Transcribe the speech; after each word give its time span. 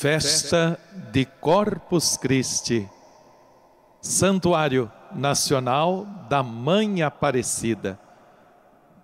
Festa 0.00 0.80
de 1.12 1.26
Corpus 1.26 2.16
Christi, 2.16 2.88
Santuário 4.00 4.90
Nacional 5.14 6.06
da 6.26 6.42
Mãe 6.42 7.02
Aparecida. 7.02 8.00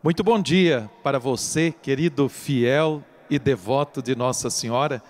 Muito 0.02 0.24
bom 0.24 0.40
dia 0.40 0.88
para 1.02 1.18
você, 1.18 1.70
querido 1.70 2.30
fiel 2.30 3.04
e 3.28 3.38
devoto 3.38 4.00
de 4.00 4.16
Nossa 4.16 4.48
Senhora, 4.48 5.02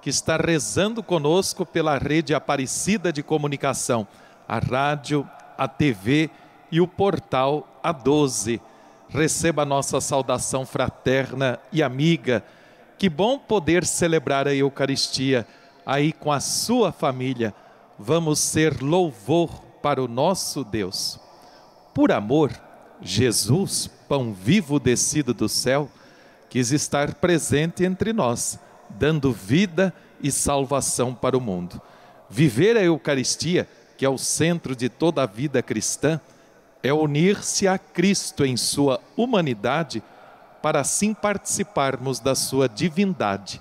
que 0.00 0.08
está 0.08 0.38
rezando 0.38 1.02
conosco 1.02 1.66
pela 1.66 1.98
rede 1.98 2.34
Aparecida 2.34 3.12
de 3.12 3.22
Comunicação, 3.22 4.08
a 4.48 4.58
rádio, 4.58 5.28
a 5.58 5.68
TV 5.68 6.30
e 6.72 6.80
o 6.80 6.88
portal 6.88 7.68
A12. 7.84 8.62
Receba 9.10 9.66
nossa 9.66 10.00
saudação 10.00 10.64
fraterna 10.64 11.58
e 11.70 11.82
amiga 11.82 12.42
que 12.98 13.08
bom 13.08 13.38
poder 13.38 13.84
celebrar 13.84 14.46
a 14.46 14.54
Eucaristia 14.54 15.46
aí 15.84 16.12
com 16.12 16.32
a 16.32 16.40
sua 16.40 16.92
família. 16.92 17.54
Vamos 17.98 18.38
ser 18.38 18.82
louvor 18.82 19.50
para 19.82 20.02
o 20.02 20.08
nosso 20.08 20.64
Deus. 20.64 21.18
Por 21.92 22.10
amor, 22.10 22.50
Jesus, 23.00 23.88
pão 24.08 24.32
vivo 24.32 24.80
descido 24.80 25.34
do 25.34 25.48
céu, 25.48 25.90
quis 26.48 26.72
estar 26.72 27.14
presente 27.14 27.84
entre 27.84 28.12
nós, 28.12 28.58
dando 28.88 29.32
vida 29.32 29.92
e 30.22 30.30
salvação 30.30 31.14
para 31.14 31.36
o 31.36 31.40
mundo. 31.40 31.80
Viver 32.30 32.76
a 32.76 32.82
Eucaristia, 32.82 33.68
que 33.96 34.04
é 34.04 34.08
o 34.08 34.18
centro 34.18 34.74
de 34.74 34.88
toda 34.88 35.22
a 35.22 35.26
vida 35.26 35.62
cristã, 35.62 36.20
é 36.82 36.92
unir-se 36.92 37.66
a 37.68 37.78
Cristo 37.78 38.44
em 38.44 38.56
sua 38.56 39.00
humanidade 39.16 40.02
para 40.64 40.80
assim 40.80 41.12
participarmos 41.12 42.20
da 42.20 42.34
sua 42.34 42.66
divindade, 42.66 43.60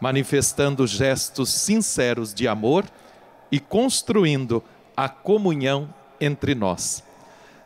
manifestando 0.00 0.86
gestos 0.86 1.50
sinceros 1.52 2.32
de 2.32 2.46
amor 2.46 2.84
e 3.50 3.58
construindo 3.58 4.62
a 4.96 5.08
comunhão 5.08 5.92
entre 6.20 6.54
nós. 6.54 7.02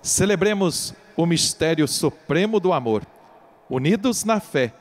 Celebremos 0.00 0.94
o 1.14 1.26
mistério 1.26 1.86
supremo 1.86 2.58
do 2.58 2.72
amor, 2.72 3.02
unidos 3.68 4.24
na 4.24 4.40
fé 4.40 4.72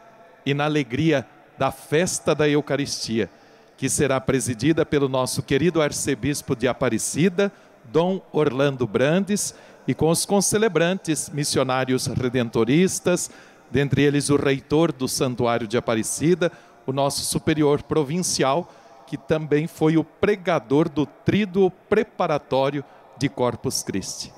e 0.46 0.54
na 0.54 0.64
alegria 0.64 1.28
da 1.58 1.70
festa 1.70 2.34
da 2.34 2.48
Eucaristia, 2.48 3.30
que 3.76 3.90
será 3.90 4.22
presidida 4.22 4.86
pelo 4.86 5.10
nosso 5.10 5.44
querido 5.44 5.82
arcebispo 5.82 6.56
de 6.56 6.66
Aparecida, 6.66 7.52
Dom 7.84 8.22
Orlando 8.32 8.88
Brandes, 8.88 9.54
e 9.86 9.94
com 9.94 10.10
os 10.10 10.26
concelebrantes 10.26 11.30
missionários 11.30 12.08
redentoristas, 12.08 13.30
dentre 13.72 14.02
eles 14.02 14.30
o 14.30 14.36
reitor 14.36 14.92
do 14.92 15.08
Santuário 15.08 15.68
de 15.68 15.78
Aparecida, 15.78 16.52
o 16.86 16.94
nosso 16.94 17.22
superior 17.26 17.84
provincial, 17.84 18.72
que 19.06 19.18
também 19.18 19.68
foi 19.68 19.98
o 19.98 20.04
pregador 20.04 20.90
do 20.90 21.06
tríduo 21.06 21.70
preparatório 21.70 22.84
de 23.18 23.30
Corpus 23.30 23.84
Christi. 23.84 24.34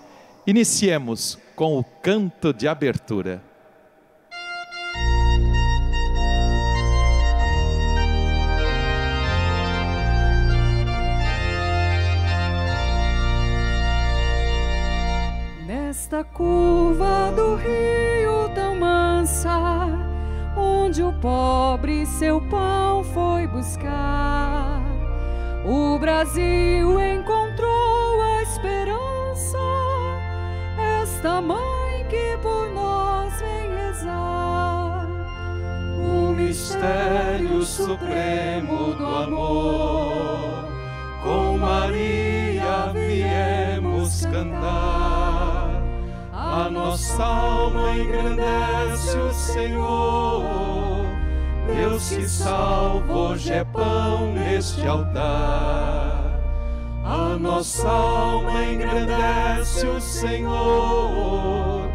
Iniciemos 0.45 1.37
com 1.55 1.77
o 1.77 1.83
canto 1.83 2.53
de 2.53 2.67
abertura. 2.67 3.43
Nesta 15.67 16.23
curva 16.23 17.31
do 17.35 17.55
rio 17.55 18.08
onde 20.55 21.03
o 21.03 21.13
pobre 21.13 22.05
seu 22.05 22.41
pão 22.41 23.03
foi 23.03 23.47
buscar, 23.47 24.81
o 25.65 25.97
Brasil 25.99 26.99
encontrou 26.99 28.21
a 28.21 28.41
esperança, 28.41 29.57
esta 31.01 31.41
mãe 31.41 32.05
que 32.09 32.37
por 32.41 32.69
nós 32.71 33.39
vem 33.39 33.69
rezar. 33.75 35.07
O 35.97 36.33
mistério 36.33 37.61
supremo 37.63 38.93
do 38.95 39.05
amor, 39.05 40.65
com 41.23 41.57
Maria 41.57 42.91
viemos 42.93 44.25
cantar 44.25 45.08
a 46.51 46.67
nossa 46.69 47.23
alma 47.23 47.95
engrandece 47.95 49.17
o 49.17 49.33
Senhor. 49.33 51.05
Deus 51.67 52.09
que 52.09 52.27
salva 52.27 53.13
hoje 53.13 53.53
é 53.53 53.63
pão 53.63 54.33
neste 54.33 54.85
altar. 54.87 56.39
A 57.05 57.37
nossa 57.39 57.87
alma 57.87 58.63
engrandece 58.65 59.85
o 59.85 60.01
Senhor. 60.01 61.87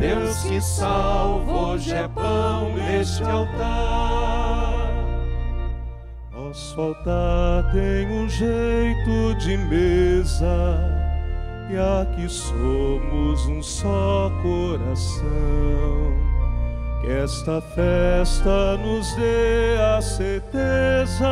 Deus 0.00 0.42
que 0.42 0.60
salva 0.60 1.52
hoje 1.52 1.94
é 1.94 2.08
pão 2.08 2.74
neste 2.74 3.22
altar. 3.22 4.82
Nosso 6.32 6.80
altar 6.80 7.70
tem 7.72 8.08
um 8.08 8.28
jeito 8.28 9.34
de 9.38 9.56
mesa 9.56 10.91
e 11.72 12.02
aqui 12.02 12.28
somos 12.28 13.46
um 13.46 13.62
só 13.62 14.30
coração. 14.42 15.22
Que 17.00 17.10
esta 17.10 17.60
festa 17.60 18.76
nos 18.76 19.14
dê 19.16 19.78
a 19.80 20.00
certeza, 20.02 21.26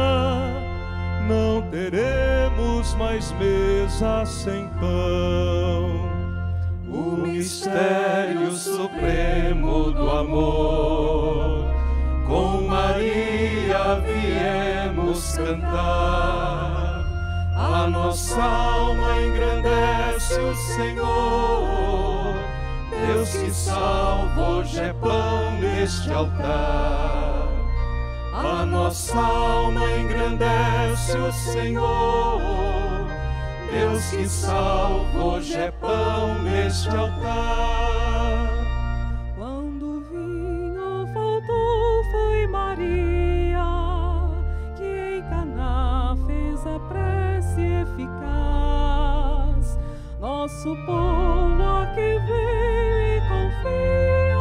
não 1.29 1.63
teremos 1.71 2.95
mais 2.95 3.33
mesa 3.33 4.25
sem 4.25 4.67
pão. 4.81 6.09
O 6.89 7.19
mistério 7.19 8.51
supremo 8.53 9.93
do 9.93 10.11
amor, 10.11 11.67
com 12.27 12.63
Maria 12.67 14.03
viemos 14.07 15.37
cantar 15.37 16.50
nossa 17.91 18.43
alma 18.43 19.21
engrandece 19.21 20.41
o 20.41 20.55
Senhor. 20.55 22.35
Deus 23.07 23.31
que 23.31 23.51
salva 23.51 24.41
hoje 24.41 24.81
é 24.81 24.93
pão 24.93 25.53
neste 25.61 26.13
altar. 26.13 27.49
A 28.33 28.65
nossa 28.65 29.19
alma 29.19 29.85
engrandece 29.99 31.19
o 31.19 31.33
Senhor. 31.33 32.41
Deus 33.73 34.11
que 34.11 34.29
salva 34.29 35.19
hoje 35.19 35.57
é 35.57 35.71
pão 35.73 36.41
neste 36.43 36.89
altar. 36.89 38.10
Nosso 50.41 50.73
povo 50.87 51.63
aqui 51.83 52.17
veio 52.27 52.97
e 53.05 53.21
confia, 53.29 54.41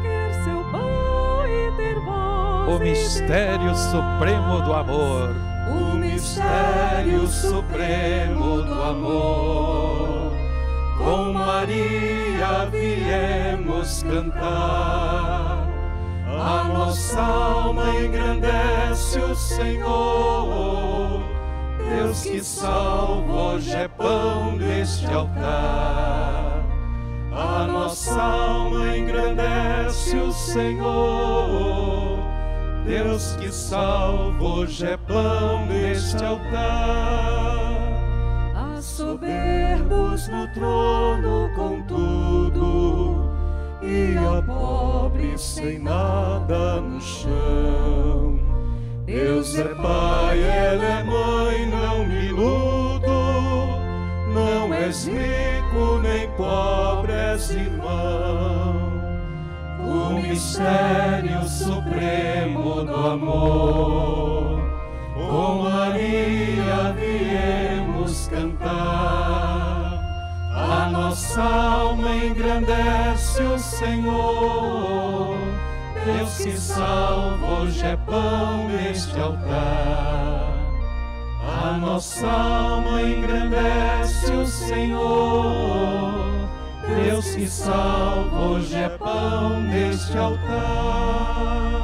quer 0.00 0.32
seu 0.42 0.64
pão 0.72 1.46
e 1.46 1.70
ter 1.76 2.00
voz. 2.00 2.66
O 2.66 2.78
mistério 2.78 3.76
supremo 3.76 4.62
do 4.62 4.72
amor. 4.72 5.36
O 5.68 5.94
mistério 5.96 7.28
supremo 7.28 8.62
do 8.62 8.82
amor, 8.82 10.32
com 10.96 11.34
Maria 11.34 12.64
viemos 12.70 14.02
cantar. 14.02 15.68
A 16.26 16.64
nossa 16.72 17.20
alma 17.20 17.94
engrandece 17.96 19.18
o 19.18 19.34
Senhor. 19.34 21.39
Deus 21.90 22.22
que 22.22 22.40
salva 22.40 23.32
hoje 23.32 23.72
é 23.72 23.88
pão 23.88 24.56
neste 24.56 25.06
altar. 25.06 26.64
A 27.32 27.66
nossa 27.66 28.22
alma 28.22 28.96
engrandece 28.96 30.16
o 30.16 30.30
Senhor. 30.30 32.18
Deus 32.86 33.34
que 33.40 33.52
salva 33.52 34.40
hoje 34.42 34.86
é 34.86 34.96
pão 34.96 35.66
neste 35.66 36.24
altar. 36.24 37.72
A 38.54 38.80
soberbos 38.80 40.28
no 40.28 40.46
trono, 40.54 41.50
contudo, 41.56 43.28
e 43.82 44.16
a 44.16 44.40
pobre 44.42 45.36
sem 45.36 45.80
nada 45.80 46.80
no 46.80 47.00
chão. 47.00 48.39
Deus 49.10 49.58
é 49.58 49.64
pai, 49.64 50.40
ela 50.40 50.84
é 50.84 51.02
mãe, 51.02 51.66
não 51.66 52.06
me 52.06 52.26
iludo. 52.26 53.10
Não 54.32 54.72
és 54.72 55.04
rico 55.08 55.98
nem 56.00 56.30
pobre, 56.36 57.10
és 57.12 57.50
irmão. 57.50 58.88
O 59.80 60.14
mistério 60.14 61.42
supremo 61.42 62.84
do 62.84 62.94
amor, 62.94 64.60
Com 65.16 65.62
Maria 65.64 66.94
viemos 66.96 68.28
cantar. 68.28 69.98
A 70.54 70.88
nossa 70.92 71.42
alma 71.42 72.14
engrandece 72.14 73.42
o 73.42 73.58
Senhor. 73.58 75.39
Deus 76.04 76.38
que 76.38 76.56
salva 76.58 77.46
hoje 77.46 77.84
é 77.84 77.96
pão 77.96 78.68
neste 78.68 79.18
altar. 79.20 80.50
A 81.62 81.78
nossa 81.78 82.26
alma 82.26 83.02
engrandece 83.02 84.32
o 84.32 84.46
Senhor. 84.46 86.14
Deus 87.04 87.34
que 87.34 87.46
salva 87.46 88.40
hoje 88.40 88.76
é 88.76 88.88
pão 88.88 89.60
neste 89.60 90.16
altar. 90.16 91.79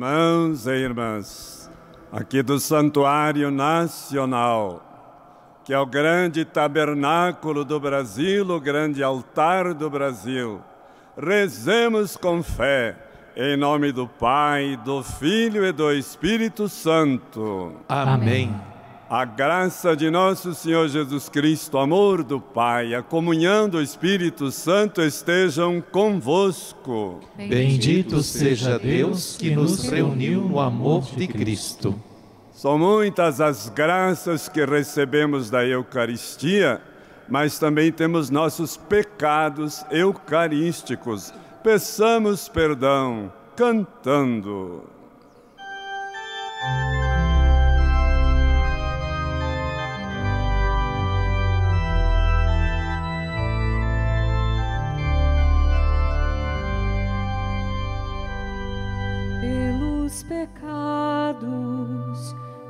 Irmãos 0.00 0.66
e 0.66 0.70
irmãs, 0.70 1.70
aqui 2.10 2.42
do 2.42 2.58
Santuário 2.58 3.50
Nacional, 3.50 4.82
que 5.62 5.74
é 5.74 5.78
o 5.78 5.84
grande 5.84 6.42
tabernáculo 6.42 7.66
do 7.66 7.78
Brasil, 7.78 8.48
o 8.48 8.58
grande 8.58 9.02
altar 9.02 9.74
do 9.74 9.90
Brasil, 9.90 10.62
rezemos 11.14 12.16
com 12.16 12.42
fé, 12.42 12.96
em 13.36 13.58
nome 13.58 13.92
do 13.92 14.08
Pai, 14.08 14.80
do 14.82 15.02
Filho 15.02 15.66
e 15.66 15.70
do 15.70 15.92
Espírito 15.92 16.66
Santo. 16.66 17.76
Amém. 17.86 18.58
A 19.10 19.24
graça 19.24 19.96
de 19.96 20.08
nosso 20.08 20.54
Senhor 20.54 20.86
Jesus 20.86 21.28
Cristo, 21.28 21.76
o 21.76 21.80
amor 21.80 22.22
do 22.22 22.40
Pai, 22.40 22.94
a 22.94 23.02
comunhão 23.02 23.68
do 23.68 23.82
Espírito 23.82 24.52
Santo 24.52 25.02
estejam 25.02 25.80
convosco. 25.80 27.18
Bendito 27.36 28.22
seja 28.22 28.78
Deus 28.78 29.36
que 29.36 29.50
nos 29.50 29.82
reuniu 29.82 30.42
no 30.42 30.60
amor 30.60 31.02
de 31.02 31.26
Cristo. 31.26 32.00
São 32.52 32.78
muitas 32.78 33.40
as 33.40 33.68
graças 33.68 34.48
que 34.48 34.64
recebemos 34.64 35.50
da 35.50 35.66
Eucaristia, 35.66 36.80
mas 37.28 37.58
também 37.58 37.90
temos 37.90 38.30
nossos 38.30 38.76
pecados 38.76 39.84
eucarísticos. 39.90 41.34
Peçamos 41.64 42.48
perdão 42.48 43.32
cantando. 43.56 44.99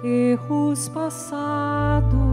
Erros 0.02 0.88
passados, 0.88 2.29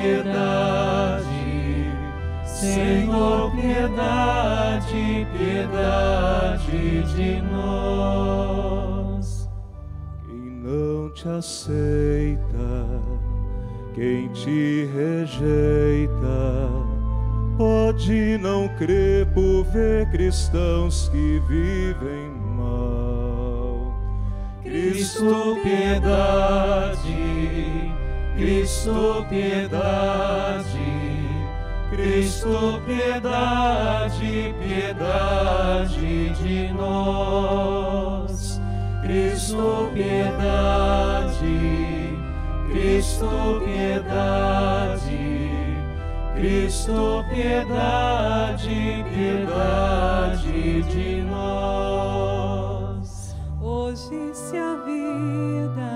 piedade, 0.00 1.90
Senhor, 2.44 3.50
piedade, 3.52 5.26
piedade 5.36 7.02
de 7.14 7.42
nós. 7.52 9.26
Quem 10.26 10.50
não 10.62 11.10
te 11.12 11.28
aceita, 11.28 13.00
quem 13.94 14.28
te 14.28 14.88
rejeita, 14.94 16.70
pode 17.56 18.38
não 18.38 18.68
crer 18.76 19.26
por 19.32 19.64
ver 19.64 20.10
cristãos 20.10 21.08
que 21.08 21.40
vivem 21.48 22.30
mal. 22.56 23.94
Cristo, 24.62 25.58
piedade, 25.62 27.25
Cristo, 28.36 29.24
piedade, 29.30 30.66
Cristo, 31.90 32.82
piedade, 32.84 34.54
piedade 34.60 36.30
de 36.34 36.70
nós. 36.74 38.60
Cristo, 39.02 39.90
piedade, 39.94 41.38
Cristo, 42.70 43.62
piedade, 43.64 45.16
Cristo, 46.34 47.24
piedade, 47.30 49.04
piedade 49.14 50.82
de 50.82 51.22
nós. 51.22 53.06
Hoje, 53.62 54.34
se 54.34 54.58
a 54.58 54.74
vida 54.84 55.95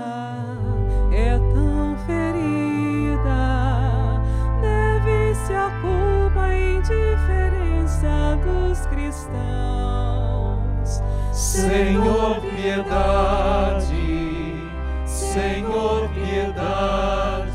Senhor, 11.51 12.39
piedade, 12.39 13.83
Senhor, 15.05 16.07
piedade, 16.13 17.51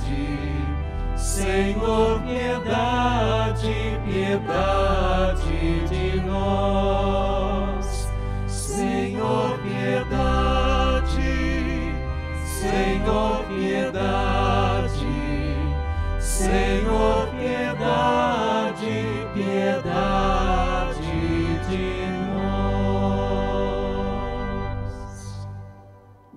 Senhor, 1.16 2.20
piedade, 2.20 3.98
piedade 4.04 5.88
de 5.88 6.20
nós. 6.26 8.10
Senhor, 8.46 9.58
piedade, 9.60 11.14
Senhor, 12.60 13.44
piedade, 13.48 14.92
Senhor, 16.20 17.28
piedade, 17.28 18.94
piedade 19.32 20.35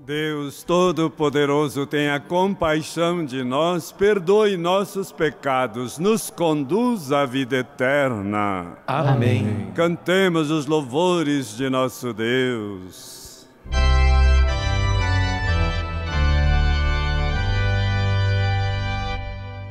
Deus 0.10 0.64
Todo-Poderoso, 0.64 1.86
tenha 1.86 2.20
compaixão 2.20 3.24
de 3.24 3.44
nós, 3.44 3.92
perdoe 3.92 4.58
nossos 4.58 5.12
pecados, 5.12 6.00
nos 6.00 6.32
conduz 6.32 7.12
à 7.12 7.28
vida 7.28 7.58
eterna. 7.58 8.80
Amém. 8.88 9.72
Cantemos 9.76 10.50
os 10.50 10.66
louvores 10.66 11.56
de 11.56 11.70
nosso 11.70 12.12
Deus. 12.12 13.48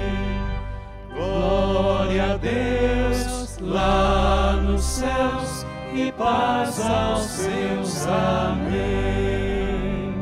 Glória 1.14 2.34
a 2.34 2.38
Deus 2.38 3.60
lá 3.62 4.54
nos 4.54 4.84
céus 4.84 5.68
e 5.94 6.12
paz 6.14 6.84
aos 6.84 7.22
seus. 7.22 8.08
Amém. 8.08 10.16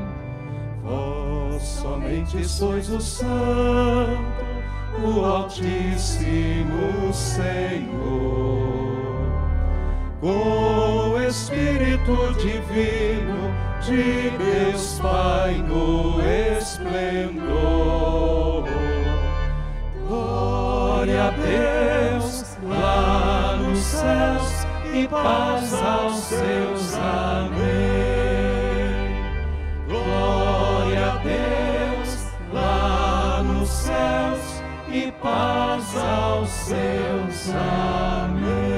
Vós 0.84 1.64
somente 1.64 2.44
sois 2.44 2.90
o 2.90 3.00
Santo, 3.00 4.44
o 5.06 5.24
Altíssimo 5.24 7.14
Senhor. 7.14 8.77
Com 10.20 11.12
o 11.12 11.22
Espírito 11.22 12.34
Divino 12.40 13.54
de 13.82 14.32
Deus 14.32 15.00
Pai 15.00 15.64
no 15.68 16.20
esplendor. 16.58 17.58
Glória 20.08 21.26
a 21.26 21.30
Deus 21.30 22.58
lá 22.64 23.58
nos 23.58 23.78
céus 23.78 24.66
e 24.92 25.08
paz 25.08 25.74
aos 25.76 26.16
seus. 26.16 26.96
Amém. 26.96 27.68
Glória 29.88 31.12
a 31.12 31.18
Deus 31.18 32.26
lá 32.52 33.44
nos 33.44 33.70
céus 33.70 34.64
e 34.92 35.12
paz 35.22 35.96
aos 35.96 36.50
seus. 36.50 37.54
Amém. 37.54 38.77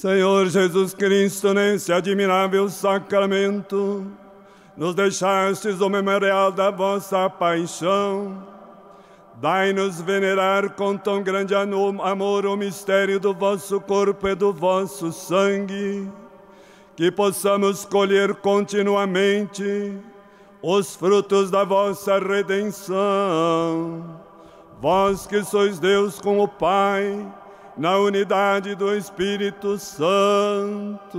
Senhor 0.00 0.46
Jesus 0.46 0.94
Cristo, 0.94 1.52
nesse 1.52 1.92
admirável 1.92 2.68
sacramento, 2.68 4.06
nos 4.76 4.94
deixastes 4.94 5.80
o 5.80 5.88
memorial 5.88 6.52
da 6.52 6.70
vossa 6.70 7.28
paixão. 7.28 8.46
Dai-nos 9.40 10.00
venerar 10.00 10.70
com 10.76 10.96
tão 10.96 11.20
grande 11.20 11.52
amor 11.52 12.46
o 12.46 12.56
mistério 12.56 13.18
do 13.18 13.34
vosso 13.34 13.80
corpo 13.80 14.28
e 14.28 14.36
do 14.36 14.52
vosso 14.52 15.10
sangue, 15.10 16.08
que 16.94 17.10
possamos 17.10 17.84
colher 17.84 18.36
continuamente 18.36 19.98
os 20.62 20.94
frutos 20.94 21.50
da 21.50 21.64
vossa 21.64 22.20
redenção. 22.20 24.20
Vós 24.80 25.26
que 25.26 25.42
sois 25.42 25.80
Deus 25.80 26.20
com 26.20 26.38
o 26.38 26.46
Pai, 26.46 27.26
na 27.78 27.96
unidade 27.96 28.74
do 28.74 28.92
Espírito 28.94 29.78
Santo. 29.78 31.18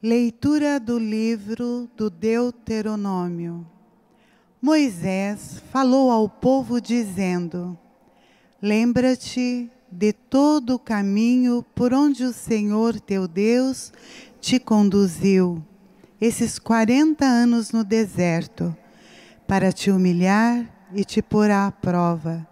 Leitura 0.00 0.78
do 0.78 0.98
livro 0.98 1.90
do 1.96 2.08
Deuteronômio. 2.08 3.66
Moisés 4.62 5.60
falou 5.72 6.10
ao 6.12 6.28
povo 6.28 6.80
dizendo: 6.80 7.76
Lembra-te 8.62 9.68
de 9.90 10.12
todo 10.12 10.74
o 10.74 10.78
caminho 10.78 11.64
por 11.74 11.92
onde 11.92 12.22
o 12.24 12.32
Senhor 12.32 13.00
teu 13.00 13.26
Deus 13.26 13.92
te 14.40 14.58
conduziu, 14.58 15.64
esses 16.20 16.58
quarenta 16.58 17.24
anos 17.24 17.72
no 17.72 17.84
deserto, 17.84 18.74
para 19.46 19.72
te 19.72 19.90
humilhar 19.90 20.64
e 20.94 21.04
te 21.04 21.20
pôr 21.20 21.50
à 21.50 21.70
prova, 21.70 22.46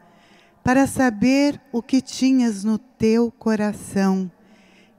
para 0.62 0.87
saber 0.87 1.61
o 1.73 1.83
que 1.83 2.00
tinhas 2.00 2.64
no 2.64 2.78
teu 2.78 3.31
coração 3.31 4.31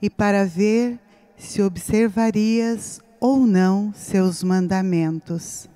e 0.02 0.10
para 0.10 0.46
ver 0.46 1.00
se 1.38 1.62
observarias 1.62 3.00
ou 3.20 3.46
não 3.46 3.94
seus 3.94 4.44
mandamentos. 4.44 5.70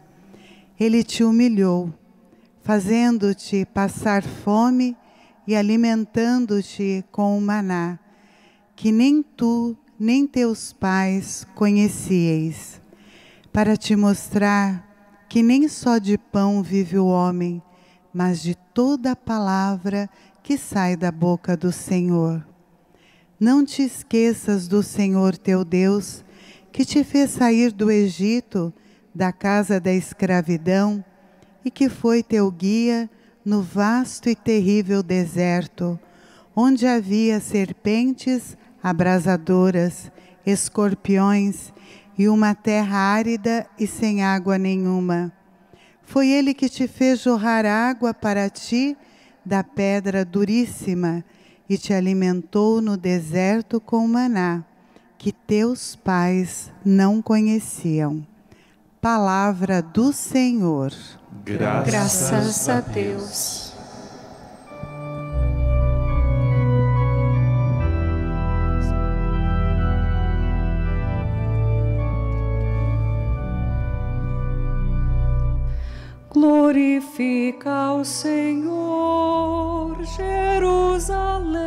Ele 0.80 1.04
te 1.04 1.24
humilhou, 1.24 1.94
fazendo-te 2.62 3.66
passar 3.66 4.24
fome 4.24 4.98
e 5.48 5.56
alimentando-te 5.56 7.06
com 7.12 7.38
o 7.38 7.42
maná, 7.42 7.98
que 8.76 8.92
nem 8.92 9.24
tu 9.24 9.78
nem 10.00 10.28
teus 10.28 10.72
pais 10.72 11.46
conhecieis, 11.56 12.80
para 13.52 13.76
te 13.76 13.96
mostrar 13.96 14.86
que 15.28 15.42
nem 15.42 15.68
só 15.68 15.98
de 15.98 16.18
pão 16.18 16.62
vive 16.62 16.98
o 16.98 17.08
homem, 17.08 17.62
mas 18.14 18.42
de 18.42 18.56
toda 18.74 19.12
a 19.12 19.16
palavra 19.16 20.10
que 20.44 20.58
sai 20.58 20.96
da 20.96 21.12
boca 21.12 21.58
do 21.58 21.72
Senhor. 21.72 22.48
Não 23.40 23.66
te 23.66 23.82
esqueças 23.82 24.68
do 24.68 24.82
Senhor 24.82 25.36
teu 25.36 25.66
Deus, 25.66 26.24
que 26.72 26.86
te 26.86 27.04
fez 27.04 27.32
sair 27.32 27.72
do 27.72 27.92
Egito, 27.92 28.74
da 29.14 29.32
casa 29.32 29.80
da 29.80 29.92
escravidão, 29.92 31.04
e 31.66 31.72
que 31.72 31.90
foi 31.90 32.22
teu 32.22 32.50
guia 32.52 33.10
no 33.44 33.62
vasto 33.62 34.30
e 34.30 34.36
terrível 34.36 35.02
deserto, 35.02 36.00
onde 36.56 36.86
havia 36.86 37.40
serpentes 37.40 38.56
abrasadoras, 38.82 40.12
escorpiões 40.46 41.74
e 42.18 42.28
uma 42.28 42.56
terra 42.56 42.98
árida 42.98 43.68
e 43.80 43.86
sem 43.86 44.24
água 44.24 44.58
nenhuma. 44.58 45.32
Foi 46.04 46.30
ele 46.30 46.54
que 46.54 46.70
te 46.70 46.88
fez 46.88 47.20
jorrar 47.20 47.66
água 47.66 48.14
para 48.14 48.50
ti 48.50 48.98
da 49.46 49.64
pedra 49.64 50.24
duríssima 50.24 51.24
e 51.70 51.78
te 51.78 51.94
alimentou 51.94 52.82
no 52.82 52.96
deserto 52.96 53.80
com 53.80 54.08
maná, 54.08 54.64
que 55.18 55.32
teus 55.32 55.96
pais 55.96 56.72
não 56.84 57.22
conheciam. 57.22 58.26
Palavra 59.02 59.82
do 59.82 60.14
Senhor. 60.14 60.94
Graças, 61.44 61.92
Graças 61.92 62.70
a 62.70 62.80
Deus. 62.82 63.67
Glorifica 76.68 77.94
o 77.94 78.04
Senhor, 78.04 79.96
Jerusalém, 80.04 81.58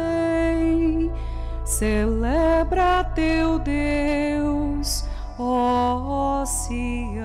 celebra 1.64 3.02
teu 3.14 3.58
Deus, 3.60 5.06
ó 5.38 6.44
Sião. 6.44 7.20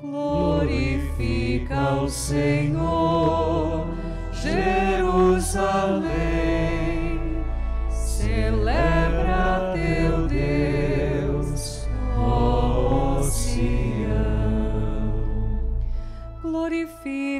Glorifica 0.00 1.94
o 2.00 2.08
Senhor, 2.08 3.84
Jerusalém. 4.30 6.21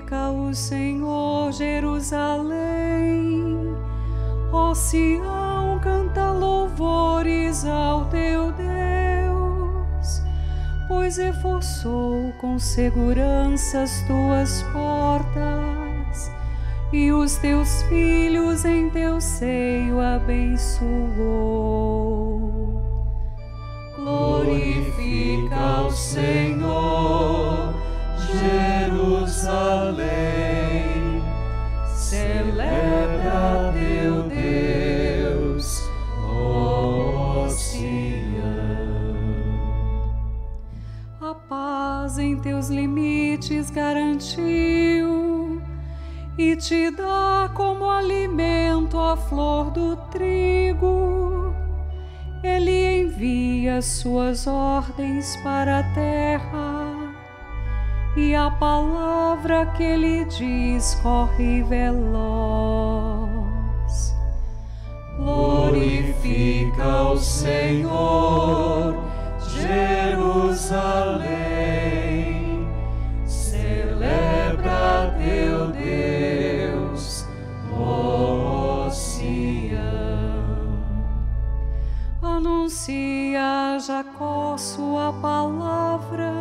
Glorifica 0.02 0.30
o 0.30 0.54
Senhor, 0.54 1.52
Jerusalém, 1.52 2.56
ó 4.52 4.74
Sião, 4.74 5.78
canta 5.80 6.30
louvores 6.32 7.64
ao 7.64 8.06
teu 8.06 8.50
Deus 8.52 8.72
pois 10.88 11.16
reforçou 11.16 12.32
com 12.38 12.58
segurança 12.58 13.82
as 13.82 14.02
tuas 14.02 14.62
portas 14.72 16.30
e 16.92 17.10
os 17.12 17.36
teus 17.36 17.82
filhos 17.84 18.64
em 18.64 18.90
teu 18.90 19.20
seio 19.20 20.00
abençoou. 20.00 20.92
Glorifica 23.96 25.56
ao 25.56 25.90
Senhor, 25.90 27.72
Jerusalém, 29.42 31.20
celebra 31.88 33.72
teu 33.72 34.22
Deus, 34.28 35.82
ó 36.16 37.48
Sião. 37.48 37.82
A 41.20 41.34
paz 41.34 42.18
em 42.18 42.36
teus 42.36 42.68
limites 42.68 43.68
garantiu 43.70 45.60
e 46.38 46.54
te 46.54 46.92
dá 46.92 47.50
como 47.52 47.90
alimento 47.90 48.96
a 48.96 49.16
flor 49.16 49.72
do 49.72 49.96
trigo. 50.12 51.52
Ele 52.44 53.02
envia 53.02 53.82
suas 53.82 54.46
ordens 54.46 55.36
para 55.42 55.80
a 55.80 55.94
terra 55.94 56.91
e 58.16 58.34
a 58.34 58.50
palavra 58.50 59.66
que 59.66 59.82
ele 59.82 60.24
diz 60.26 60.94
corre 61.02 61.62
veloz. 61.62 63.32
Glorifica 65.16 67.02
o 67.12 67.18
Senhor, 67.18 68.94
Jerusalém, 69.48 70.98
celebra 73.26 75.14
teu 75.18 75.68
Deus, 75.68 77.26
Sião. 78.90 79.80
Anuncia 82.20 83.78
Jacó 83.78 84.56
sua 84.56 85.12
palavra, 85.14 86.32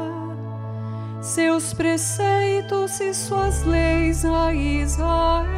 seus 1.22 1.74
preceitos 1.74 3.00
e 3.00 3.14
suas 3.14 3.64
leis 3.64 4.26
a 4.26 4.52
Israel. 4.54 5.52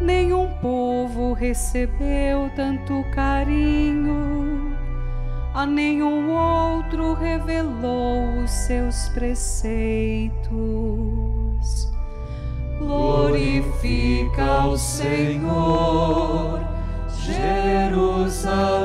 Nenhum 0.00 0.48
povo 0.60 1.34
recebeu 1.34 2.50
tanto 2.56 3.04
carinho, 3.14 4.74
a 5.54 5.66
nenhum 5.66 6.30
outro 6.32 7.12
revelou 7.14 8.38
os 8.42 8.50
seus 8.50 9.10
preceitos. 9.10 10.42
Glorifica 12.78 14.64
o 14.66 14.76
Senhor, 14.78 16.58
Jerusalém, 17.20 18.82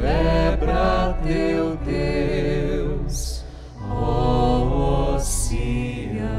celebra 0.00 1.18
teu 1.22 1.76
Deus, 1.76 3.44
ó 3.90 5.18
Sião. 5.18 6.30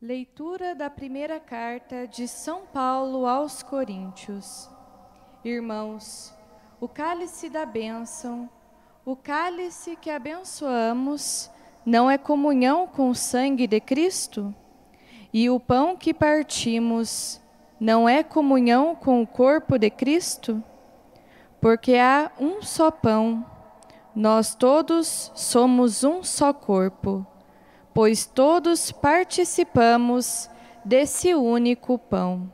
Leitura 0.00 0.74
da 0.76 0.88
primeira 0.88 1.40
carta 1.40 2.06
de 2.06 2.28
São 2.28 2.66
Paulo 2.66 3.26
aos 3.26 3.62
Coríntios. 3.64 4.70
Irmãos, 5.44 6.32
o 6.80 6.88
cálice 6.88 7.50
da 7.50 7.66
bênção, 7.66 8.48
o 9.04 9.16
cálice 9.16 9.96
que 9.96 10.10
abençoamos, 10.10 11.50
não 11.84 12.10
é 12.10 12.18
comunhão 12.18 12.86
com 12.86 13.10
o 13.10 13.14
sangue 13.14 13.66
de 13.66 13.80
Cristo? 13.80 14.54
E 15.32 15.48
o 15.48 15.60
pão 15.60 15.96
que 15.96 16.12
partimos, 16.12 17.40
não 17.78 18.08
é 18.08 18.22
comunhão 18.22 18.94
com 18.94 19.22
o 19.22 19.26
corpo 19.26 19.78
de 19.78 19.90
Cristo? 19.90 20.62
Porque 21.60 21.94
há 21.94 22.30
um 22.38 22.62
só 22.62 22.90
pão, 22.90 23.44
nós 24.14 24.54
todos 24.54 25.30
somos 25.34 26.04
um 26.04 26.22
só 26.22 26.52
corpo 26.52 27.26
pois 27.94 28.24
todos 28.24 28.92
participamos 28.92 30.48
desse 30.84 31.34
único 31.34 31.98
pão. 31.98 32.50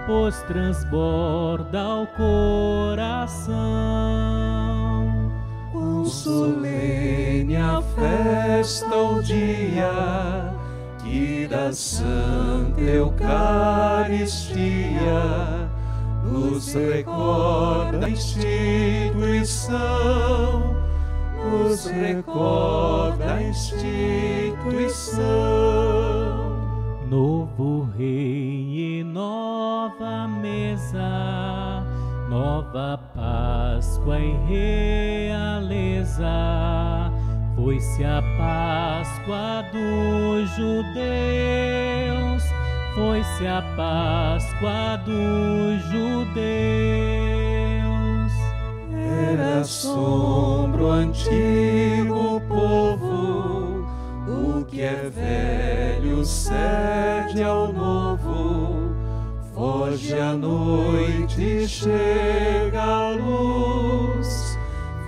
pois 0.08 0.42
transborda 0.42 1.98
o 1.98 2.08
coração. 2.08 3.54
Quão 5.70 6.04
solene 6.04 7.54
a 7.54 7.80
festa 7.80 8.96
o 8.96 9.22
dia 9.22 10.49
que 11.10 11.48
da 11.48 11.72
Santa 11.72 12.80
Eucaristia 12.80 13.18
nos 16.22 16.72
recorda 16.72 18.06
a 18.06 18.10
instituição, 18.10 19.70
nos 21.50 21.86
recorda 21.86 23.34
a 23.34 23.42
instituição. 23.42 25.20
Novo 27.08 27.88
rei 27.98 29.00
e 29.00 29.04
nova 29.04 30.28
mesa, 30.28 31.82
nova 32.28 33.00
Páscoa 33.16 34.20
e 34.20 34.36
realeza. 34.46 36.30
Foi-se 37.56 38.04
a 38.04 38.22
Páscoa 38.36 39.64
dos 39.72 40.50
judeus 40.56 42.10
foi-se 42.94 43.46
a 43.46 43.62
Páscoa 43.76 44.98
dos 45.04 45.82
judeus. 45.90 46.32
Era 48.92 49.64
sombro 49.64 50.90
antigo 50.90 52.40
povo, 52.48 53.86
o 54.28 54.64
que 54.64 54.82
é 54.82 55.08
velho 55.08 56.24
cede 56.24 57.42
ao 57.42 57.72
novo. 57.72 58.90
Foge 59.54 60.18
a 60.18 60.34
noite, 60.34 61.66
chega 61.68 62.82
a 62.82 63.10
luz. 63.10 64.19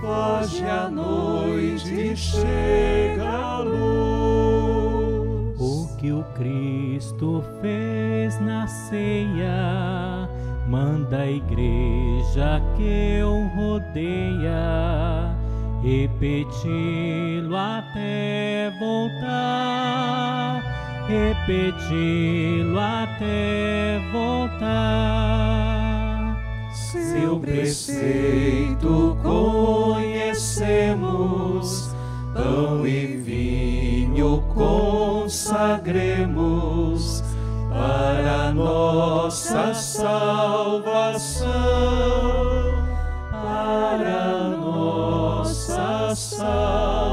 Foge 0.03 0.65
a 0.65 0.89
noite, 0.89 2.13
chega 2.17 3.23
a 3.23 3.59
luz. 3.59 5.57
O 5.57 5.95
que 5.95 6.11
o 6.11 6.25
Cristo 6.35 7.41
fez 7.61 8.37
na 8.41 8.67
ceia, 8.67 10.27
manda 10.67 11.19
a 11.19 11.31
igreja 11.31 12.61
que 12.75 13.19
eu 13.21 13.49
rodeia, 13.55 15.33
repeti-lo 15.81 17.55
até 17.55 18.73
voltar, 18.77 20.61
repeti-lo 21.07 22.77
até 22.77 24.01
voltar. 24.11 25.92
Seu 26.93 27.39
preceito 27.39 29.17
conhecemos, 29.23 30.69
pão 32.35 32.85
e 32.85 33.17
vinho 33.17 34.43
consagremos 34.53 35.73
para 37.67 38.53
nossa 38.53 39.73
salvação, 39.73 41.41
para 43.31 44.49
nossa 44.59 46.13
salvação. 46.13 47.12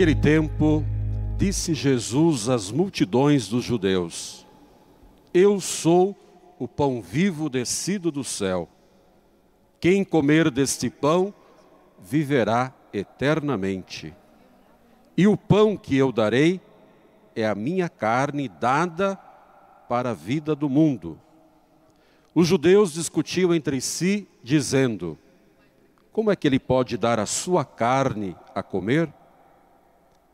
Naquele 0.00 0.18
tempo, 0.18 0.82
disse 1.36 1.74
Jesus 1.74 2.48
às 2.48 2.70
multidões 2.70 3.48
dos 3.48 3.62
judeus: 3.62 4.46
Eu 5.34 5.60
sou 5.60 6.16
o 6.58 6.66
pão 6.66 7.02
vivo 7.02 7.50
descido 7.50 8.10
do 8.10 8.24
céu. 8.24 8.66
Quem 9.78 10.02
comer 10.02 10.50
deste 10.50 10.88
pão 10.88 11.34
viverá 11.98 12.72
eternamente. 12.94 14.14
E 15.18 15.26
o 15.26 15.36
pão 15.36 15.76
que 15.76 15.98
eu 15.98 16.10
darei 16.10 16.62
é 17.36 17.46
a 17.46 17.54
minha 17.54 17.90
carne 17.90 18.48
dada 18.48 19.16
para 19.86 20.12
a 20.12 20.14
vida 20.14 20.54
do 20.54 20.70
mundo. 20.70 21.20
Os 22.34 22.48
judeus 22.48 22.94
discutiam 22.94 23.52
entre 23.52 23.82
si, 23.82 24.26
dizendo: 24.42 25.18
Como 26.10 26.30
é 26.30 26.36
que 26.36 26.48
ele 26.48 26.58
pode 26.58 26.96
dar 26.96 27.20
a 27.20 27.26
sua 27.26 27.66
carne 27.66 28.34
a 28.54 28.62
comer? 28.62 29.19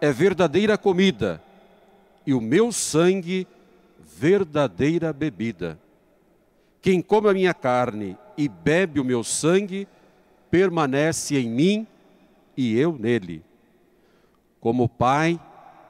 é 0.00 0.12
verdadeira 0.12 0.76
comida, 0.76 1.42
e 2.26 2.34
o 2.34 2.40
meu 2.40 2.72
sangue 2.72 3.46
verdadeira 4.18 5.12
bebida. 5.12 5.78
Quem 6.80 7.02
come 7.02 7.28
a 7.28 7.34
minha 7.34 7.54
carne 7.54 8.16
e 8.36 8.48
bebe 8.48 9.00
o 9.00 9.04
meu 9.04 9.24
sangue, 9.24 9.88
permanece 10.50 11.36
em 11.36 11.48
mim 11.48 11.86
e 12.56 12.78
eu 12.78 12.96
nele. 12.98 13.42
Como 14.60 14.84
o 14.84 14.88
Pai 14.88 15.40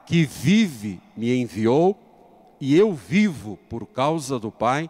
que 0.05 0.25
vive 0.25 1.01
me 1.15 1.35
enviou, 1.35 1.97
e 2.59 2.75
eu 2.75 2.93
vivo 2.93 3.59
por 3.69 3.85
causa 3.85 4.39
do 4.39 4.51
Pai, 4.51 4.89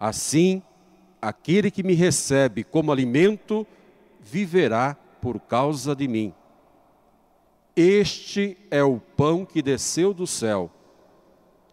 assim 0.00 0.62
aquele 1.20 1.70
que 1.70 1.82
me 1.82 1.94
recebe 1.94 2.64
como 2.64 2.90
alimento 2.90 3.66
viverá 4.20 4.96
por 5.20 5.38
causa 5.40 5.94
de 5.94 6.08
mim. 6.08 6.34
Este 7.76 8.56
é 8.70 8.82
o 8.82 8.98
pão 8.98 9.44
que 9.44 9.60
desceu 9.60 10.14
do 10.14 10.26
céu. 10.26 10.70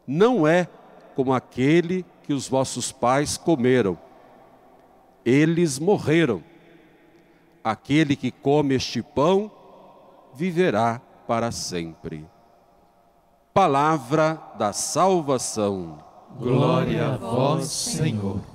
Não 0.06 0.46
é 0.46 0.68
como 1.16 1.34
aquele 1.34 2.06
que 2.24 2.34
os 2.34 2.48
vossos 2.48 2.92
pais 2.92 3.38
comeram. 3.38 3.98
Eles 5.24 5.80
morreram. 5.80 6.44
Aquele 7.64 8.18
que 8.18 8.32
come 8.32 8.76
este 8.76 9.02
pão 9.02 9.50
viverá 10.34 11.02
para 11.26 11.52
sempre. 11.52 12.26
Palavra 13.54 14.42
da 14.58 14.74
salvação. 14.74 16.04
Glória 16.38 17.14
a 17.14 17.16
vós, 17.16 17.68
Senhor. 17.68 18.53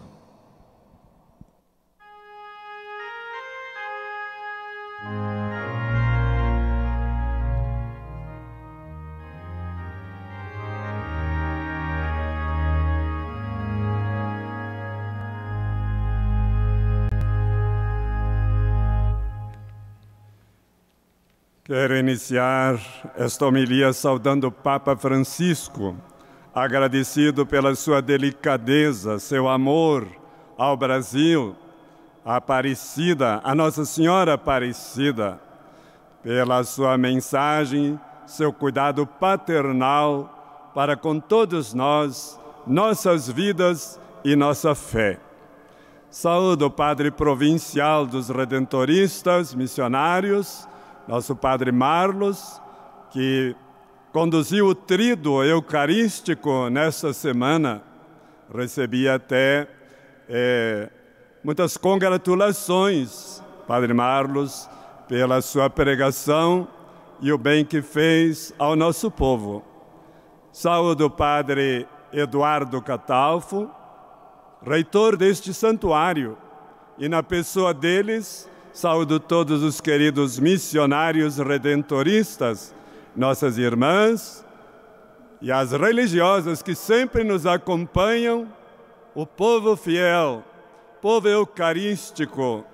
Quero 21.69 21.99
iniciar 21.99 22.81
esta 23.15 23.45
homilia 23.45 23.93
saudando 23.93 24.45
o 24.45 24.51
Papa 24.51 24.97
Francisco, 24.97 25.95
agradecido 26.55 27.45
pela 27.45 27.75
sua 27.75 28.01
delicadeza, 28.01 29.19
seu 29.19 29.47
amor 29.47 30.09
ao 30.57 30.79
Brasil, 30.79 31.55
a 32.25 32.37
Aparecida, 32.37 33.43
a 33.45 33.55
Nossa 33.55 33.85
Senhora 33.85 34.33
Aparecida, 34.33 35.39
pela 36.23 36.65
sua 36.65 36.97
mensagem, 36.97 38.01
seu 38.27 38.51
cuidado 38.51 39.07
paternal 39.07 40.71
para 40.75 40.97
com 40.97 41.21
todos 41.21 41.75
nós, 41.75 42.41
nossas 42.67 43.29
vidas 43.29 44.01
e 44.25 44.35
nossa 44.35 44.75
fé. 44.75 45.21
Saúdo 46.09 46.65
o 46.65 46.71
Padre 46.71 47.11
Provincial 47.11 48.07
dos 48.07 48.31
Redentoristas 48.31 49.55
Missionários, 49.55 50.67
nosso 51.09 51.35
Padre 51.35 51.73
Marlos, 51.73 52.61
que 53.11 53.57
conduziu 54.13 54.67
o 54.67 54.75
trido 54.75 55.43
eucarístico 55.43 56.69
nesta 56.69 57.15
semana, 57.15 57.83
recebi 58.55 59.09
até 59.09 59.67
é, 60.29 60.91
muitas 61.43 61.79
congratulações, 61.79 63.43
Padre 63.67 63.95
Marlos, 63.95 64.69
pela 65.09 65.41
sua 65.41 65.71
pregação 65.71 66.69
e 67.21 67.33
o 67.33 67.39
bem 67.39 67.65
que 67.65 67.81
fez 67.81 68.53
ao 68.59 68.77
nosso 68.77 69.11
povo. 69.11 69.65
Saúdo 70.53 71.07
o 71.07 71.11
Padre 71.11 71.89
Eduardo 72.13 72.83
Catalfo, 72.83 73.71
reitor 74.63 75.17
deste 75.17 75.55
santuário, 75.55 76.37
e 76.99 77.09
na 77.09 77.23
pessoa 77.23 77.73
deles, 77.73 78.48
Saúdo 78.79 79.19
todos 79.19 79.65
os 79.65 79.81
queridos 79.81 80.39
missionários 80.39 81.39
redentoristas, 81.39 82.73
nossas 83.17 83.59
irmãs 83.59 84.47
e 85.43 85.51
as 85.51 85.73
religiosas 85.73 86.63
que 86.63 86.77
sempre 86.77 87.25
nos 87.25 87.45
acompanham, 87.45 88.47
o 89.17 89.27
povo 89.27 89.75
fiel, 89.75 90.45
povo 91.03 91.27
eucarístico, 91.27 92.65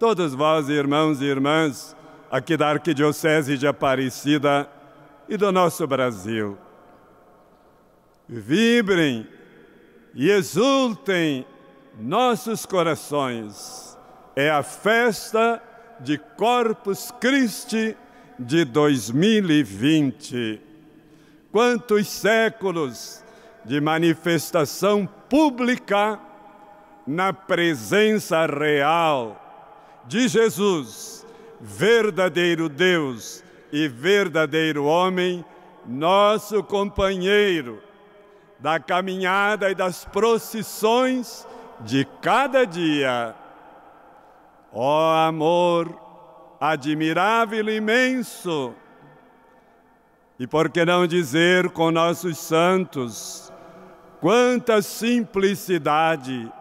todos 0.00 0.34
vós, 0.34 0.68
irmãos 0.68 1.20
e 1.20 1.26
irmãs, 1.26 1.96
aqui 2.28 2.56
da 2.56 2.70
Arquidiocese 2.70 3.56
de 3.56 3.68
Aparecida 3.68 4.68
e 5.28 5.36
do 5.36 5.52
nosso 5.52 5.86
Brasil. 5.86 6.58
Vibrem 8.28 9.28
e 10.12 10.28
exultem 10.28 11.46
nossos 12.00 12.66
corações 12.66 13.85
é 14.36 14.50
a 14.50 14.62
festa 14.62 15.62
de 15.98 16.18
Corpus 16.18 17.10
Christi 17.18 17.96
de 18.38 18.66
2020. 18.66 20.60
Quantos 21.50 22.06
séculos 22.06 23.24
de 23.64 23.80
manifestação 23.80 25.08
pública 25.30 26.20
na 27.06 27.32
presença 27.32 28.44
real 28.44 29.42
de 30.06 30.28
Jesus, 30.28 31.26
verdadeiro 31.58 32.68
Deus 32.68 33.42
e 33.72 33.88
verdadeiro 33.88 34.84
homem, 34.84 35.42
nosso 35.86 36.62
companheiro 36.62 37.82
da 38.58 38.78
caminhada 38.78 39.70
e 39.70 39.74
das 39.74 40.04
procissões 40.04 41.46
de 41.80 42.04
cada 42.20 42.66
dia 42.66 43.34
Ó 44.78 44.82
oh, 44.82 45.12
amor 45.26 45.98
admirável 46.60 47.66
e 47.70 47.76
imenso! 47.76 48.74
E 50.38 50.46
por 50.46 50.68
que 50.68 50.84
não 50.84 51.06
dizer 51.06 51.70
com 51.70 51.90
nossos 51.90 52.36
santos, 52.36 53.50
quanta 54.20 54.82
simplicidade 54.82 56.52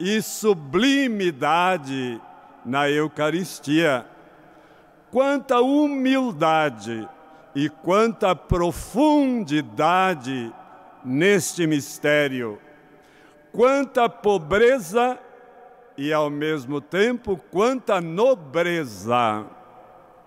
e 0.00 0.22
sublimidade 0.22 2.18
na 2.64 2.88
Eucaristia, 2.88 4.06
quanta 5.10 5.60
humildade 5.60 7.06
e 7.54 7.68
quanta 7.68 8.34
profundidade 8.34 10.50
neste 11.04 11.66
mistério, 11.66 12.58
quanta 13.52 14.08
pobreza 14.08 15.18
e 15.96 16.12
ao 16.12 16.30
mesmo 16.30 16.80
tempo 16.80 17.36
quanta 17.50 18.00
nobreza. 18.00 19.46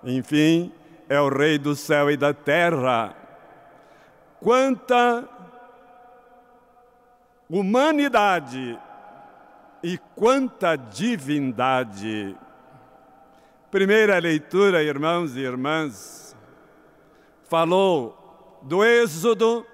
Enfim, 0.04 0.72
é 1.10 1.20
o 1.20 1.30
Rei 1.30 1.58
do 1.58 1.76
céu 1.76 2.10
e 2.12 2.18
da 2.18 2.34
terra. 2.34 3.16
Quanta 4.40 5.28
humanidade 7.50 8.80
e 9.82 9.98
quanta 10.16 10.76
divindade. 10.76 12.36
Primeira 13.70 14.18
leitura, 14.20 14.84
irmãos 14.84 15.36
e 15.36 15.40
irmãs, 15.40 16.36
falou 17.50 18.60
do 18.62 18.84
êxodo, 18.84 19.66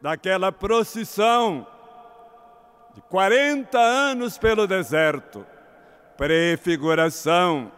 daquela 0.00 0.52
procissão 0.52 1.66
de 2.96 3.02
40 3.02 3.78
anos 3.78 4.38
pelo 4.38 4.66
deserto, 4.66 5.44
prefiguração 6.16 7.70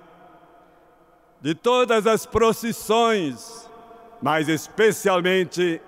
de 1.41 1.57
todas 1.57 2.07
as 2.07 2.25
procissões, 2.25 3.69
mas 4.23 4.49
especialmente 4.49 5.83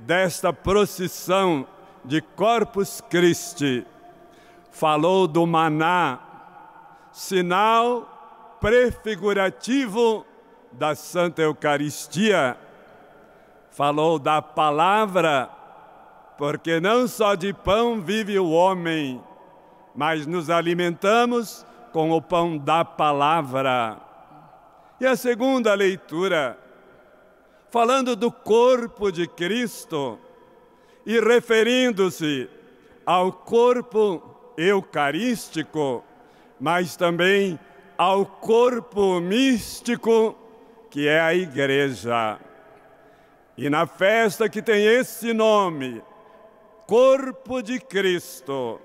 desta 0.00 0.52
procissão 0.52 1.66
de 2.04 2.20
Corpus 2.20 3.00
Christi. 3.08 3.86
Falou 4.70 5.26
do 5.26 5.46
maná, 5.46 6.20
sinal 7.10 8.58
prefigurativo 8.60 10.26
da 10.72 10.94
Santa 10.94 11.40
Eucaristia. 11.40 12.54
Falou 13.70 14.18
da 14.18 14.42
palavra 14.42 15.48
porque 16.36 16.80
não 16.80 17.06
só 17.06 17.34
de 17.34 17.52
pão 17.52 18.00
vive 18.00 18.38
o 18.38 18.50
homem, 18.50 19.22
mas 19.94 20.26
nos 20.26 20.50
alimentamos 20.50 21.64
com 21.92 22.10
o 22.10 22.20
pão 22.20 22.58
da 22.58 22.84
palavra. 22.84 23.98
E 25.00 25.06
a 25.06 25.14
segunda 25.14 25.74
leitura, 25.74 26.58
falando 27.70 28.16
do 28.16 28.30
corpo 28.30 29.12
de 29.12 29.26
Cristo 29.28 30.18
e 31.06 31.20
referindo-se 31.20 32.48
ao 33.06 33.32
corpo 33.32 34.52
eucarístico, 34.56 36.04
mas 36.58 36.96
também 36.96 37.58
ao 37.96 38.26
corpo 38.26 39.20
místico, 39.20 40.36
que 40.90 41.06
é 41.06 41.20
a 41.20 41.34
Igreja. 41.34 42.38
E 43.56 43.70
na 43.70 43.86
festa 43.86 44.48
que 44.48 44.60
tem 44.60 44.84
esse 44.84 45.32
nome, 45.32 46.02
Corpo 46.86 47.62
de 47.62 47.80
Cristo, 47.80 48.78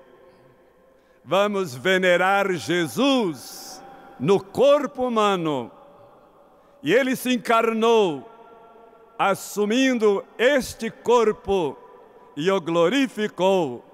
vamos 1.22 1.74
venerar 1.74 2.50
Jesus 2.54 3.82
no 4.18 4.42
corpo 4.42 5.06
humano. 5.06 5.70
E 6.82 6.94
ele 6.94 7.14
se 7.14 7.34
encarnou, 7.34 8.26
assumindo 9.18 10.24
este 10.38 10.90
corpo, 10.90 11.76
e 12.34 12.50
o 12.50 12.58
glorificou. 12.58 13.84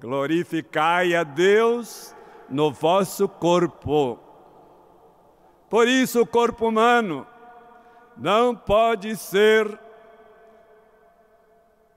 Glorificai 0.00 1.14
a 1.14 1.24
Deus 1.24 2.16
no 2.48 2.72
vosso 2.72 3.28
corpo. 3.28 4.18
Por 5.68 5.86
isso, 5.86 6.22
o 6.22 6.26
corpo 6.26 6.68
humano 6.68 7.26
não 8.16 8.56
pode 8.56 9.14
ser 9.16 9.78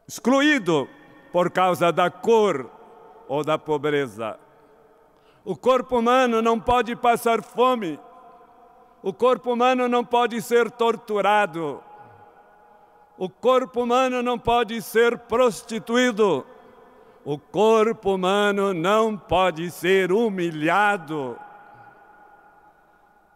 excluído 0.05 0.89
por 1.37 1.51
causa 1.51 1.91
da 1.91 2.09
cor 2.09 2.67
ou 3.27 3.43
da 3.43 3.59
pobreza. 3.59 4.39
O 5.45 5.55
corpo 5.55 5.99
humano 5.99 6.41
não 6.41 6.59
pode 6.59 6.95
passar 6.95 7.43
fome. 7.43 7.99
O 9.03 9.13
corpo 9.13 9.53
humano 9.53 9.87
não 9.87 10.03
pode 10.03 10.41
ser 10.41 10.71
torturado. 10.71 11.79
O 13.19 13.29
corpo 13.29 13.83
humano 13.83 14.23
não 14.23 14.39
pode 14.39 14.81
ser 14.81 15.15
prostituído. 15.15 16.43
O 17.23 17.37
corpo 17.37 18.15
humano 18.15 18.73
não 18.73 19.15
pode 19.15 19.69
ser 19.69 20.11
humilhado. 20.11 21.37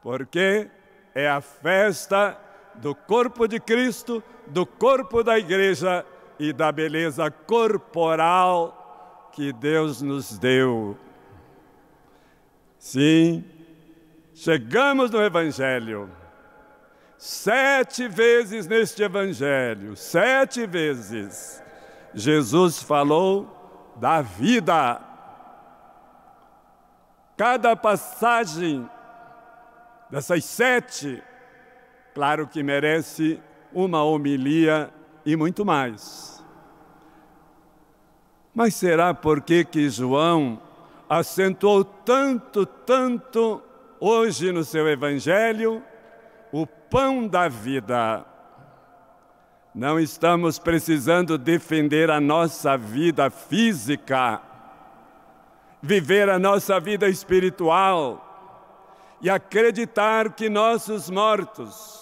Porque 0.01 0.71
é 1.13 1.29
a 1.29 1.39
festa 1.39 2.35
do 2.73 2.95
corpo 2.95 3.47
de 3.47 3.59
Cristo, 3.59 4.23
do 4.47 4.65
corpo 4.65 5.23
da 5.23 5.37
igreja 5.37 6.03
e 6.41 6.51
da 6.51 6.71
beleza 6.71 7.29
corporal 7.29 9.29
que 9.31 9.53
Deus 9.53 10.01
nos 10.01 10.39
deu. 10.39 10.97
Sim, 12.79 13.45
chegamos 14.33 15.11
no 15.11 15.21
Evangelho. 15.21 16.09
Sete 17.15 18.07
vezes 18.07 18.65
neste 18.65 19.03
Evangelho, 19.03 19.95
sete 19.95 20.65
vezes, 20.65 21.61
Jesus 22.11 22.81
falou 22.81 23.93
da 23.97 24.23
vida. 24.23 24.99
Cada 27.37 27.75
passagem 27.75 28.89
dessas 30.09 30.43
sete, 30.43 31.21
claro 32.15 32.47
que 32.47 32.63
merece 32.63 33.39
uma 33.71 34.03
homilia 34.03 34.91
e 35.25 35.35
muito 35.35 35.65
mais. 35.65 36.43
Mas 38.53 38.75
será 38.75 39.13
porque 39.13 39.63
que 39.63 39.89
João 39.89 40.61
acentuou 41.09 41.83
tanto, 41.83 42.65
tanto 42.65 43.61
hoje 43.99 44.51
no 44.51 44.63
seu 44.63 44.87
evangelho 44.89 45.81
o 46.51 46.67
pão 46.67 47.27
da 47.27 47.47
vida? 47.47 48.25
Não 49.73 49.97
estamos 49.97 50.59
precisando 50.59 51.37
defender 51.37 52.09
a 52.09 52.19
nossa 52.19 52.75
vida 52.77 53.29
física, 53.29 54.41
viver 55.81 56.27
a 56.29 56.37
nossa 56.37 56.77
vida 56.77 57.07
espiritual 57.07 58.27
e 59.21 59.29
acreditar 59.29 60.33
que 60.33 60.49
nossos 60.49 61.09
mortos 61.09 62.00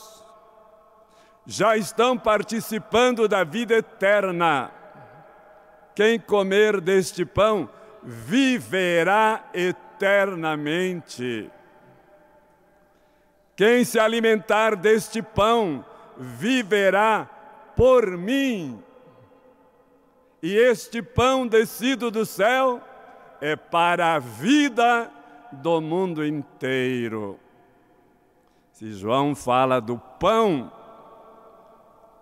já 1.50 1.76
estão 1.76 2.16
participando 2.16 3.28
da 3.28 3.44
vida 3.44 3.74
eterna. 3.74 4.70
Quem 5.96 6.20
comer 6.20 6.80
deste 6.80 7.26
pão 7.26 7.68
viverá 8.04 9.50
eternamente. 9.52 11.50
Quem 13.56 13.84
se 13.84 14.00
alimentar 14.00 14.76
deste 14.76 15.24
pão 15.24 15.84
viverá 16.16 17.28
por 17.76 18.16
mim. 18.16 18.80
E 20.44 20.56
este 20.56 21.02
pão 21.02 21.48
descido 21.48 22.12
do 22.12 22.28
céu 22.28 22.80
é 23.42 23.56
para 23.56 24.14
a 24.14 24.20
vida 24.20 25.10
do 25.52 25.82
mundo 25.82 26.24
inteiro. 26.24 27.40
Se 28.72 28.94
João 28.94 29.34
fala 29.34 29.82
do 29.82 29.98
pão, 29.98 30.72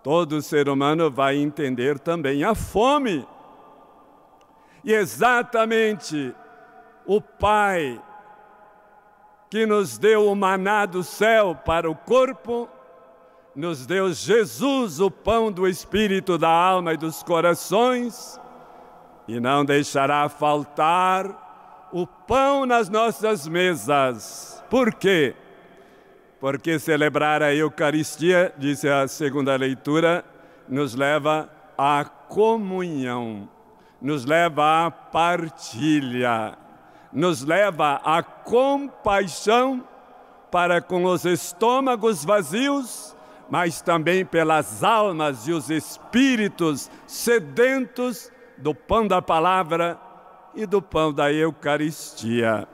todo 0.08 0.40
ser 0.40 0.70
humano 0.70 1.10
vai 1.10 1.36
entender 1.36 1.98
também 1.98 2.42
a 2.42 2.54
fome. 2.54 3.28
E 4.82 4.90
exatamente 4.90 6.34
o 7.04 7.20
Pai 7.20 8.00
que 9.50 9.66
nos 9.66 9.98
deu 9.98 10.26
o 10.32 10.34
maná 10.34 10.86
do 10.86 11.04
céu 11.04 11.54
para 11.54 11.90
o 11.90 11.94
corpo, 11.94 12.66
nos 13.54 13.84
deu 13.84 14.10
Jesus, 14.10 14.98
o 14.98 15.10
pão 15.10 15.52
do 15.52 15.68
espírito, 15.68 16.38
da 16.38 16.48
alma 16.48 16.94
e 16.94 16.96
dos 16.96 17.22
corações, 17.22 18.40
e 19.28 19.38
não 19.38 19.62
deixará 19.62 20.26
faltar 20.30 21.90
o 21.92 22.06
pão 22.06 22.64
nas 22.64 22.88
nossas 22.88 23.46
mesas. 23.46 24.64
Por 24.70 24.94
quê? 24.94 25.36
Porque 26.40 26.78
celebrar 26.78 27.42
a 27.42 27.54
Eucaristia, 27.54 28.52
disse 28.56 28.88
a 28.88 29.08
segunda 29.08 29.56
leitura, 29.56 30.24
nos 30.68 30.94
leva 30.94 31.50
à 31.76 32.04
comunhão, 32.04 33.48
nos 34.00 34.24
leva 34.24 34.86
à 34.86 34.90
partilha, 34.90 36.56
nos 37.12 37.42
leva 37.42 38.00
à 38.04 38.22
compaixão 38.22 39.84
para 40.50 40.80
com 40.80 41.04
os 41.04 41.24
estômagos 41.24 42.24
vazios, 42.24 43.16
mas 43.50 43.80
também 43.80 44.24
pelas 44.24 44.84
almas 44.84 45.48
e 45.48 45.52
os 45.52 45.70
espíritos 45.70 46.90
sedentos 47.06 48.30
do 48.56 48.74
pão 48.74 49.06
da 49.06 49.20
palavra 49.22 49.98
e 50.54 50.66
do 50.66 50.80
pão 50.82 51.12
da 51.12 51.32
Eucaristia. 51.32 52.68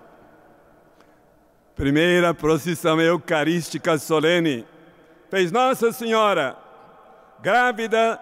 Primeira 1.77 2.33
procissão 2.33 3.01
eucarística 3.01 3.99
solene. 3.99 4.65
Fez 5.29 5.51
Nossa 5.51 5.91
Senhora, 5.91 6.57
grávida 7.41 8.21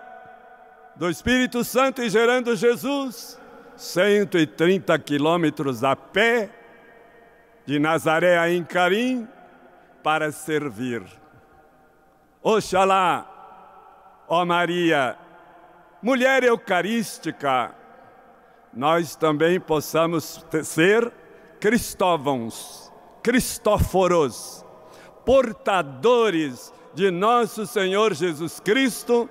do 0.96 1.10
Espírito 1.10 1.62
Santo 1.62 2.02
e 2.02 2.08
gerando 2.08 2.56
Jesus, 2.56 3.38
130 3.76 4.98
quilômetros 5.00 5.84
a 5.84 5.94
pé, 5.94 6.48
de 7.66 7.78
Nazaré 7.78 8.38
a 8.38 8.50
Incarim, 8.50 9.28
para 10.02 10.32
servir. 10.32 11.02
Oxalá, 12.42 14.24
ó 14.26 14.46
Maria, 14.46 15.16
mulher 16.00 16.42
eucarística, 16.42 17.74
nós 18.72 19.14
também 19.14 19.60
possamos 19.60 20.42
ser 20.64 21.12
cristóvãos 21.60 22.91
Cristóforos, 23.22 24.64
portadores 25.24 26.72
de 26.92 27.10
nosso 27.10 27.66
Senhor 27.66 28.12
Jesus 28.14 28.58
Cristo, 28.58 29.30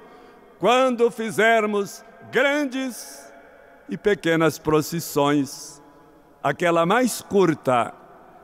quando 0.60 1.12
fizermos 1.12 2.04
grandes 2.32 3.32
e 3.89 3.98
pequenas 3.98 4.58
procissões. 4.58 5.82
Aquela 6.42 6.86
mais 6.86 7.22
curta, 7.22 7.94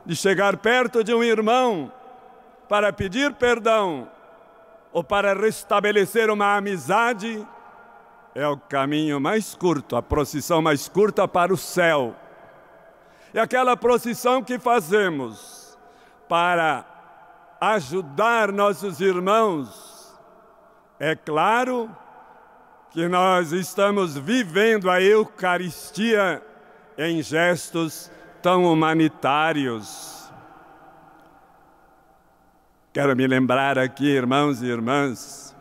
de 0.04 0.14
chegar 0.14 0.56
perto 0.58 1.02
de 1.02 1.14
um 1.14 1.24
irmão 1.24 1.90
para 2.68 2.92
pedir 2.92 3.32
perdão 3.34 4.08
ou 4.92 5.02
para 5.02 5.34
restabelecer 5.34 6.30
uma 6.30 6.56
amizade, 6.56 7.46
é 8.34 8.46
o 8.46 8.56
caminho 8.56 9.18
mais 9.18 9.54
curto, 9.54 9.96
a 9.96 10.02
procissão 10.02 10.62
mais 10.62 10.88
curta 10.88 11.26
para 11.26 11.52
o 11.52 11.56
céu 11.56 12.14
e 13.38 13.40
aquela 13.40 13.76
procissão 13.76 14.42
que 14.42 14.58
fazemos 14.58 15.78
para 16.28 16.84
ajudar 17.60 18.50
nossos 18.50 19.00
irmãos, 19.00 20.12
é 20.98 21.14
claro 21.14 21.88
que 22.90 23.06
nós 23.06 23.52
estamos 23.52 24.18
vivendo 24.18 24.90
a 24.90 25.00
Eucaristia 25.00 26.42
em 26.98 27.22
gestos 27.22 28.10
tão 28.42 28.64
humanitários. 28.64 30.28
Quero 32.92 33.14
me 33.14 33.24
lembrar 33.24 33.78
aqui, 33.78 34.06
irmãos 34.06 34.60
e 34.62 34.66
irmãs, 34.66 35.54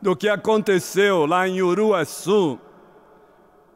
do 0.00 0.16
que 0.16 0.28
aconteceu 0.28 1.24
lá 1.24 1.46
em 1.46 1.62
Uruaçu, 1.62 2.58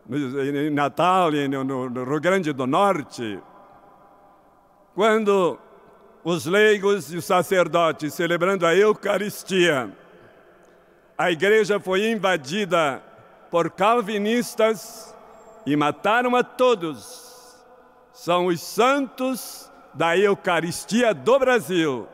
em 0.09 0.71
Natal 0.71 1.31
no, 1.33 1.65
no 1.91 2.05
Rio 2.05 2.21
Grande 2.21 2.53
do 2.53 2.67
Norte, 2.67 3.41
quando 4.95 5.59
os 6.23 6.47
leigos 6.47 7.13
e 7.13 7.17
os 7.17 7.25
sacerdotes 7.25 8.15
celebrando 8.15 8.65
a 8.65 8.75
Eucaristia, 8.75 9.91
a 11.19 11.31
igreja 11.31 11.81
foi 11.81 12.11
invadida 12.11 13.03
por 13.51 13.71
calvinistas 13.71 15.15
e 15.65 15.75
mataram 15.75 16.37
a 16.37 16.45
todos. 16.45 17.65
São 18.13 18.47
os 18.47 18.61
santos 18.61 19.71
da 19.93 20.17
Eucaristia 20.17 21.13
do 21.13 21.39
Brasil. 21.39 22.07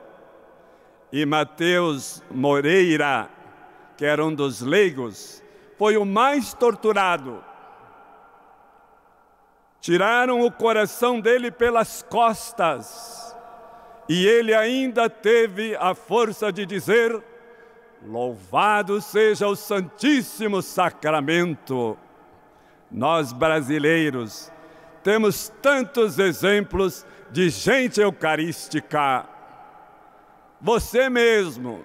E 1.12 1.26
Mateus 1.26 2.22
Moreira, 2.30 3.28
que 3.98 4.04
era 4.04 4.24
um 4.24 4.34
dos 4.34 4.62
leigos, 4.62 5.42
foi 5.76 5.96
o 5.96 6.06
mais 6.06 6.54
torturado 6.54 7.51
Tiraram 9.82 10.42
o 10.42 10.52
coração 10.52 11.20
dele 11.20 11.50
pelas 11.50 12.06
costas 12.08 13.36
e 14.08 14.24
ele 14.24 14.54
ainda 14.54 15.10
teve 15.10 15.74
a 15.74 15.92
força 15.92 16.52
de 16.52 16.64
dizer: 16.64 17.20
Louvado 18.06 19.00
seja 19.00 19.48
o 19.48 19.56
Santíssimo 19.56 20.62
Sacramento. 20.62 21.98
Nós 22.88 23.32
brasileiros 23.32 24.52
temos 25.02 25.52
tantos 25.60 26.16
exemplos 26.16 27.04
de 27.32 27.50
gente 27.50 28.00
eucarística. 28.00 29.26
Você 30.60 31.10
mesmo, 31.10 31.84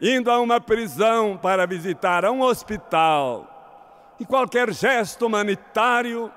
indo 0.00 0.30
a 0.30 0.38
uma 0.38 0.60
prisão 0.60 1.36
para 1.36 1.66
visitar 1.66 2.24
a 2.24 2.30
um 2.30 2.42
hospital, 2.42 4.14
e 4.20 4.24
qualquer 4.24 4.72
gesto 4.72 5.26
humanitário, 5.26 6.30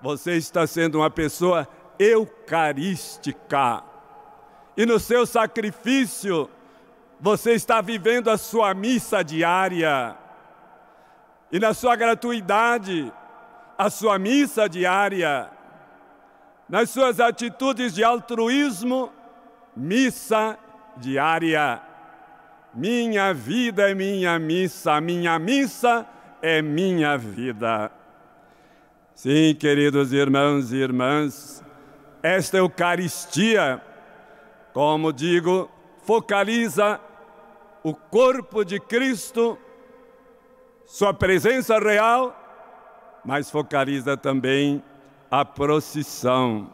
você 0.00 0.36
está 0.36 0.66
sendo 0.66 0.98
uma 0.98 1.10
pessoa 1.10 1.68
eucarística. 1.98 3.82
E 4.76 4.84
no 4.84 5.00
seu 5.00 5.26
sacrifício, 5.26 6.50
você 7.20 7.52
está 7.52 7.80
vivendo 7.80 8.28
a 8.28 8.36
sua 8.36 8.74
missa 8.74 9.22
diária. 9.22 10.16
E 11.50 11.58
na 11.58 11.72
sua 11.72 11.96
gratuidade, 11.96 13.12
a 13.78 13.88
sua 13.88 14.18
missa 14.18 14.68
diária. 14.68 15.50
Nas 16.68 16.90
suas 16.90 17.20
atitudes 17.20 17.94
de 17.94 18.04
altruísmo, 18.04 19.12
missa 19.74 20.58
diária. 20.96 21.80
Minha 22.74 23.32
vida 23.32 23.90
é 23.90 23.94
minha 23.94 24.38
missa, 24.38 25.00
minha 25.00 25.38
missa 25.38 26.06
é 26.42 26.60
minha 26.60 27.16
vida. 27.16 27.90
Sim, 29.16 29.54
queridos 29.54 30.12
irmãos 30.12 30.72
e 30.72 30.76
irmãs, 30.76 31.64
esta 32.22 32.58
Eucaristia, 32.58 33.80
como 34.74 35.10
digo, 35.10 35.70
focaliza 36.02 37.00
o 37.82 37.94
corpo 37.94 38.62
de 38.62 38.78
Cristo, 38.78 39.56
sua 40.84 41.14
presença 41.14 41.78
real, 41.78 42.38
mas 43.24 43.50
focaliza 43.50 44.18
também 44.18 44.82
a 45.30 45.46
procissão. 45.46 46.70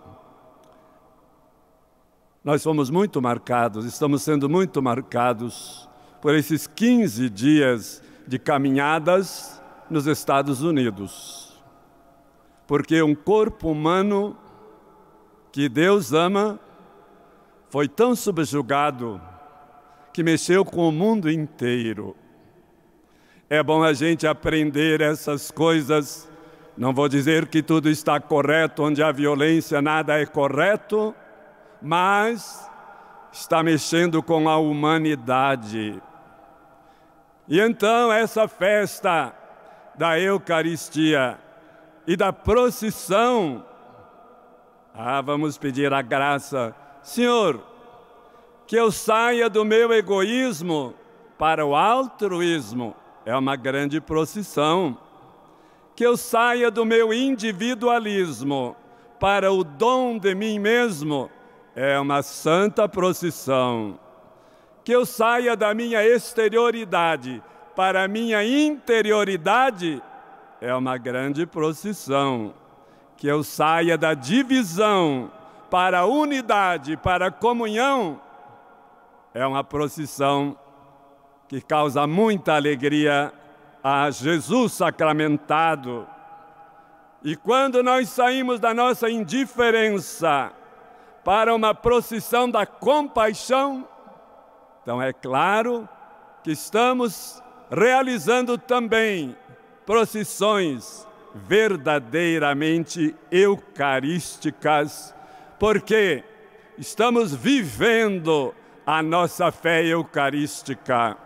Nós 2.43 2.61
fomos 2.61 2.91
muito 2.91 3.23
marcados, 3.23 3.85
estamos 3.85 4.21
sendo 4.21 4.49
muito 4.49 4.83
marcados 4.83 5.89
por 6.21 6.35
esses 6.35 6.67
15 6.67 7.31
dias 7.31 8.03
de 8.27 8.37
caminhadas 8.37 9.63
nos 9.89 10.09
Estados 10.09 10.61
Unidos 10.61 11.52
porque 12.67 13.03
um 13.03 13.15
corpo 13.15 13.71
humano 13.71 14.37
que 15.51 15.69
Deus 15.69 16.13
ama 16.13 16.59
foi 17.69 17.89
tão 17.89 18.15
subjugado 18.15 19.21
que 20.13 20.23
mexeu 20.23 20.65
com 20.65 20.89
o 20.89 20.93
mundo 20.93 21.31
inteiro. 21.31 22.15
É 23.49 23.63
bom 23.63 23.83
a 23.83 23.93
gente 23.93 24.27
aprender 24.27 25.01
essas 25.01 25.51
coisas. 25.51 26.31
Não 26.77 26.93
vou 26.93 27.09
dizer 27.09 27.47
que 27.49 27.63
tudo 27.63 27.89
está 27.89 28.19
correto, 28.19 28.83
onde 28.83 29.03
há 29.03 29.13
violência 29.13 29.83
nada 29.83 30.19
é 30.19 30.25
correto, 30.25 31.15
mas 31.81 32.67
está 33.33 33.63
mexendo 33.63 34.23
com 34.23 34.49
a 34.49 34.57
humanidade. 34.57 36.03
E 37.49 37.61
então 37.61 38.13
essa 38.13 38.47
festa 38.47 39.35
da 39.97 40.19
Eucaristia 40.19 41.39
e 42.07 42.17
da 42.17 42.33
procissão. 42.33 43.65
Ah, 44.95 45.21
vamos 45.21 45.57
pedir 45.57 45.93
a 45.93 46.03
graça, 46.03 46.75
Senhor, 47.03 47.63
que 48.67 48.77
eu 48.77 48.91
saia 48.91 49.49
do 49.49 49.65
meu 49.65 49.93
egoísmo 49.93 50.95
para 51.39 51.65
o 51.65 51.75
altruísmo. 51.75 52.95
É 53.25 53.37
uma 53.37 53.57
grande 53.57 54.01
procissão. 54.01 54.99
Que 55.95 56.05
eu 56.05 56.17
saia 56.17 56.71
do 56.71 56.85
meu 56.85 57.13
individualismo 57.13 58.75
para 59.21 59.53
o 59.53 59.63
dom 59.63 60.19
de 60.19 60.35
mim 60.35 60.59
mesmo. 60.59 61.31
É 61.77 61.99
uma 61.99 62.23
santa 62.23 62.89
procissão. 62.89 63.99
Que 64.85 64.93
eu 64.93 65.07
saia 65.07 65.57
da 65.57 65.75
minha 65.75 66.05
exterioridade 66.05 67.43
para 67.77 68.05
a 68.05 68.09
minha 68.09 68.45
interioridade 68.45 70.03
é 70.63 70.73
uma 70.73 70.97
grande 70.97 71.45
procissão. 71.45 72.55
Que 73.17 73.27
eu 73.27 73.43
saia 73.43 73.99
da 73.99 74.15
divisão 74.15 75.31
para 75.69 76.01
a 76.01 76.07
unidade, 76.07 76.97
para 76.97 77.27
a 77.27 77.31
comunhão, 77.31 78.21
é 79.35 79.45
uma 79.47 79.65
procissão 79.65 80.57
que 81.49 81.61
causa 81.61 82.07
muita 82.07 82.55
alegria 82.55 83.33
a 83.83 84.11
Jesus 84.11 84.73
sacramentado. 84.73 86.07
E 87.25 87.35
quando 87.35 87.83
nós 87.83 88.09
saímos 88.09 88.61
da 88.61 88.73
nossa 88.73 89.11
indiferença 89.11 90.53
para 91.25 91.55
uma 91.55 91.75
procissão 91.75 92.49
da 92.49 92.67
compaixão, 92.67 93.87
então 94.83 95.01
é 95.03 95.13
claro 95.13 95.89
que 96.43 96.53
estamos 96.53 97.43
realizando 97.71 98.59
também 98.59 99.37
procissões 99.87 101.07
verdadeiramente 101.35 103.15
eucarísticas, 103.31 105.15
porque 105.59 106.23
estamos 106.79 107.35
vivendo 107.35 108.55
a 108.87 109.03
nossa 109.03 109.51
fé 109.51 109.85
eucarística, 109.87 111.17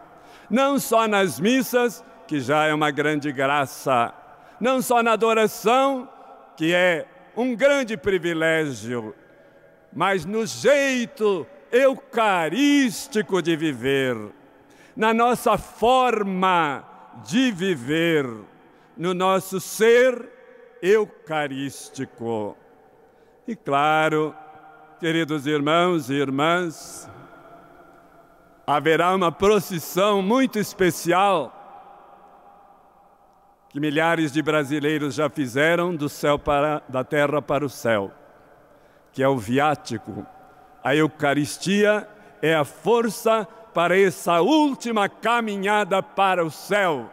não 0.48 0.78
só 0.78 1.08
nas 1.08 1.40
missas, 1.40 2.04
que 2.26 2.40
já 2.40 2.64
é 2.66 2.74
uma 2.74 2.90
grande 2.90 3.32
graça, 3.32 4.12
não 4.60 4.80
só 4.82 5.02
na 5.02 5.12
adoração, 5.12 6.08
que 6.56 6.74
é 6.74 7.06
um 7.36 7.54
grande 7.54 7.96
privilégio, 7.96 9.14
mas 9.92 10.24
no 10.24 10.46
jeito 10.46 11.46
eucarístico 11.70 13.42
de 13.42 13.56
viver, 13.56 14.16
na 14.96 15.12
nossa 15.12 15.58
forma 15.58 16.95
de 17.24 17.50
viver 17.50 18.26
no 18.96 19.14
nosso 19.14 19.60
ser 19.60 20.28
eucarístico. 20.82 22.56
E 23.46 23.54
claro, 23.54 24.34
queridos 24.98 25.46
irmãos 25.46 26.10
e 26.10 26.14
irmãs, 26.14 27.08
haverá 28.66 29.14
uma 29.14 29.30
procissão 29.30 30.20
muito 30.20 30.58
especial 30.58 31.52
que 33.68 33.78
milhares 33.78 34.32
de 34.32 34.42
brasileiros 34.42 35.14
já 35.14 35.28
fizeram 35.28 35.94
do 35.94 36.08
céu 36.08 36.38
para 36.38 36.82
da 36.88 37.04
terra 37.04 37.42
para 37.42 37.64
o 37.64 37.68
céu, 37.68 38.10
que 39.12 39.22
é 39.22 39.28
o 39.28 39.36
viático. 39.36 40.26
A 40.82 40.96
Eucaristia 40.96 42.08
é 42.40 42.54
a 42.54 42.64
força 42.64 43.46
para 43.76 44.00
essa 44.00 44.40
última 44.40 45.06
caminhada 45.06 46.02
para 46.02 46.42
o 46.42 46.50
céu. 46.50 47.10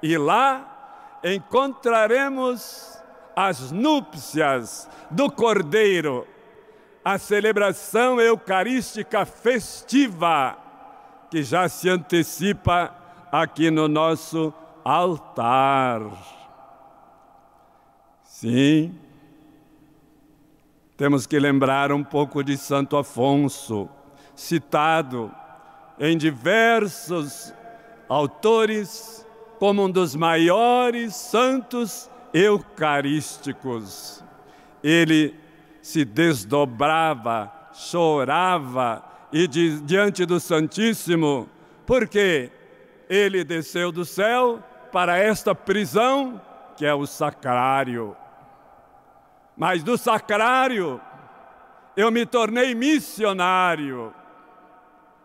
E 0.00 0.16
lá 0.16 1.18
encontraremos 1.24 3.02
as 3.34 3.72
núpcias 3.72 4.88
do 5.10 5.28
Cordeiro, 5.28 6.24
a 7.04 7.18
celebração 7.18 8.20
eucarística 8.20 9.26
festiva 9.26 10.56
que 11.28 11.42
já 11.42 11.68
se 11.68 11.88
antecipa 11.88 12.94
aqui 13.32 13.68
no 13.68 13.88
nosso 13.88 14.54
altar. 14.84 16.00
Sim, 18.22 18.96
temos 20.96 21.26
que 21.26 21.40
lembrar 21.40 21.90
um 21.90 22.04
pouco 22.04 22.44
de 22.44 22.56
Santo 22.56 22.96
Afonso, 22.96 23.88
citado 24.36 25.34
em 26.00 26.16
diversos 26.16 27.52
autores 28.08 29.26
como 29.58 29.84
um 29.84 29.90
dos 29.90 30.14
maiores 30.14 31.14
santos 31.14 32.08
eucarísticos. 32.32 34.22
Ele 34.82 35.34
se 35.82 36.04
desdobrava, 36.04 37.52
chorava 37.72 39.04
e 39.32 39.46
di 39.46 39.80
diante 39.80 40.24
do 40.24 40.38
Santíssimo, 40.38 41.48
porque 41.84 42.50
ele 43.08 43.42
desceu 43.44 43.90
do 43.90 44.04
céu 44.04 44.62
para 44.92 45.18
esta 45.18 45.54
prisão 45.54 46.40
que 46.76 46.86
é 46.86 46.94
o 46.94 47.06
sacrário. 47.06 48.16
Mas 49.56 49.82
do 49.82 49.98
sacrário 49.98 51.00
eu 51.96 52.12
me 52.12 52.24
tornei 52.24 52.74
missionário. 52.76 54.14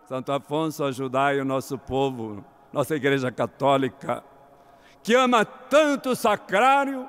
Santo 0.07 0.31
Afonso, 0.33 0.83
ajudai 0.83 1.39
o 1.39 1.45
nosso 1.45 1.77
povo, 1.77 2.43
nossa 2.73 2.95
Igreja 2.95 3.31
Católica, 3.31 4.23
que 5.01 5.15
ama 5.15 5.45
tanto 5.45 6.09
o 6.09 6.15
sacrário, 6.15 7.07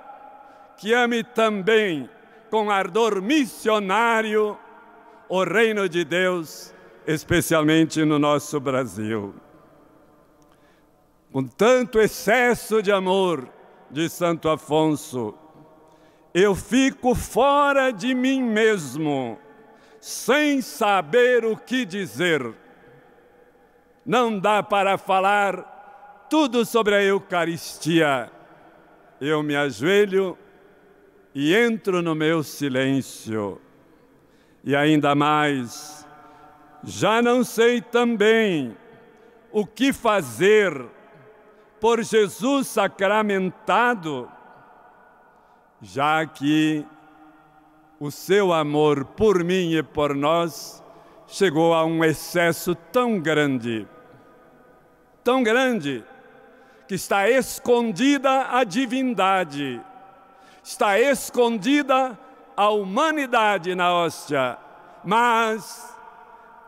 que 0.76 0.94
ame 0.94 1.24
também 1.24 2.08
com 2.50 2.70
ardor 2.70 3.20
missionário 3.20 4.56
o 5.28 5.42
reino 5.42 5.88
de 5.88 6.04
Deus, 6.04 6.72
especialmente 7.04 8.04
no 8.04 8.18
nosso 8.18 8.60
Brasil. 8.60 9.34
Com 11.32 11.44
tanto 11.44 11.98
excesso 11.98 12.80
de 12.80 12.92
amor 12.92 13.48
de 13.90 14.08
Santo 14.08 14.48
Afonso, 14.48 15.34
eu 16.32 16.54
fico 16.54 17.12
fora 17.14 17.90
de 17.90 18.14
mim 18.14 18.40
mesmo, 18.40 19.36
sem 20.00 20.60
saber 20.60 21.44
o 21.44 21.56
que 21.56 21.84
dizer. 21.84 22.54
Não 24.04 24.38
dá 24.38 24.62
para 24.62 24.98
falar 24.98 26.26
tudo 26.28 26.64
sobre 26.64 26.94
a 26.94 27.02
Eucaristia. 27.02 28.30
Eu 29.20 29.42
me 29.42 29.56
ajoelho 29.56 30.36
e 31.34 31.54
entro 31.54 32.02
no 32.02 32.14
meu 32.14 32.42
silêncio. 32.42 33.60
E 34.62 34.76
ainda 34.76 35.14
mais, 35.14 36.06
já 36.82 37.22
não 37.22 37.42
sei 37.42 37.80
também 37.80 38.76
o 39.50 39.66
que 39.66 39.92
fazer 39.92 40.84
por 41.80 42.02
Jesus 42.02 42.68
sacramentado, 42.68 44.30
já 45.80 46.24
que 46.26 46.84
o 48.00 48.10
seu 48.10 48.52
amor 48.52 49.04
por 49.04 49.44
mim 49.44 49.74
e 49.74 49.82
por 49.82 50.14
nós 50.14 50.82
chegou 51.26 51.74
a 51.74 51.84
um 51.84 52.04
excesso 52.04 52.74
tão 52.74 53.18
grande, 53.18 53.86
tão 55.24 55.42
grande, 55.42 56.04
que 56.86 56.94
está 56.94 57.28
escondida 57.28 58.48
a 58.50 58.62
divindade, 58.62 59.80
está 60.62 61.00
escondida 61.00 62.18
a 62.54 62.68
humanidade 62.68 63.74
na 63.74 63.92
hóstia, 63.92 64.58
mas 65.02 65.96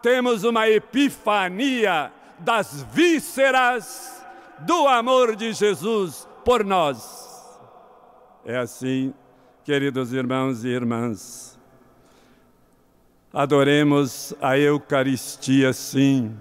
temos 0.03 0.43
uma 0.43 0.69
epifania 0.69 2.11
das 2.39 2.83
vísceras 2.93 4.25
do 4.61 4.89
amor 4.89 5.37
de 5.37 5.53
Jesus 5.53 6.27
por 6.45 6.65
nós. 6.65 7.27
É 8.45 8.57
assim, 8.57 9.13
queridos 9.65 10.13
irmãos 10.13 10.65
e 10.65 10.69
irmãs. 10.69 11.59
Adoremos 13.33 14.33
a 14.41 14.57
Eucaristia, 14.57 15.73
sim. 15.73 16.35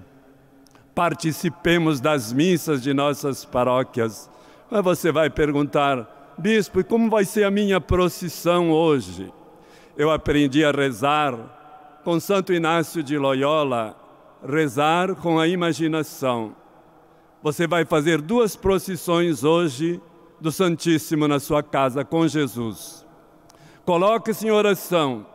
Participemos 0.96 2.00
das 2.00 2.32
missas 2.32 2.82
de 2.82 2.94
nossas 2.94 3.44
paróquias. 3.44 4.30
Mas 4.72 4.82
você 4.82 5.12
vai 5.12 5.30
perguntar, 5.30 6.34
bispo, 6.38 6.80
e 6.80 6.86
como 6.86 7.10
vai 7.10 7.26
ser 7.26 7.44
a 7.44 7.52
minha 7.52 7.82
procissão 7.82 8.72
hoje? 8.72 9.32
Eu 9.98 10.10
aprendi 10.10 10.64
a 10.64 10.72
rezar 10.72 12.00
com 12.06 12.18
Santo 12.18 12.54
Inácio 12.54 13.04
de 13.04 13.18
Loyola, 13.18 13.94
rezar 14.48 15.16
com 15.16 15.38
a 15.38 15.48
imaginação. 15.50 16.56
Você 17.44 17.68
vai 17.68 17.84
fazer 17.84 18.22
duas 18.22 18.56
procissões 18.56 19.44
hoje 19.44 20.02
do 20.40 20.50
Santíssimo 20.50 21.28
na 21.28 21.42
sua 21.42 21.62
casa 21.62 22.06
com 22.06 22.26
Jesus. 22.26 23.06
Coloque-se 23.84 24.48
em 24.48 24.52
oração. 24.52 25.26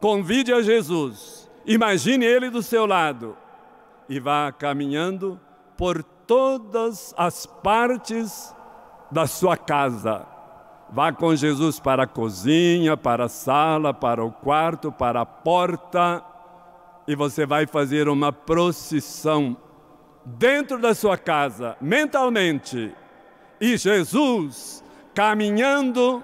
Convide 0.00 0.52
a 0.52 0.60
Jesus. 0.60 1.48
Imagine 1.64 2.26
ele 2.26 2.50
do 2.50 2.62
seu 2.62 2.84
lado 2.84 3.36
e 4.10 4.18
vá 4.18 4.50
caminhando 4.50 5.40
por 5.76 6.02
todas 6.02 7.14
as 7.16 7.46
partes 7.46 8.52
da 9.08 9.24
sua 9.28 9.56
casa. 9.56 10.26
Vá 10.90 11.12
com 11.12 11.36
Jesus 11.36 11.78
para 11.78 12.02
a 12.02 12.06
cozinha, 12.08 12.96
para 12.96 13.26
a 13.26 13.28
sala, 13.28 13.94
para 13.94 14.24
o 14.24 14.32
quarto, 14.32 14.90
para 14.90 15.20
a 15.20 15.26
porta, 15.26 16.24
e 17.06 17.14
você 17.14 17.46
vai 17.46 17.68
fazer 17.68 18.08
uma 18.08 18.32
procissão 18.32 19.56
dentro 20.24 20.80
da 20.80 20.92
sua 20.92 21.16
casa, 21.16 21.76
mentalmente, 21.80 22.92
e 23.60 23.76
Jesus 23.76 24.82
caminhando 25.14 26.20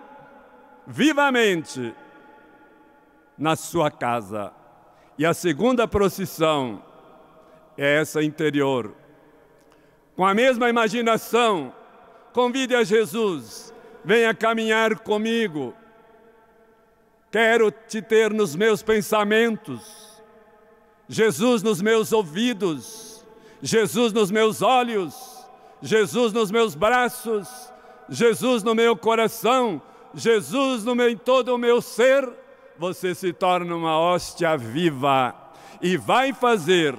vivamente 0.84 1.95
na 3.39 3.55
sua 3.55 3.93
casa. 3.93 4.53
E 5.16 5.24
a 5.24 5.32
segunda 5.32 5.87
procissão 5.87 6.82
é 7.77 8.01
essa 8.01 8.22
interior. 8.22 8.95
Com 10.14 10.24
a 10.24 10.33
mesma 10.35 10.68
imaginação, 10.68 11.72
convide 12.33 12.74
a 12.74 12.83
Jesus, 12.83 13.72
venha 14.05 14.35
caminhar 14.35 14.99
comigo. 15.01 15.74
Quero 17.31 17.70
te 17.70 18.01
ter 18.01 18.33
nos 18.33 18.57
meus 18.57 18.83
pensamentos, 18.83 20.22
Jesus 21.09 21.62
nos 21.62 21.83
meus 21.83 22.12
ouvidos, 22.12 23.27
Jesus 23.61 24.12
nos 24.12 24.31
meus 24.31 24.62
olhos, 24.62 25.14
Jesus 25.83 26.33
nos 26.33 26.51
meus 26.51 26.74
braços, 26.74 27.49
Jesus 28.09 28.62
no 28.62 28.74
meu 28.74 28.97
coração, 28.97 29.83
Jesus 30.14 30.85
no 30.85 30.95
meu, 30.95 31.11
em 31.11 31.16
todo 31.16 31.55
o 31.55 31.59
meu 31.59 31.83
ser, 31.83 32.27
você 32.79 33.14
se 33.14 33.33
torna 33.33 33.74
uma 33.74 33.99
hóstia 33.99 34.57
viva 34.57 35.35
e 35.83 35.97
vai 35.97 36.33
fazer 36.33 36.95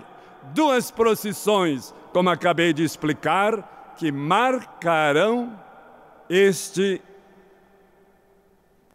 duas 0.54 0.92
procissões, 0.92 1.94
como 2.12 2.30
acabei 2.30 2.74
de 2.74 2.84
explicar, 2.84 3.96
que 3.98 4.12
marcarão 4.12 5.60
este 6.30 7.02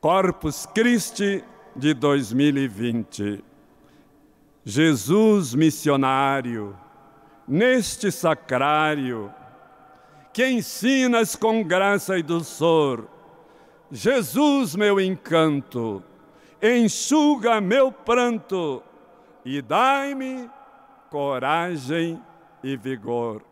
Corpus 0.01 0.67
Christi 0.67 1.45
de 1.75 1.95
2020. 1.95 3.45
Jesus 4.65 5.55
missionário, 5.55 6.77
neste 7.47 8.13
sacrário, 8.13 9.33
que 10.33 10.47
ensinas 10.47 11.35
com 11.37 11.63
graça 11.63 12.19
e 12.19 12.23
dulçor. 12.23 13.07
Jesus, 13.91 14.75
meu 14.75 15.01
encanto, 15.01 16.03
enxuga 16.63 17.61
meu 17.61 17.91
pranto 17.93 18.83
e 19.45 19.61
dai-me 19.61 20.49
coragem 21.13 22.19
e 22.65 22.75
vigor. 22.75 23.43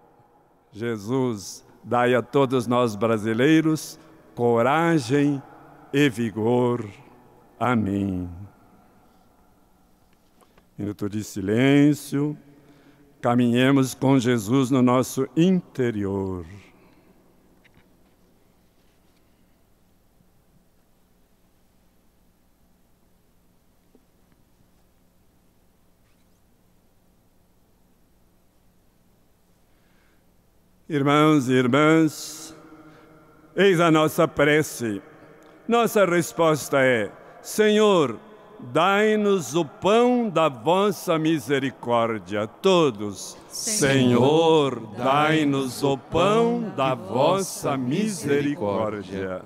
Jesus, 0.72 1.62
dai 1.84 2.14
a 2.14 2.22
todos 2.22 2.66
nós 2.66 2.96
brasileiros 2.96 4.00
coragem 4.34 5.42
e 5.92 6.08
vigor. 6.08 6.88
Amém. 7.58 8.30
Minuto 10.78 11.10
de 11.10 11.22
silêncio. 11.22 12.34
Caminhemos 13.20 13.92
com 13.92 14.18
Jesus 14.18 14.70
no 14.70 14.80
nosso 14.80 15.28
interior. 15.36 16.46
Irmãos 30.92 31.48
e 31.48 31.52
irmãs, 31.52 32.52
eis 33.54 33.78
a 33.78 33.92
nossa 33.92 34.26
prece. 34.26 35.00
Nossa 35.68 36.04
resposta 36.04 36.78
é: 36.80 37.12
Senhor, 37.40 38.18
Dai-nos 38.72 39.54
o 39.54 39.64
pão 39.64 40.28
da 40.28 40.48
vossa 40.48 41.18
misericórdia, 41.18 42.46
todos. 42.46 43.36
Senhor, 43.48 44.80
dai-nos 44.96 45.82
o 45.82 45.96
pão 45.96 46.70
da 46.76 46.94
vossa 46.94 47.76
misericórdia. 47.76 49.42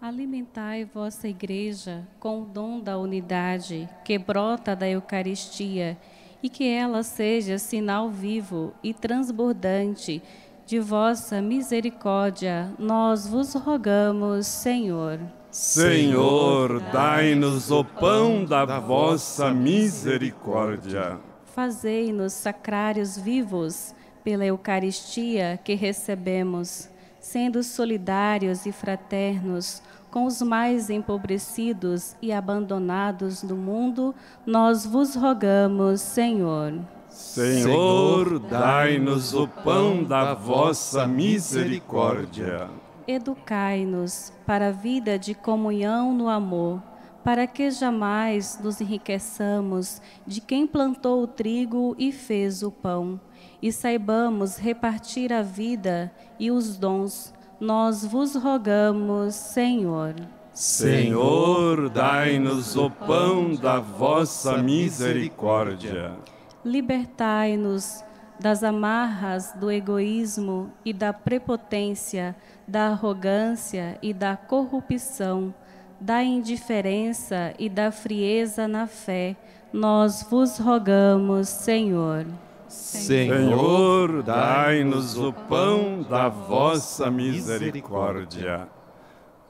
Alimentai 0.00 0.84
vossa 0.84 1.26
igreja 1.26 2.06
com 2.20 2.42
o 2.42 2.44
dom 2.44 2.78
da 2.80 2.96
unidade 2.96 3.88
que 4.04 4.16
brota 4.18 4.76
da 4.76 4.88
Eucaristia 4.88 5.98
e 6.46 6.48
que 6.48 6.64
ela 6.64 7.02
seja 7.02 7.58
sinal 7.58 8.08
vivo 8.08 8.72
e 8.80 8.94
transbordante 8.94 10.22
de 10.64 10.78
vossa 10.78 11.42
misericórdia, 11.42 12.72
nós 12.78 13.26
vos 13.26 13.52
rogamos, 13.54 14.46
Senhor. 14.46 15.18
Senhor, 15.50 16.80
dai-nos 16.92 17.72
o 17.72 17.84
pão 17.84 18.44
da 18.44 18.64
vossa 18.78 19.52
misericórdia. 19.52 21.18
Fazei-nos 21.46 22.32
sacrários 22.32 23.18
vivos 23.18 23.92
pela 24.22 24.46
Eucaristia 24.46 25.58
que 25.64 25.74
recebemos, 25.74 26.88
sendo 27.18 27.64
solidários 27.64 28.66
e 28.66 28.70
fraternos 28.70 29.82
com 30.16 30.24
os 30.24 30.40
mais 30.40 30.88
empobrecidos 30.88 32.16
e 32.22 32.32
abandonados 32.32 33.42
do 33.42 33.54
mundo, 33.54 34.14
nós 34.46 34.86
vos 34.86 35.14
rogamos, 35.14 36.00
Senhor. 36.00 36.72
Senhor, 37.10 38.38
dai-nos 38.38 39.34
o 39.34 39.46
pão 39.46 40.02
da 40.02 40.32
vossa 40.32 41.06
misericórdia. 41.06 42.66
Educai-nos 43.06 44.32
para 44.46 44.68
a 44.68 44.72
vida 44.72 45.18
de 45.18 45.34
comunhão 45.34 46.14
no 46.14 46.30
amor, 46.30 46.82
para 47.22 47.46
que 47.46 47.70
jamais 47.70 48.58
nos 48.64 48.80
enriqueçamos 48.80 50.00
de 50.26 50.40
quem 50.40 50.66
plantou 50.66 51.24
o 51.24 51.26
trigo 51.26 51.94
e 51.98 52.10
fez 52.10 52.62
o 52.62 52.70
pão, 52.70 53.20
e 53.60 53.70
saibamos 53.70 54.56
repartir 54.56 55.30
a 55.30 55.42
vida 55.42 56.10
e 56.40 56.50
os 56.50 56.78
dons. 56.78 57.35
Nós 57.58 58.04
vos 58.04 58.34
rogamos, 58.34 59.34
Senhor. 59.34 60.14
Senhor, 60.52 61.88
dai-nos 61.88 62.76
o 62.76 62.90
pão 62.90 63.54
da 63.54 63.80
vossa 63.80 64.58
misericórdia. 64.58 66.12
Libertai-nos 66.62 68.04
das 68.38 68.62
amarras 68.62 69.52
do 69.54 69.70
egoísmo 69.70 70.70
e 70.84 70.92
da 70.92 71.14
prepotência, 71.14 72.36
da 72.68 72.88
arrogância 72.88 73.98
e 74.02 74.12
da 74.12 74.36
corrupção, 74.36 75.54
da 75.98 76.22
indiferença 76.22 77.54
e 77.58 77.70
da 77.70 77.90
frieza 77.90 78.68
na 78.68 78.86
fé. 78.86 79.34
Nós 79.72 80.22
vos 80.30 80.58
rogamos, 80.58 81.48
Senhor. 81.48 82.26
Senhor, 82.76 84.22
dai-nos 84.22 85.16
o 85.16 85.32
pão 85.32 86.04
da 86.08 86.28
vossa 86.28 87.10
misericórdia. 87.10 88.68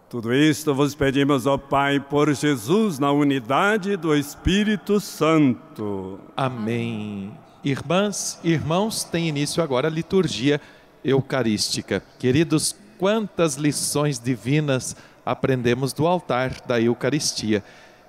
Tudo 0.09 0.33
isto 0.33 0.72
vos 0.72 0.95
pedimos, 0.95 1.45
ó 1.47 1.59
Pai, 1.59 1.99
por 1.99 2.33
Jesus, 2.33 3.01
na 3.01 3.11
unidade 3.11 3.97
do 3.97 4.14
Espírito 4.14 5.01
Santo. 5.01 6.20
Amém. 6.37 7.33
Irmãs 7.64 8.39
e 8.45 8.53
irmãos, 8.53 9.03
tem 9.03 9.29
início 9.29 9.62
agora 9.62 9.89
a 9.89 9.91
liturgia 9.91 10.61
eucarística. 11.05 12.03
Queridos, 12.20 12.77
quantas 12.97 13.57
lições 13.57 14.20
divinas 14.20 14.97
aprendemos 15.24 15.93
do 15.93 16.07
altar 16.07 16.61
da 16.64 16.81
Eucaristia. 16.81 17.64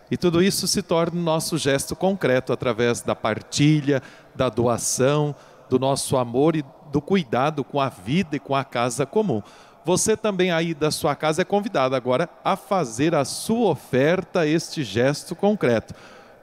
E 0.09 0.17
tudo 0.17 0.41
isso 0.41 0.67
se 0.67 0.81
torna 0.81 1.19
nosso 1.19 1.57
gesto 1.57 1.95
concreto 1.95 2.53
através 2.53 3.01
da 3.01 3.15
partilha, 3.15 4.01
da 4.33 4.49
doação, 4.49 5.35
do 5.69 5.77
nosso 5.77 6.15
amor 6.15 6.55
e 6.55 6.63
do 6.91 7.01
cuidado 7.01 7.63
com 7.63 7.81
a 7.81 7.89
vida 7.89 8.35
e 8.37 8.39
com 8.39 8.55
a 8.55 8.63
casa 8.63 9.05
comum. 9.05 9.41
Você 9.83 10.17
também 10.17 10.51
aí 10.51 10.73
da 10.73 10.91
sua 10.91 11.15
casa 11.15 11.41
é 11.41 11.45
convidado 11.45 11.95
agora 11.95 12.29
a 12.43 12.55
fazer 12.55 13.15
a 13.15 13.23
sua 13.23 13.69
oferta, 13.69 14.45
este 14.45 14.83
gesto 14.83 15.35
concreto. 15.35 15.93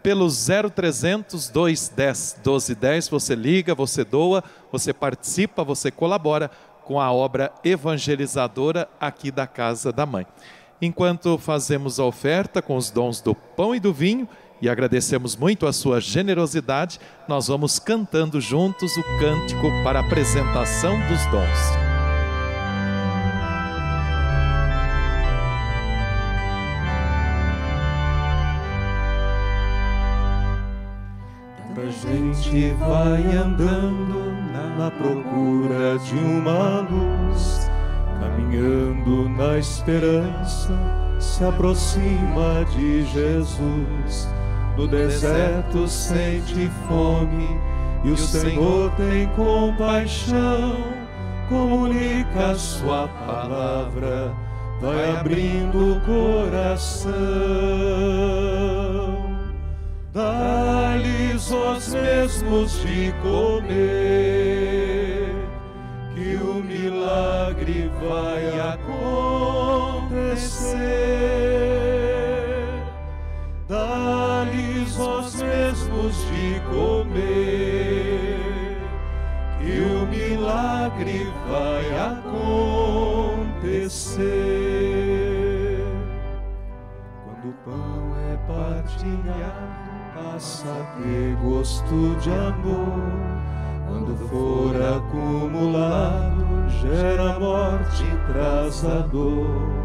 Pelo 0.02 0.28
0300 0.28 1.48
210 1.48 2.36
1210, 2.36 3.08
você 3.08 3.34
liga, 3.34 3.74
você 3.74 4.04
doa, 4.04 4.44
você 4.70 4.92
participa, 4.92 5.64
você 5.64 5.90
colabora 5.90 6.50
com 6.84 7.00
a 7.00 7.10
obra 7.10 7.52
evangelizadora 7.64 8.88
aqui 9.00 9.30
da 9.30 9.46
Casa 9.46 9.90
da 9.90 10.04
Mãe. 10.04 10.26
Enquanto 10.80 11.38
fazemos 11.38 11.98
a 11.98 12.04
oferta 12.04 12.60
com 12.60 12.76
os 12.76 12.90
dons 12.90 13.20
do 13.20 13.34
pão 13.34 13.74
e 13.74 13.80
do 13.80 13.92
vinho, 13.92 14.28
e 14.60 14.68
agradecemos 14.68 15.36
muito 15.36 15.66
a 15.66 15.72
sua 15.72 16.00
generosidade, 16.00 16.98
nós 17.28 17.48
vamos 17.48 17.78
cantando 17.78 18.40
juntos 18.40 18.96
o 18.96 19.02
cântico 19.18 19.70
para 19.82 20.00
a 20.00 20.06
apresentação 20.06 20.98
dos 21.08 21.26
dons. 21.26 21.84
A 31.76 31.90
gente 31.90 32.70
vai 32.74 33.36
andando 33.36 34.34
na 34.78 34.90
procura 34.90 35.98
de 35.98 36.14
uma 36.14 36.80
luz, 36.80 37.70
caminhando 38.24 39.28
na 39.28 39.58
esperança, 39.58 40.72
se 41.18 41.44
aproxima 41.44 42.64
de 42.74 43.04
Jesus. 43.04 44.28
No 44.76 44.88
deserto 44.88 45.86
sente 45.86 46.70
fome 46.88 47.60
e 48.02 48.10
o 48.10 48.16
Senhor 48.16 48.90
tem 48.92 49.28
compaixão, 49.28 50.76
comunica 51.48 52.50
a 52.50 52.54
sua 52.54 53.06
palavra, 53.26 54.34
vai 54.80 55.16
abrindo 55.16 55.92
o 55.92 56.00
coração. 56.00 57.12
Dá-lhes 60.12 61.50
os 61.50 61.94
mesmos 61.94 62.80
de 62.82 63.12
comer, 63.22 65.03
que 66.14 66.36
o 66.36 66.62
milagre 66.62 67.90
vai 68.00 68.60
acontecer. 68.60 69.34
Dá-lhes 73.68 74.96
os 74.96 75.42
mesmos 75.42 76.16
de 76.26 76.60
comer, 76.70 78.38
que 79.58 79.80
o 79.80 80.06
milagre 80.06 81.32
vai 81.48 81.84
acontecer. 81.98 82.54
Quando 87.24 87.48
o 87.48 87.54
pão 87.64 88.14
é 88.30 88.36
partilhado, 88.46 89.84
passa 90.14 90.68
a 90.68 90.84
ter 91.02 91.34
gosto 91.42 92.16
de 92.20 92.30
amor. 92.30 93.54
Quando 93.86 94.16
for 94.28 94.74
acumulado, 94.96 96.68
gera 96.80 97.38
morte 97.38 98.02
e 98.02 98.32
traz 98.32 98.84
a 98.84 99.00
dor. 99.06 99.84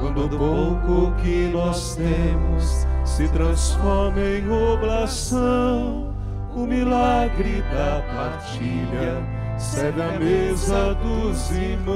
Quando 0.00 0.24
o 0.24 0.28
pouco 0.28 1.12
que 1.22 1.50
nós 1.52 1.96
temos 1.96 2.86
se 3.04 3.28
transforma 3.28 4.20
em 4.20 4.50
oblação, 4.50 6.14
o 6.54 6.66
milagre 6.66 7.62
da 7.72 8.02
partilha 8.14 9.22
serve 9.58 10.02
à 10.02 10.18
mesa 10.18 10.94
dos 10.94 11.50
irmãos. 11.50 11.94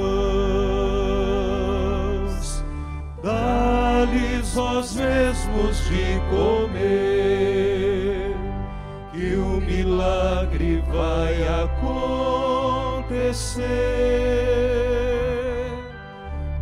Dá-lhes 3.22 4.56
os 4.56 4.94
mesmos 4.94 5.84
de 5.86 6.20
comer, 6.30 7.57
que 9.18 9.34
o 9.34 9.60
milagre 9.60 10.80
vai 10.92 11.34
acontecer. 11.64 13.64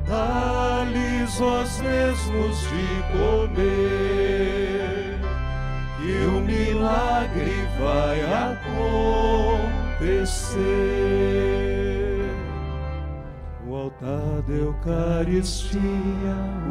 Dá-lhes 0.08 1.38
os 1.38 1.80
mesmos 1.82 2.62
de 2.62 3.02
comer, 3.12 5.18
que 5.98 6.26
o 6.26 6.40
milagre 6.40 7.68
vai 7.78 8.22
acontecer. 9.92 10.56
O 13.68 13.74
altar 13.74 14.40
da 14.48 14.54
Eucaristia, 14.54 15.82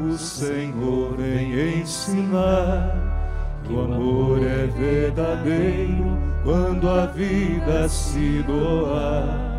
o 0.03 0.17
Senhor 0.17 1.15
vem 1.17 1.81
ensinar 1.81 3.14
o 3.73 3.81
amor 3.81 4.39
é 4.43 4.67
verdadeiro 4.67 6.17
quando 6.43 6.89
a 6.89 7.05
vida 7.07 7.87
se 7.89 8.43
doar. 8.43 9.55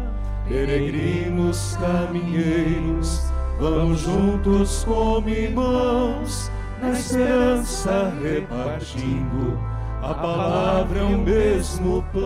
Peregrinos, 0.48 1.76
caminheiros, 1.80 3.32
vamos 3.58 4.00
juntos 4.00 4.84
como 4.84 5.28
irmãos, 5.28 6.50
na 6.80 6.90
esperança 6.90 8.12
repartindo 8.22 9.58
a 10.02 10.14
palavra 10.14 11.00
é 11.00 11.02
o 11.02 11.18
mesmo 11.18 12.04
pão. 12.12 12.22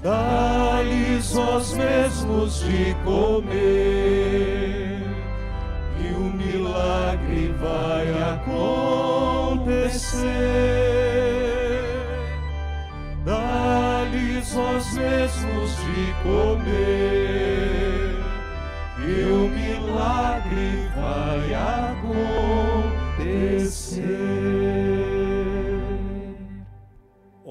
Dá-lhes 0.00 1.34
os 1.34 1.74
mesmos 1.74 2.60
de 2.60 2.94
comer, 3.04 4.55
milagre 6.46 7.54
vai 7.60 8.06
acontecer. 8.34 8.76
Dá-lhes 13.24 14.54
os 14.54 14.92
mesmos 14.92 15.70
de 15.76 16.14
comer, 16.22 17.44
e 18.98 19.24
o 19.24 19.48
milagre 19.48 20.88
vai 20.94 21.42
acontecer. 23.24 24.65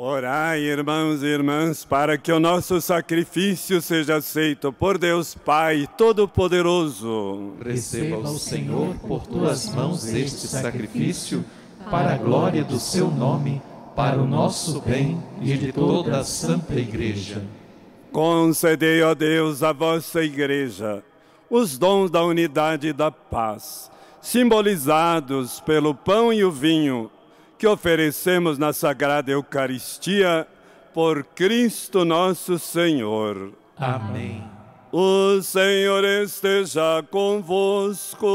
Orai, 0.08 0.60
irmãos 0.60 1.24
e 1.24 1.26
irmãs, 1.26 1.84
para 1.84 2.16
que 2.16 2.32
o 2.32 2.39
nosso 2.39 2.80
sacrifício 2.80 3.82
seja 3.82 4.18
aceito 4.18 4.72
por 4.72 4.99
Deus 4.99 5.34
Pai 5.34 5.89
Todo-Poderoso. 5.97 7.53
Receba 7.60 8.18
o 8.18 8.38
Senhor 8.38 8.93
por 9.08 9.26
tuas 9.26 9.74
mãos 9.74 10.06
este 10.06 10.45
sacrifício, 10.45 11.43
para 11.89 12.14
a 12.14 12.18
glória 12.20 12.64
do 12.64 12.80
seu 12.80 13.10
nome, 13.10 13.60
para 13.95 14.22
o 14.22 14.28
nosso 14.28 14.80
bem 14.80 15.18
e 15.41 15.58
de 15.58 15.74
toda 15.74 16.20
a 16.20 16.24
Santa 16.24 16.76
Igreja. 16.76 17.41
Concedei, 18.12 19.01
ó 19.01 19.16
Deus, 19.16 19.64
à 19.64 19.74
vossa 19.74 20.24
Igreja 20.24 21.03
os 21.49 21.80
dons 21.80 22.12
da 22.12 22.24
unidade 22.24 22.89
e 22.89 22.93
da 22.93 23.10
paz, 23.10 23.89
simbolizados 24.22 25.60
pelo 25.62 25.95
pão 25.95 26.32
e 26.32 26.43
o 26.43 26.51
vinho 26.51 27.10
que 27.66 27.70
oferecemos 27.70 28.59
na 28.59 28.72
Sagrada 28.72 29.32
Eucaristia 29.32 30.45
por 30.93 31.24
Cristo 31.24 32.05
nosso 32.05 32.59
Senhor. 32.59 33.53
Amém. 33.76 34.43
O 34.91 35.41
Senhor 35.41 36.03
esteja 36.03 37.03
convosco. 37.09 38.28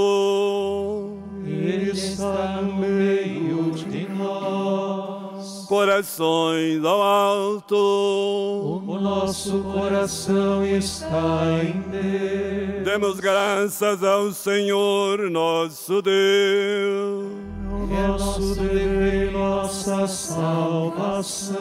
Ele 1.46 1.92
está 1.92 2.60
no 2.60 2.74
meio 2.74 3.70
de 3.70 4.08
nós. 4.08 5.64
Corações 5.68 6.84
ao 6.84 7.00
alto. 7.00 8.82
O 8.84 8.98
nosso 8.98 9.62
coração 9.62 10.66
está 10.66 11.44
em 11.62 11.82
Deus. 11.88 12.84
Demos 12.84 13.20
graças 13.20 14.02
ao 14.02 14.32
Senhor 14.32 15.30
nosso 15.30 16.02
Deus. 16.02 17.59
É 17.88 18.06
nosso 18.08 18.54
dever 18.54 19.28
e 19.28 19.30
nossa 19.30 20.06
salvação. 20.06 21.58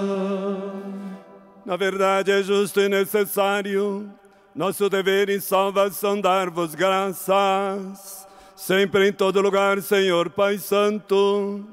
Na 1.65 1.77
verdade, 1.77 2.31
é 2.31 2.41
justo 2.41 2.81
e 2.81 2.89
necessário 2.89 4.11
nosso 4.59 4.89
dever 4.89 5.29
e 5.29 5.39
salvação 5.39 6.19
dar-vos 6.19 6.75
graças, 6.75 8.27
sempre 8.55 9.07
em 9.07 9.13
todo 9.13 9.39
lugar, 9.39 9.81
Senhor 9.81 10.29
Pai 10.31 10.57
Santo, 10.57 11.63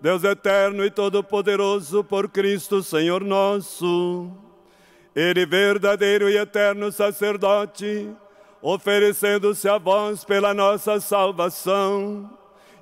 Deus 0.00 0.24
eterno 0.24 0.82
e 0.84 0.90
todo-poderoso, 0.90 2.02
por 2.02 2.30
Cristo, 2.30 2.82
Senhor 2.82 3.22
nosso. 3.22 4.30
Ele, 5.14 5.44
verdadeiro 5.44 6.30
e 6.30 6.38
eterno 6.38 6.90
sacerdote, 6.90 8.08
oferecendo-se 8.62 9.68
a 9.68 9.76
vós 9.76 10.24
pela 10.24 10.54
nossa 10.54 10.98
salvação, 11.00 12.30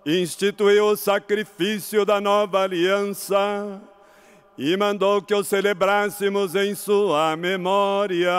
instituiu 0.09 0.87
o 0.87 0.97
sacrifício 0.97 2.05
da 2.05 2.21
nova 2.21 2.63
aliança 2.63 3.79
e 4.57 4.77
mandou 4.77 5.21
que 5.21 5.35
o 5.35 5.45
celebrássemos 5.45 6.55
em 6.55 6.75
sua 6.75 7.37
memória. 7.37 8.33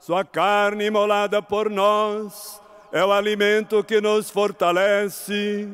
Sua 0.00 0.24
carne 0.24 0.86
imolada 0.86 1.42
por 1.42 1.68
nós 1.68 2.60
é 2.90 3.04
o 3.04 3.12
alimento 3.12 3.84
que 3.84 4.00
nos 4.00 4.30
fortalece. 4.30 5.68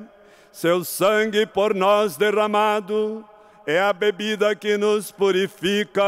Seu 0.50 0.84
sangue 0.84 1.46
por 1.46 1.72
nós 1.72 2.16
derramado 2.16 3.24
é 3.66 3.80
a 3.80 3.92
bebida 3.92 4.56
que 4.56 4.76
nos 4.76 5.12
purifica. 5.12 6.02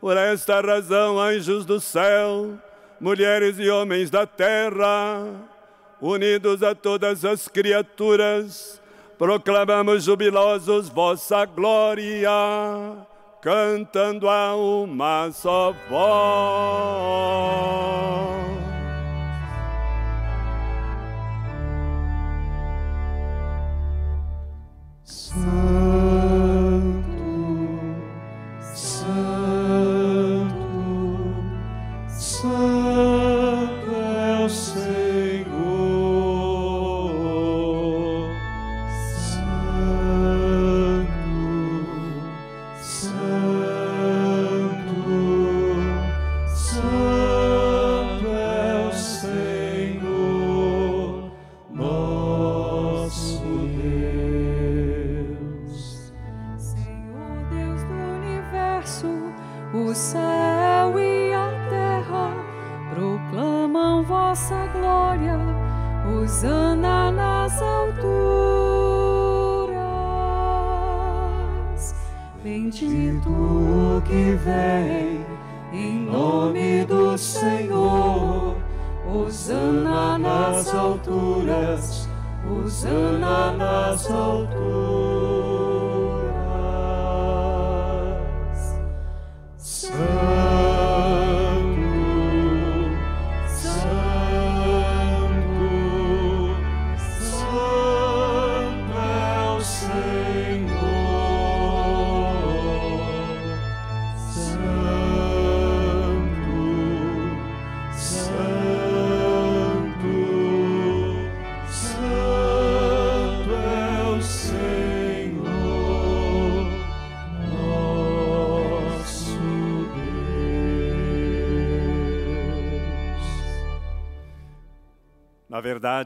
Por 0.00 0.16
esta 0.16 0.60
razão, 0.60 1.20
anjos 1.20 1.64
do 1.64 1.80
céu, 1.80 2.58
mulheres 3.00 3.58
e 3.58 3.70
homens 3.70 4.10
da 4.10 4.26
terra, 4.26 5.48
unidos 6.00 6.62
a 6.62 6.74
todas 6.74 7.24
as 7.24 7.48
criaturas, 7.48 8.80
proclamamos 9.18 10.04
jubilosos 10.04 10.88
vossa 10.88 11.44
glória 11.44 12.30
cantando 13.42 14.28
a 14.28 14.54
uma 14.54 15.30
só 15.32 15.74
voz. 15.88 16.00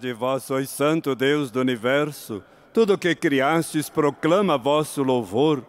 Verdade, 0.05 0.13
vós 0.13 0.43
sois 0.43 0.69
santo 0.69 1.15
Deus 1.15 1.51
do 1.51 1.61
universo, 1.61 2.43
tudo 2.73 2.95
o 2.95 2.99
que 2.99 3.15
criastes 3.15 3.89
proclama 3.89 4.59
vosso 4.59 5.03
louvor, 5.03 5.65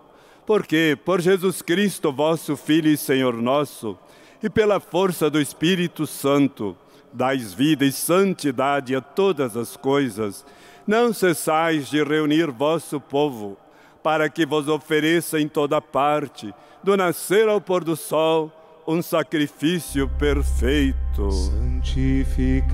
porque, 0.45 0.97
por 1.05 1.21
Jesus 1.21 1.61
Cristo, 1.61 2.11
vosso 2.11 2.57
Filho 2.57 2.89
e 2.89 2.97
Senhor 2.97 3.33
nosso, 3.35 3.97
e 4.43 4.49
pela 4.49 4.79
força 4.79 5.29
do 5.29 5.39
Espírito 5.39 6.05
Santo, 6.05 6.75
dais 7.13 7.53
vida 7.53 7.85
e 7.85 7.91
santidade 7.91 8.95
a 8.95 9.01
todas 9.01 9.55
as 9.55 9.77
coisas, 9.77 10.45
não 10.85 11.13
cessais 11.13 11.89
de 11.89 12.03
reunir 12.03 12.51
vosso 12.51 12.99
povo, 12.99 13.57
para 14.03 14.29
que 14.29 14.45
vos 14.45 14.67
ofereça 14.67 15.39
em 15.39 15.47
toda 15.47 15.81
parte, 15.81 16.53
do 16.83 16.97
nascer 16.97 17.47
ao 17.47 17.61
pôr 17.61 17.83
do 17.83 17.95
sol, 17.95 18.51
um 18.87 19.01
sacrifício 19.01 20.07
perfeito. 20.07 21.31
Santificai 21.31 22.73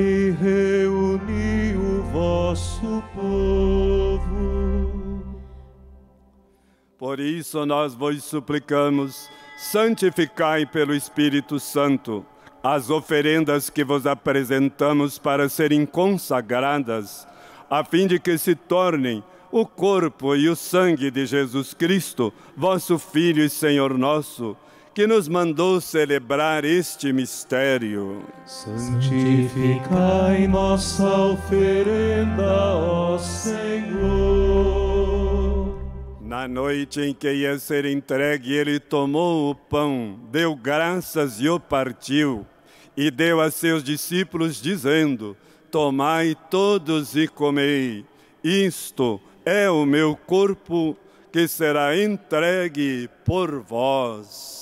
e 0.00 0.30
reuni 0.30 1.76
o 1.76 2.02
vosso 2.04 3.02
povo. 3.14 4.32
Por 6.96 7.20
isso 7.20 7.66
nós 7.66 7.94
vos 7.94 8.24
suplicamos, 8.24 9.28
santificai 9.58 10.64
pelo 10.64 10.94
Espírito 10.94 11.58
Santo 11.60 12.24
as 12.62 12.90
oferendas 12.90 13.68
que 13.68 13.82
vos 13.82 14.06
apresentamos 14.06 15.18
para 15.18 15.48
serem 15.48 15.84
consagradas, 15.84 17.26
a 17.68 17.82
fim 17.84 18.06
de 18.06 18.20
que 18.20 18.38
se 18.38 18.54
tornem 18.54 19.22
o 19.50 19.66
corpo 19.66 20.36
e 20.36 20.48
o 20.48 20.54
sangue 20.54 21.10
de 21.10 21.26
Jesus 21.26 21.74
Cristo, 21.74 22.32
vosso 22.56 22.98
Filho 22.98 23.42
e 23.42 23.50
Senhor 23.50 23.98
nosso, 23.98 24.56
que 24.94 25.06
nos 25.06 25.26
mandou 25.26 25.80
celebrar 25.80 26.64
este 26.64 27.12
mistério. 27.12 28.22
Santificai 28.44 30.46
nossa 30.46 31.04
oferenda, 31.04 32.76
ó 32.76 33.18
Senhor. 33.18 34.62
Na 36.20 36.46
noite 36.46 37.00
em 37.00 37.14
que 37.14 37.32
ia 37.32 37.58
ser 37.58 37.86
entregue, 37.86 38.52
ele 38.52 38.78
tomou 38.78 39.50
o 39.50 39.54
pão, 39.54 40.20
deu 40.30 40.54
graças 40.54 41.40
e 41.40 41.48
o 41.48 41.58
partiu, 41.58 42.46
e 42.96 43.10
deu 43.10 43.40
a 43.40 43.50
seus 43.50 43.82
discípulos, 43.82 44.60
dizendo: 44.60 45.36
Tomai 45.70 46.36
todos 46.50 47.16
e 47.16 47.26
comei, 47.26 48.04
isto 48.44 49.18
é 49.44 49.70
o 49.70 49.86
meu 49.86 50.14
corpo 50.14 50.96
que 51.32 51.48
será 51.48 51.96
entregue 51.96 53.08
por 53.24 53.60
vós. 53.60 54.61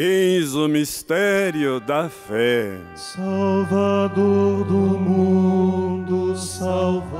Eis 0.00 0.54
o 0.54 0.68
mistério 0.68 1.80
da 1.80 2.08
fé. 2.08 2.78
Salvador 2.94 4.64
do 4.64 4.96
mundo, 4.96 6.36
salvai-nos. 6.36 7.18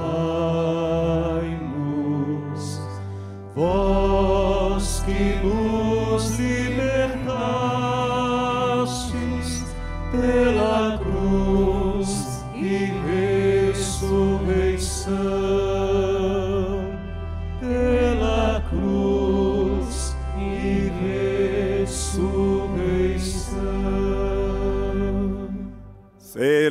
Vós 3.53 5.03
que 5.05 5.45
nos 5.45 5.68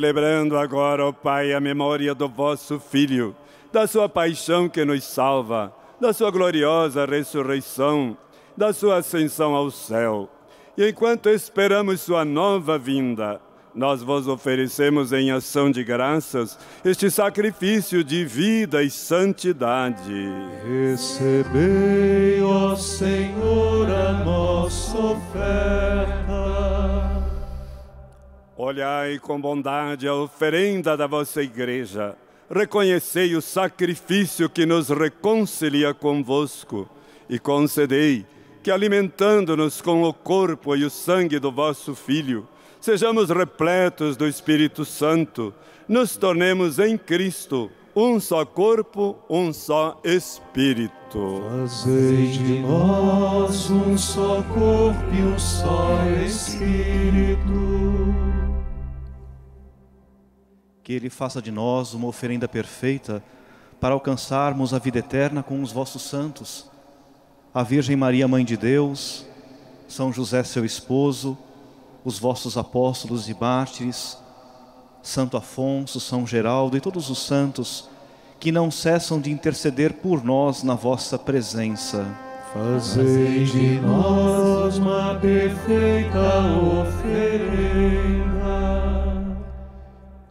Celebrando 0.08 0.56
agora, 0.56 1.04
ó 1.04 1.12
Pai, 1.12 1.52
a 1.52 1.60
memória 1.60 2.14
do 2.14 2.26
vosso 2.26 2.80
Filho, 2.80 3.36
da 3.70 3.86
sua 3.86 4.08
paixão 4.08 4.66
que 4.66 4.82
nos 4.82 5.04
salva, 5.04 5.70
da 6.00 6.14
sua 6.14 6.30
gloriosa 6.30 7.04
ressurreição, 7.04 8.16
da 8.56 8.72
sua 8.72 8.96
ascensão 8.96 9.54
ao 9.54 9.70
céu. 9.70 10.26
E 10.78 10.88
enquanto 10.88 11.28
esperamos 11.28 12.00
sua 12.00 12.24
nova 12.24 12.78
vinda, 12.78 13.38
nós 13.74 14.02
vos 14.02 14.26
oferecemos 14.26 15.12
em 15.12 15.30
ação 15.30 15.70
de 15.70 15.84
graças 15.84 16.58
este 16.82 17.10
sacrifício 17.10 18.02
de 18.02 18.24
vida 18.24 18.82
e 18.82 18.88
santidade. 18.88 20.32
Recebei, 20.66 22.40
ó 22.42 22.74
Senhor, 22.74 23.90
a 23.90 24.24
nossa 24.24 24.96
oferta 24.96 26.57
Olhai 28.60 29.20
com 29.20 29.40
bondade 29.40 30.08
a 30.08 30.14
oferenda 30.16 30.96
da 30.96 31.06
vossa 31.06 31.40
igreja. 31.40 32.16
Reconhecei 32.50 33.36
o 33.36 33.40
sacrifício 33.40 34.50
que 34.50 34.66
nos 34.66 34.88
reconcilia 34.88 35.94
convosco 35.94 36.90
e 37.30 37.38
concedei 37.38 38.26
que, 38.60 38.72
alimentando-nos 38.72 39.80
com 39.80 40.02
o 40.02 40.12
corpo 40.12 40.74
e 40.74 40.84
o 40.84 40.90
sangue 40.90 41.38
do 41.38 41.52
vosso 41.52 41.94
Filho, 41.94 42.48
sejamos 42.80 43.30
repletos 43.30 44.16
do 44.16 44.26
Espírito 44.26 44.84
Santo, 44.84 45.54
nos 45.86 46.16
tornemos 46.16 46.80
em 46.80 46.98
Cristo 46.98 47.70
um 47.94 48.18
só 48.18 48.44
corpo, 48.44 49.16
um 49.30 49.52
só 49.52 50.00
Espírito. 50.02 51.44
Fazei 51.48 52.26
de 52.26 52.58
nós 52.58 53.70
um 53.70 53.96
só 53.96 54.42
corpo 54.52 55.14
e 55.16 55.22
um 55.22 55.38
só 55.38 55.96
Espírito 56.26 58.27
que 60.88 60.94
Ele 60.94 61.10
faça 61.10 61.42
de 61.42 61.52
nós 61.52 61.92
uma 61.92 62.06
oferenda 62.08 62.48
perfeita 62.48 63.22
para 63.78 63.92
alcançarmos 63.92 64.72
a 64.72 64.78
vida 64.78 65.00
eterna 65.00 65.42
com 65.42 65.60
os 65.60 65.70
vossos 65.70 66.00
santos, 66.00 66.64
a 67.52 67.62
Virgem 67.62 67.94
Maria, 67.94 68.26
Mãe 68.26 68.42
de 68.42 68.56
Deus, 68.56 69.26
São 69.86 70.10
José, 70.10 70.42
seu 70.44 70.64
esposo, 70.64 71.36
os 72.02 72.18
vossos 72.18 72.56
apóstolos 72.56 73.28
e 73.28 73.36
mártires, 73.38 74.16
Santo 75.02 75.36
Afonso, 75.36 76.00
São 76.00 76.26
Geraldo 76.26 76.74
e 76.74 76.80
todos 76.80 77.10
os 77.10 77.18
santos 77.18 77.86
que 78.40 78.50
não 78.50 78.70
cessam 78.70 79.20
de 79.20 79.30
interceder 79.30 79.92
por 79.92 80.24
nós 80.24 80.62
na 80.62 80.74
vossa 80.74 81.18
presença. 81.18 82.06
Fazei 82.54 83.44
de 83.44 83.78
nós 83.80 84.78
uma 84.78 85.16
perfeita 85.16 86.18
oferenda. 86.80 88.28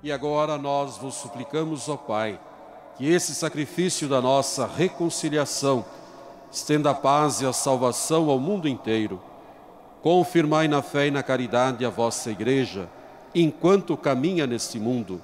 E 0.08 0.12
agora 0.14 0.58
nós 0.58 0.96
vos 0.96 1.16
suplicamos, 1.16 1.90
ó 1.90 1.98
Pai, 1.98 2.40
que 2.96 3.12
esse 3.12 3.36
sacrifício 3.36 4.08
da 4.08 4.22
nossa 4.22 4.66
reconciliação 4.66 5.84
estenda 6.50 6.92
a 6.92 6.94
paz 6.94 7.42
e 7.42 7.46
a 7.46 7.52
salvação 7.52 8.30
ao 8.30 8.40
mundo 8.40 8.70
inteiro. 8.70 9.22
Confirmai 10.02 10.70
na 10.70 10.82
fé 10.82 11.08
e 11.08 11.12
na 11.12 11.22
caridade 11.22 11.86
a 11.86 11.90
vossa 11.90 12.32
Igreja, 12.32 12.88
enquanto 13.36 13.98
caminha 13.98 14.48
neste 14.48 14.80
mundo. 14.80 15.22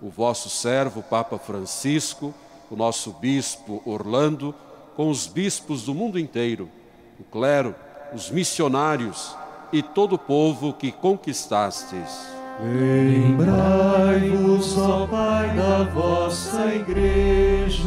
O 0.00 0.08
vosso 0.08 0.48
servo, 0.48 1.02
Papa 1.02 1.36
Francisco, 1.36 2.32
o 2.70 2.76
nosso 2.76 3.10
bispo 3.14 3.82
Orlando, 3.84 4.54
com 4.94 5.10
os 5.10 5.26
bispos 5.26 5.82
do 5.82 5.92
mundo 5.92 6.16
inteiro, 6.16 6.70
o 7.18 7.24
clero, 7.24 7.74
os 8.14 8.30
missionários 8.30 9.36
e 9.72 9.82
todo 9.82 10.12
o 10.12 10.18
povo 10.18 10.72
que 10.72 10.92
conquistastes. 10.92 12.40
Lembrai-vos, 12.62 14.78
ó 14.78 15.08
Pai, 15.08 15.56
da 15.56 15.82
vossa 15.82 16.72
Igreja. 16.72 17.82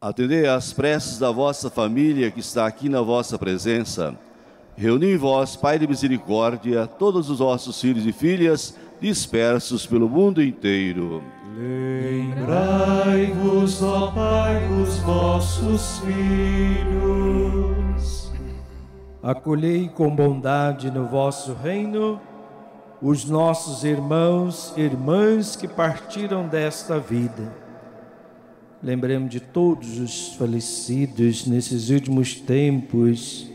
Atendei 0.00 0.46
às 0.46 0.72
preces 0.72 1.18
da 1.18 1.30
vossa 1.30 1.68
família 1.68 2.30
que 2.30 2.40
está 2.40 2.66
aqui 2.66 2.88
na 2.88 3.02
vossa 3.02 3.38
presença. 3.38 4.18
Reuni 4.74 5.12
em 5.12 5.18
vós, 5.18 5.56
Pai 5.56 5.78
de 5.78 5.86
misericórdia, 5.86 6.86
todos 6.86 7.28
os 7.28 7.40
vossos 7.40 7.78
filhos 7.78 8.06
e 8.06 8.12
filhas 8.12 8.74
dispersos 9.00 9.86
pelo 9.86 10.08
mundo 10.08 10.42
inteiro. 10.42 11.22
Lembrai-vos, 12.36 13.82
ó 13.82 14.10
Pai, 14.12 14.68
dos 14.68 14.98
vossos 14.98 16.00
filhos. 16.00 17.46
Acolhei 19.22 19.88
com 19.88 20.14
bondade 20.14 20.90
no 20.90 21.06
vosso 21.06 21.54
reino 21.54 22.20
os 23.00 23.24
nossos 23.24 23.84
irmãos 23.84 24.72
e 24.76 24.82
irmãs 24.82 25.56
que 25.56 25.68
partiram 25.68 26.46
desta 26.46 26.98
vida. 26.98 27.52
Lembremos 28.82 29.30
de 29.30 29.40
todos 29.40 29.98
os 29.98 30.34
falecidos 30.34 31.46
nesses 31.46 31.90
últimos 31.90 32.34
tempos, 32.36 33.50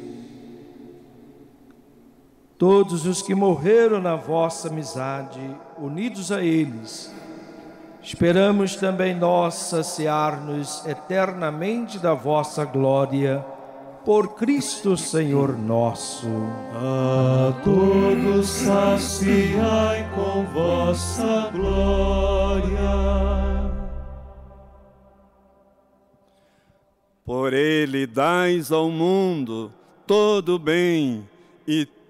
todos 2.62 3.08
os 3.08 3.24
que 3.24 3.34
morreram 3.34 4.00
na 4.00 4.16
vossa 4.16 4.68
amizade, 4.68 5.42
unidos 5.80 6.32
a 6.32 6.44
eles 6.44 7.12
esperamos 8.04 8.76
também 8.76 9.16
nós 9.16 9.56
saciar-nos 9.56 10.86
eternamente 10.86 11.98
da 11.98 12.14
vossa 12.14 12.64
glória. 12.64 13.44
Por 14.06 14.36
Cristo 14.36 14.96
Senhor 14.96 15.58
nosso. 15.58 16.28
A 16.76 17.52
todos 17.64 18.48
saciai 18.48 20.08
com 20.16 20.44
vossa 20.46 21.50
glória. 21.52 22.72
Por 27.26 27.54
ele 27.54 28.06
dais 28.06 28.72
ao 28.72 28.90
mundo 28.90 29.72
todo 30.06 30.60
bem 30.60 31.28
e 31.68 31.88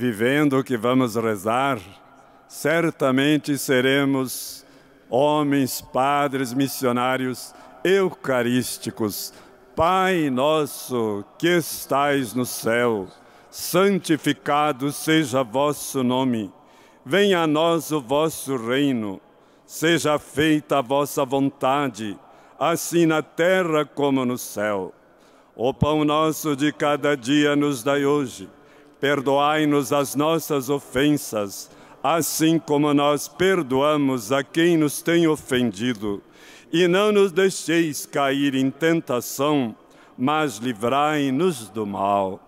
Vivendo 0.00 0.58
o 0.58 0.64
que 0.64 0.78
vamos 0.78 1.14
rezar, 1.14 1.78
certamente 2.48 3.58
seremos 3.58 4.64
homens, 5.10 5.82
padres, 5.82 6.54
missionários 6.54 7.54
eucarísticos. 7.84 9.30
Pai 9.76 10.30
nosso 10.30 11.22
que 11.38 11.58
estais 11.58 12.32
no 12.32 12.46
céu, 12.46 13.08
santificado 13.50 14.90
seja 14.90 15.44
vosso 15.44 16.02
nome. 16.02 16.50
Venha 17.04 17.42
a 17.42 17.46
nós 17.46 17.92
o 17.92 18.00
vosso 18.00 18.56
reino. 18.56 19.20
Seja 19.66 20.18
feita 20.18 20.78
a 20.78 20.82
vossa 20.82 21.26
vontade, 21.26 22.18
assim 22.58 23.04
na 23.04 23.20
terra 23.20 23.84
como 23.84 24.24
no 24.24 24.38
céu. 24.38 24.94
O 25.54 25.74
pão 25.74 26.06
nosso 26.06 26.56
de 26.56 26.72
cada 26.72 27.14
dia 27.14 27.54
nos 27.54 27.82
dai 27.82 28.06
hoje. 28.06 28.48
Perdoai-nos 29.00 29.92
as 29.92 30.14
nossas 30.14 30.68
ofensas, 30.68 31.70
assim 32.02 32.58
como 32.58 32.92
nós 32.92 33.28
perdoamos 33.28 34.30
a 34.30 34.44
quem 34.44 34.76
nos 34.76 35.00
tem 35.00 35.26
ofendido. 35.26 36.22
E 36.72 36.86
não 36.86 37.10
nos 37.10 37.32
deixeis 37.32 38.04
cair 38.04 38.54
em 38.54 38.70
tentação, 38.70 39.74
mas 40.16 40.58
livrai-nos 40.58 41.68
do 41.70 41.86
mal. 41.86 42.38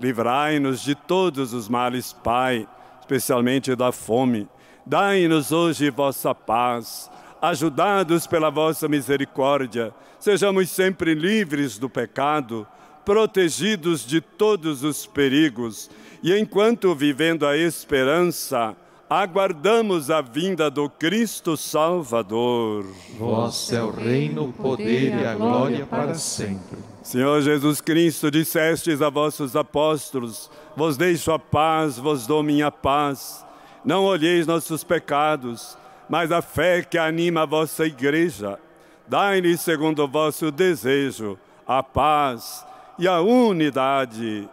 Livrai-nos 0.00 0.80
de 0.80 0.94
todos 0.94 1.52
os 1.52 1.68
males, 1.68 2.12
Pai, 2.12 2.68
especialmente 3.00 3.74
da 3.74 3.90
fome. 3.90 4.48
Dai-nos 4.86 5.50
hoje 5.50 5.90
vossa 5.90 6.32
paz. 6.34 7.10
Ajudados 7.42 8.26
pela 8.26 8.50
vossa 8.50 8.88
misericórdia, 8.88 9.92
sejamos 10.18 10.70
sempre 10.70 11.14
livres 11.14 11.78
do 11.78 11.88
pecado, 11.88 12.66
protegidos 13.08 14.04
de 14.04 14.20
todos 14.20 14.84
os 14.84 15.06
perigos, 15.06 15.88
e 16.22 16.38
enquanto 16.38 16.94
vivendo 16.94 17.46
a 17.46 17.56
esperança, 17.56 18.76
aguardamos 19.08 20.10
a 20.10 20.20
vinda 20.20 20.70
do 20.70 20.90
Cristo 20.90 21.56
Salvador. 21.56 22.84
Vosso 23.18 23.74
é 23.74 23.82
o 23.82 23.90
reino, 23.90 24.44
o 24.44 24.52
poder 24.52 25.22
e 25.22 25.24
a 25.24 25.34
glória 25.34 25.86
para 25.86 26.12
sempre. 26.16 26.76
Senhor 27.02 27.40
Jesus 27.40 27.80
Cristo, 27.80 28.30
dissestes 28.30 29.00
a 29.00 29.08
vossos 29.08 29.56
apóstolos: 29.56 30.50
Vos 30.76 30.98
deixo 30.98 31.32
a 31.32 31.38
paz, 31.38 31.96
vos 31.96 32.26
dou 32.26 32.42
minha 32.42 32.70
paz. 32.70 33.42
Não 33.82 34.04
olheis 34.04 34.46
nossos 34.46 34.84
pecados, 34.84 35.78
mas 36.10 36.30
a 36.30 36.42
fé 36.42 36.82
que 36.82 36.98
anima 36.98 37.44
a 37.44 37.46
vossa 37.46 37.86
igreja. 37.86 38.58
Dai-lhes, 39.06 39.62
segundo 39.62 40.04
o 40.04 40.08
vosso 40.08 40.50
desejo, 40.50 41.38
a 41.66 41.82
paz 41.82 42.67
e 42.98 43.06
a 43.06 43.20
unidade. 43.20 44.48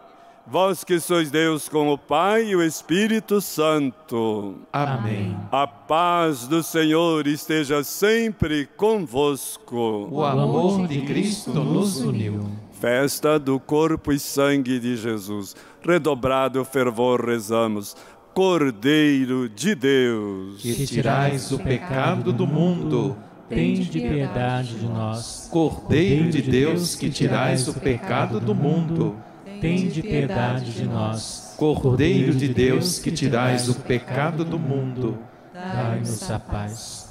Vós 0.48 0.84
que 0.84 1.00
sois 1.00 1.28
Deus 1.28 1.68
com 1.68 1.92
o 1.92 1.98
Pai 1.98 2.44
e 2.44 2.56
o 2.56 2.62
Espírito 2.62 3.40
Santo. 3.40 4.54
Amém. 4.72 5.36
A 5.50 5.66
paz 5.66 6.46
do 6.46 6.62
Senhor 6.62 7.26
esteja 7.26 7.82
sempre 7.82 8.64
convosco. 8.76 10.08
O 10.08 10.24
amor 10.24 10.86
de 10.86 11.02
Cristo 11.02 11.50
nos 11.50 12.00
uniu. 12.00 12.48
Festa 12.80 13.40
do 13.40 13.58
corpo 13.58 14.12
e 14.12 14.20
sangue 14.20 14.78
de 14.78 14.96
Jesus. 14.96 15.56
Redobrado 15.82 16.64
fervor 16.64 17.24
rezamos. 17.24 17.96
Cordeiro 18.32 19.48
de 19.48 19.74
Deus. 19.74 20.62
Que 20.62 20.86
tirais 20.86 21.50
o 21.50 21.58
pecado 21.58 22.32
do 22.32 22.46
mundo. 22.46 23.16
Tende 23.48 24.00
piedade 24.00 24.74
de 24.74 24.86
nós. 24.86 25.48
Cordeiro 25.50 26.30
de 26.30 26.42
Deus, 26.42 26.96
que 26.96 27.08
tirais 27.08 27.68
o 27.68 27.74
pecado 27.74 28.40
do 28.40 28.54
mundo. 28.54 29.16
Tende 29.60 30.02
piedade 30.02 30.72
de 30.72 30.84
nós. 30.84 31.54
Cordeiro 31.56 32.34
de 32.34 32.48
Deus, 32.48 32.98
que 32.98 33.10
tirais 33.10 33.68
o 33.68 33.74
pecado 33.74 34.44
do 34.44 34.58
mundo. 34.58 35.18
Dai-nos 35.54 36.30
a 36.30 36.38
paz. 36.38 37.06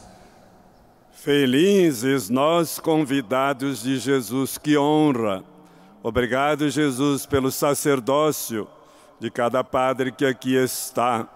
Felizes 1.11 2.29
nós 2.29 2.79
convidados 2.79 3.81
de 3.81 3.97
Jesus, 3.97 4.57
que 4.57 4.77
honra. 4.77 5.43
Obrigado, 6.03 6.69
Jesus, 6.69 7.25
pelo 7.25 7.51
sacerdócio 7.51 8.67
de 9.19 9.31
cada 9.31 9.63
padre 9.63 10.11
que 10.11 10.23
aqui 10.23 10.55
está. 10.55 11.27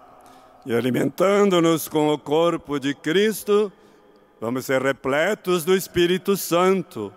E 0.65 0.75
alimentando-nos 0.75 1.87
com 1.87 2.13
o 2.13 2.19
corpo 2.19 2.79
de 2.79 2.93
Cristo, 2.93 3.71
vamos 4.39 4.65
ser 4.65 4.81
repletos 4.81 5.65
do 5.65 5.75
Espírito 5.75 6.37
Santo. 6.37 7.11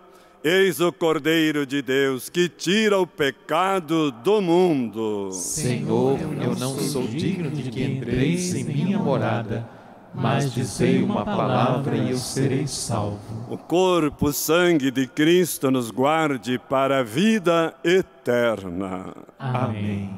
Eis 0.44 0.80
o 0.80 0.92
Cordeiro 0.92 1.64
de 1.64 1.80
Deus 1.80 2.28
que 2.28 2.48
tira 2.48 2.98
o 2.98 3.06
pecado 3.06 4.10
do 4.10 4.42
mundo. 4.42 5.30
Senhor, 5.30 6.18
eu 6.42 6.56
não 6.56 6.76
sou 6.80 7.06
digno 7.06 7.48
de 7.48 7.70
que 7.70 7.84
entreis 7.84 8.52
em 8.52 8.64
minha 8.64 8.98
morada, 8.98 9.68
mas 10.12 10.52
dizei 10.52 11.00
uma 11.00 11.24
palavra 11.24 11.96
e 11.96 12.10
eu 12.10 12.18
serei 12.18 12.66
salvo. 12.66 13.46
O 13.48 13.56
corpo, 13.56 14.26
o 14.26 14.32
sangue 14.32 14.90
de 14.90 15.06
Cristo 15.06 15.70
nos 15.70 15.92
guarde 15.92 16.58
para 16.58 16.98
a 16.98 17.02
vida 17.04 17.72
eterna. 17.84 19.14
Amém. 19.38 20.12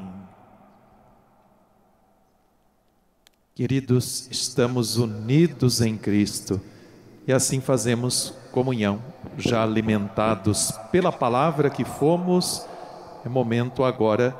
Queridos, 3.53 4.27
estamos 4.31 4.97
unidos 4.97 5.81
em 5.81 5.95
Cristo 5.95 6.59
e 7.27 7.33
assim 7.33 7.59
fazemos 7.59 8.33
comunhão, 8.51 9.01
já 9.37 9.63
alimentados 9.63 10.71
pela 10.91 11.11
palavra 11.11 11.69
que 11.69 11.83
fomos. 11.83 12.65
É 13.25 13.29
momento 13.29 13.83
agora 13.83 14.35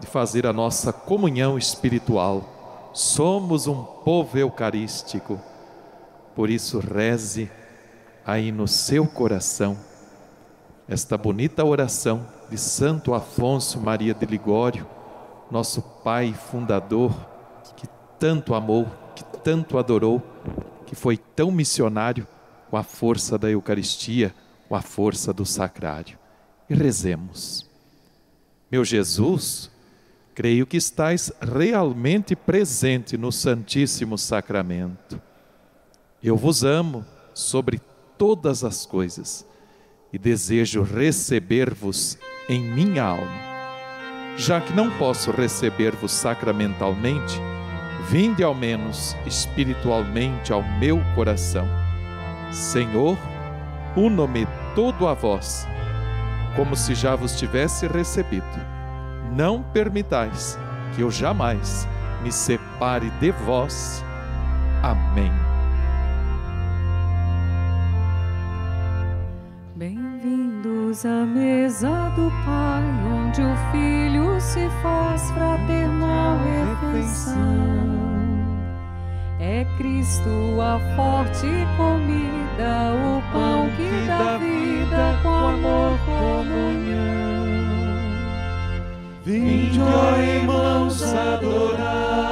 de 0.00 0.06
fazer 0.06 0.46
a 0.46 0.52
nossa 0.52 0.92
comunhão 0.92 1.58
espiritual. 1.58 2.90
Somos 2.94 3.66
um 3.66 3.82
povo 3.82 4.38
eucarístico, 4.38 5.40
por 6.34 6.48
isso 6.50 6.78
reze 6.78 7.50
aí 8.24 8.50
no 8.50 8.66
seu 8.66 9.06
coração 9.06 9.76
esta 10.88 11.16
bonita 11.16 11.64
oração 11.64 12.26
de 12.50 12.58
Santo 12.58 13.14
Afonso 13.14 13.80
Maria 13.80 14.12
de 14.12 14.26
Ligório, 14.26 14.86
nosso 15.50 15.80
pai 15.80 16.34
fundador, 16.34 17.12
que 17.76 17.86
tanto 18.18 18.54
amou, 18.54 18.86
que 19.14 19.24
tanto 19.24 19.78
adorou, 19.78 20.20
que 20.92 20.96
foi 20.96 21.16
tão 21.16 21.50
missionário 21.50 22.26
com 22.68 22.76
a 22.76 22.82
força 22.82 23.38
da 23.38 23.50
Eucaristia, 23.50 24.34
com 24.68 24.76
a 24.76 24.82
força 24.82 25.32
do 25.32 25.46
sacrário. 25.46 26.18
E 26.68 26.74
rezemos. 26.74 27.66
Meu 28.70 28.84
Jesus, 28.84 29.70
creio 30.34 30.66
que 30.66 30.76
estás 30.76 31.32
realmente 31.40 32.36
presente 32.36 33.16
no 33.16 33.32
Santíssimo 33.32 34.18
Sacramento. 34.18 35.18
Eu 36.22 36.36
vos 36.36 36.62
amo 36.62 37.06
sobre 37.32 37.80
todas 38.18 38.62
as 38.62 38.84
coisas 38.84 39.46
e 40.12 40.18
desejo 40.18 40.82
receber-vos 40.82 42.18
em 42.50 42.62
minha 42.62 43.02
alma. 43.02 44.36
Já 44.36 44.60
que 44.60 44.74
não 44.74 44.90
posso 44.98 45.30
receber-vos 45.30 46.12
sacramentalmente, 46.12 47.40
vinde 48.12 48.44
ao 48.44 48.54
menos 48.54 49.16
espiritualmente 49.24 50.52
ao 50.52 50.62
meu 50.62 51.00
coração. 51.14 51.66
Senhor, 52.52 53.16
uno-me 53.96 54.46
todo 54.74 55.08
a 55.08 55.14
vós, 55.14 55.66
como 56.54 56.76
se 56.76 56.94
já 56.94 57.16
vos 57.16 57.38
tivesse 57.38 57.86
recebido. 57.86 58.44
Não 59.34 59.62
permitais 59.62 60.58
que 60.94 61.00
eu 61.00 61.10
jamais 61.10 61.88
me 62.22 62.30
separe 62.30 63.08
de 63.12 63.30
vós. 63.30 64.04
Amém. 64.82 65.32
Bem-vindos 69.74 71.06
à 71.06 71.24
mesa 71.24 71.88
do 72.14 72.30
Pai, 72.44 72.82
onde 73.10 73.40
o 73.40 73.56
Filho 73.72 74.38
se 74.38 74.68
faz 74.82 75.30
fraternal 75.30 76.36
refeição. 76.92 78.01
É 79.44 79.66
Cristo 79.76 80.60
a 80.60 80.78
forte 80.94 81.48
comida, 81.76 82.94
o 82.94 83.20
pão 83.32 83.68
que 83.76 84.06
dá 84.06 84.38
vida 84.38 85.18
com 85.20 85.28
amor, 85.28 85.98
comunhão. 86.06 87.42
Vinde, 89.24 89.80
ó 89.80 90.16
irmãos, 90.16 91.02
adorar, 91.12 92.22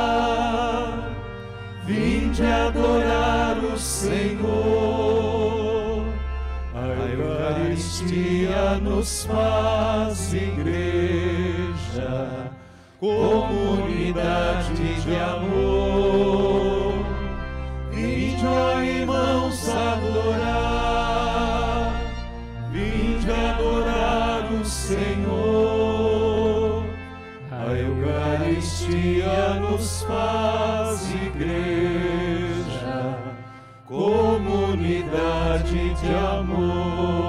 vinde 1.85 2.45
adorar 2.45 3.59
o 3.59 3.77
Senhor. 3.77 4.45
A 6.73 6.87
Eucaristia 7.13 8.79
nos 8.81 9.25
faz 9.27 10.33
igreja, 10.33 11.67
comunidade 13.01 14.75
de 15.03 15.17
amor. 15.17 16.80
Vinde, 18.41 18.49
ó 18.49 18.81
irmãos, 18.81 19.69
adorar, 19.69 21.13
vinde 22.73 23.31
adorar 23.31 24.51
o 24.51 24.65
Senhor. 24.65 25.27
A 27.51 27.67
Eucaristia 27.75 29.61
nos 29.61 30.03
faz 30.05 31.15
igreja, 31.15 33.19
comunidade 33.85 35.93
de 35.95 36.15
amor. 36.15 37.21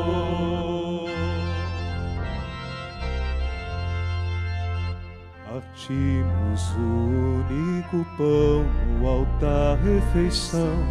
O 6.51 6.81
único 6.81 8.05
pão 8.17 8.65
no 8.99 9.07
altar 9.07 9.77
refeição, 9.77 10.85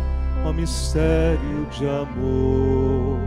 ó 0.47 0.53
mistério 0.55 1.67
de 1.71 1.87
amor. 1.87 3.19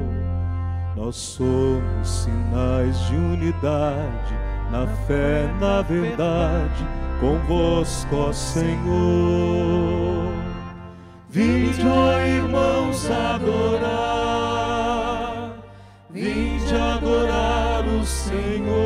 Nós 0.96 1.16
somos 1.16 2.10
sinais 2.10 2.98
de 3.06 3.16
unidade, 3.16 4.34
na 4.72 4.88
fé, 5.06 5.48
na 5.60 5.84
verdade, 5.84 6.88
convosco, 7.20 8.16
ó 8.16 8.34
Senhor. 8.34 8.74
Vinde, 11.30 11.86
ó 11.88 12.20
irmãos, 12.20 13.12
adorar, 13.12 14.34
vinde 16.10 16.76
adorar 16.76 17.86
o 17.86 18.04
Senhor. 18.04 18.83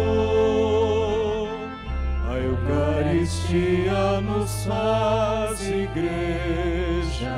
Eucaristia 3.27 4.21
nos 4.21 4.65
faz 4.65 5.59
igreja, 5.67 7.35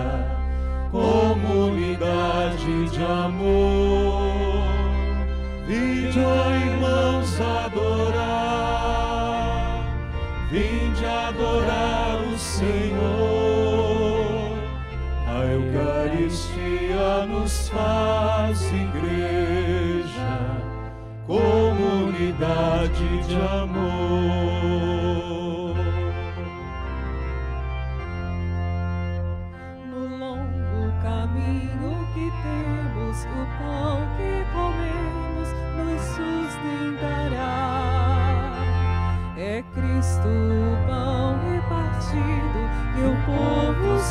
comunidade 0.91 2.89
de 2.91 3.03
amor. 3.03 4.67
Vinde, 5.65 6.19
ó 6.19 6.51
irmãos, 6.51 7.41
adorar, 7.41 8.53
vinde 10.51 11.05
adorar 11.07 12.21
o 12.21 12.37
Senhor. 12.37 13.89
A 15.27 15.43
Eucaristia 15.43 17.25
nos 17.27 17.67
faz 17.69 18.61
igreja, 18.71 20.37
comunidade 21.25 23.23
de 23.27 23.35
amor. 23.35 23.88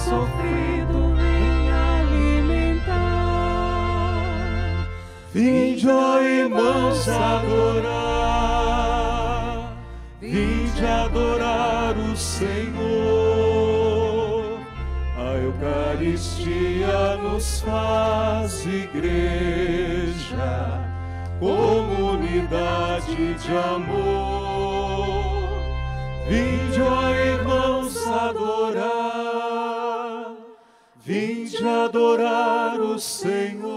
Sofrido 0.08 1.14
vem 1.16 1.70
alimentar. 1.70 2.88
Vinde, 5.34 5.88
ó 5.88 6.20
irmãos, 6.20 7.08
adorar, 7.08 8.16
vinde 10.20 10.86
adorar 10.86 11.94
o 11.96 12.16
Senhor. 12.16 12.78
A 15.18 15.36
Eucaristia 15.36 17.16
nos 17.22 17.60
faz 17.60 18.64
igreja, 18.64 19.60
comunidade 21.38 23.34
de 23.34 23.56
amor. 23.74 24.88
Vinde, 26.28 26.80
ó 26.82 27.07
vinde 31.58 31.68
adorar 31.68 32.80
o 32.80 32.98
Senhor. 32.98 33.68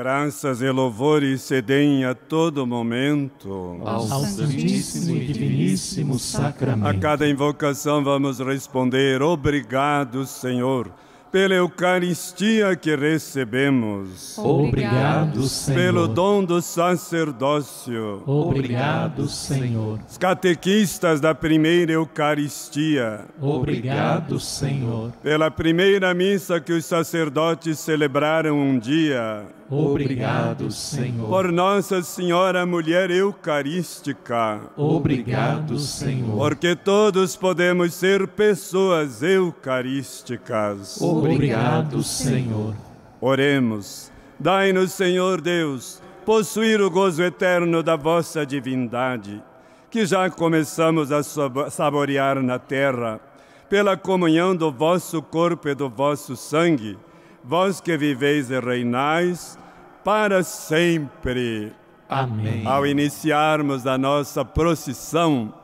Graças 0.00 0.62
e 0.62 0.70
louvores 0.70 1.42
se 1.42 1.60
deem 1.60 2.06
a 2.06 2.14
todo 2.14 2.66
momento 2.66 3.78
ao 3.84 4.00
Santíssimo 4.00 5.14
e 5.14 5.26
Diviníssimo 5.26 6.14
A 6.14 6.18
Sacramento. 6.18 7.00
cada 7.00 7.28
invocação 7.28 8.02
vamos 8.02 8.38
responder: 8.38 9.20
Obrigado, 9.20 10.24
Senhor, 10.24 10.90
pela 11.30 11.52
Eucaristia 11.52 12.74
que 12.76 12.96
recebemos, 12.96 14.38
Obrigado, 14.38 15.42
Senhor. 15.42 15.78
pelo 15.78 16.08
dom 16.08 16.44
do 16.44 16.62
sacerdócio. 16.62 18.22
Obrigado, 18.26 19.28
Senhor. 19.28 20.00
Os 20.10 20.16
catequistas 20.16 21.20
da 21.20 21.34
primeira 21.34 21.92
Eucaristia, 21.92 23.26
Obrigado, 23.38 24.40
Senhor. 24.40 25.12
pela 25.22 25.50
primeira 25.50 26.14
missa 26.14 26.58
que 26.58 26.72
os 26.72 26.86
sacerdotes 26.86 27.78
celebraram 27.78 28.58
um 28.58 28.78
dia, 28.78 29.44
Obrigado, 29.70 30.70
Senhor. 30.72 31.28
por 31.28 31.52
Nossa 31.52 32.02
Senhora 32.02 32.66
Mulher 32.66 33.10
Eucarística, 33.10 34.60
Obrigado, 34.76 35.78
Senhor. 35.78 36.36
porque 36.36 36.74
todos 36.74 37.36
podemos 37.36 37.94
ser 37.94 38.26
pessoas 38.26 39.22
eucarísticas. 39.22 41.00
Obrigado, 41.00 42.02
Senhor. 42.02 42.74
Oremos. 43.20 44.10
Dai-nos, 44.38 44.92
Senhor 44.92 45.40
Deus, 45.40 46.02
possuir 46.24 46.80
o 46.80 46.90
gozo 46.90 47.22
eterno 47.22 47.82
da 47.82 47.94
vossa 47.94 48.44
divindade, 48.46 49.42
que 49.90 50.06
já 50.06 50.28
começamos 50.30 51.12
a 51.12 51.22
sabo- 51.22 51.70
saborear 51.70 52.42
na 52.42 52.58
terra, 52.58 53.20
pela 53.68 53.96
comunhão 53.96 54.56
do 54.56 54.72
vosso 54.72 55.20
corpo 55.22 55.68
e 55.68 55.74
do 55.74 55.88
vosso 55.88 56.34
sangue, 56.36 56.98
vós 57.44 57.80
que 57.80 57.96
viveis 57.96 58.50
e 58.50 58.58
reinais 58.58 59.58
para 60.04 60.42
sempre. 60.42 61.72
Amém. 62.08 62.66
Ao 62.66 62.86
iniciarmos 62.86 63.86
a 63.86 63.96
nossa 63.96 64.44
procissão, 64.44 65.54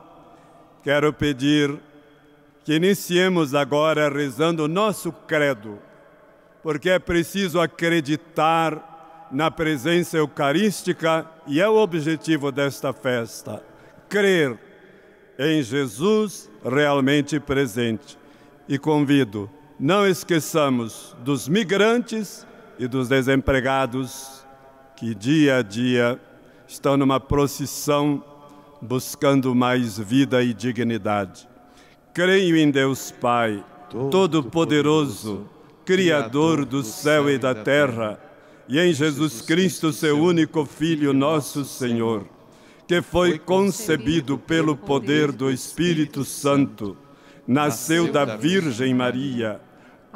quero 0.81 1.11
pedir 1.11 1.77
que 2.63 2.73
iniciemos 2.73 3.53
agora 3.53 4.09
rezando 4.09 4.63
o 4.63 4.67
nosso 4.67 5.11
credo, 5.11 5.77
porque 6.63 6.89
é 6.89 6.99
preciso 6.99 7.59
acreditar 7.59 9.27
na 9.29 9.51
presença 9.51 10.17
eucarística 10.17 11.25
e 11.45 11.59
é 11.59 11.67
o 11.67 11.75
objetivo 11.75 12.51
desta 12.51 12.93
festa. 12.93 13.61
Crer 14.07 14.57
em 15.37 15.61
Jesus 15.61 16.49
realmente 16.63 17.39
presente. 17.39 18.17
E 18.69 18.77
convido, 18.77 19.49
não 19.79 20.07
esqueçamos 20.07 21.15
dos 21.19 21.47
migrantes 21.47 22.46
e 22.79 22.87
dos 22.87 23.07
desempregados 23.07 24.45
que 24.95 25.13
dia 25.13 25.57
a 25.57 25.61
dia 25.61 26.19
estão 26.67 26.97
numa 26.97 27.19
procissão 27.19 28.23
buscando 28.81 29.55
mais 29.55 29.97
vida 29.97 30.43
e 30.43 30.53
dignidade. 30.53 31.47
Creio 32.13 32.57
em 32.57 32.69
Deus 32.69 33.11
Pai, 33.11 33.63
Todo-Poderoso, 34.11 35.47
Criador 35.85 36.65
do 36.65 36.83
céu 36.83 37.29
e 37.29 37.37
da 37.37 37.55
terra, 37.55 38.19
e 38.67 38.79
em 38.79 38.93
Jesus 38.93 39.41
Cristo, 39.41 39.93
seu 39.93 40.19
único 40.19 40.65
Filho, 40.65 41.13
nosso 41.13 41.63
Senhor, 41.63 42.27
que 42.87 43.01
foi 43.01 43.39
concebido 43.39 44.37
pelo 44.37 44.75
poder 44.75 45.31
do 45.31 45.49
Espírito 45.49 46.25
Santo, 46.25 46.97
nasceu 47.47 48.11
da 48.11 48.25
Virgem 48.25 48.93
Maria, 48.93 49.61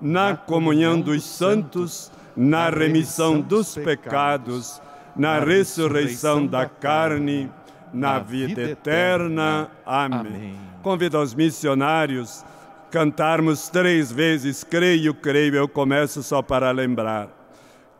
na 0.00 0.36
comunhão 0.36 1.00
dos 1.00 1.24
santos, 1.24 2.12
na 2.36 2.68
remissão 2.68 3.40
dos 3.40 3.74
pecados, 3.74 4.80
na 5.14 5.40
ressurreição 5.40 6.46
da 6.46 6.66
carne, 6.66 7.50
na 7.92 8.18
vida 8.18 8.62
eterna. 8.62 9.70
Amém. 9.84 10.56
Convido 10.82 11.18
os 11.18 11.34
missionários 11.34 12.44
cantarmos 12.90 13.68
três 13.68 14.10
vezes 14.10 14.64
creio, 14.64 15.12
creio. 15.12 15.56
Eu 15.56 15.68
começo 15.68 16.22
só 16.22 16.40
para 16.40 16.70
lembrar. 16.70 17.28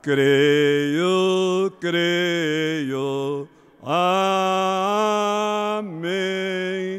Creio, 0.01 1.71
creio. 1.81 3.47
Amém. 3.83 4.07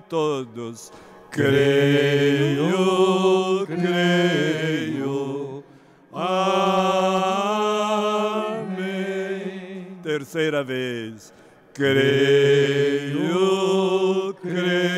Todos. 0.07 0.91
Creio, 1.38 2.65
creio. 3.68 5.64
Amém. 6.11 6.57
Terceira 10.01 10.64
vez. 10.64 11.31
Creio, 11.76 13.23
creio. 14.41 14.97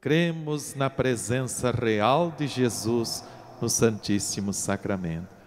Cremos 0.00 0.74
na 0.74 0.88
presença 0.88 1.70
real 1.70 2.32
de 2.34 2.46
Jesus 2.46 3.22
no 3.60 3.68
Santíssimo 3.68 4.54
Sacramento. 4.54 5.37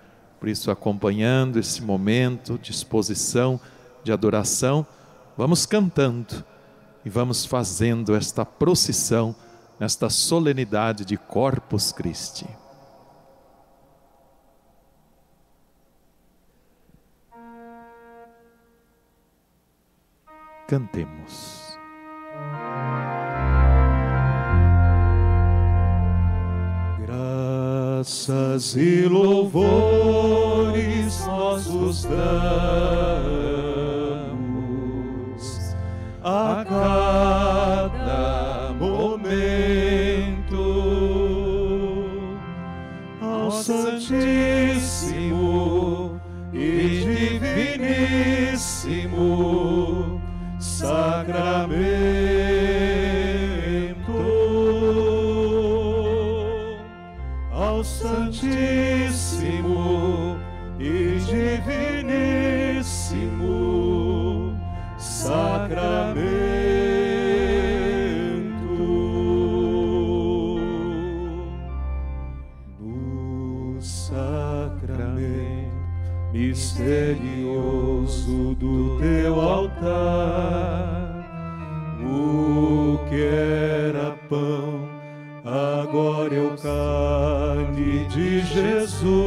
Por 0.41 0.49
isso, 0.49 0.72
acompanhando 0.72 1.59
esse 1.59 1.84
momento 1.84 2.57
de 2.57 2.72
exposição, 2.72 3.61
de 4.03 4.11
adoração, 4.11 4.88
vamos 5.38 5.68
cantando 5.68 6.43
e 7.05 7.11
vamos 7.11 7.45
fazendo 7.45 8.15
esta 8.15 8.43
procissão 8.43 9.35
nesta 9.80 10.09
solenidade 10.09 11.05
de 11.05 11.15
Corpus 11.15 11.91
Christi. 11.91 12.47
Cantemos. 20.68 21.60
Graças 28.02 28.76
e 28.76 29.03
louvores 29.03 29.64
nós 31.28 31.68
os 31.68 32.03
damos. 32.06 32.15
A 36.23 36.65
cada 36.68 38.73
momento 38.73 40.57
ao 43.22 43.52
Santíssimo 43.52 44.10
e 46.52 47.38
Diviníssimo 48.49 50.19
Sacramento 50.57 52.20
é 86.53 86.57
carne 86.57 88.06
de 88.06 88.41
Jesus. 88.41 89.20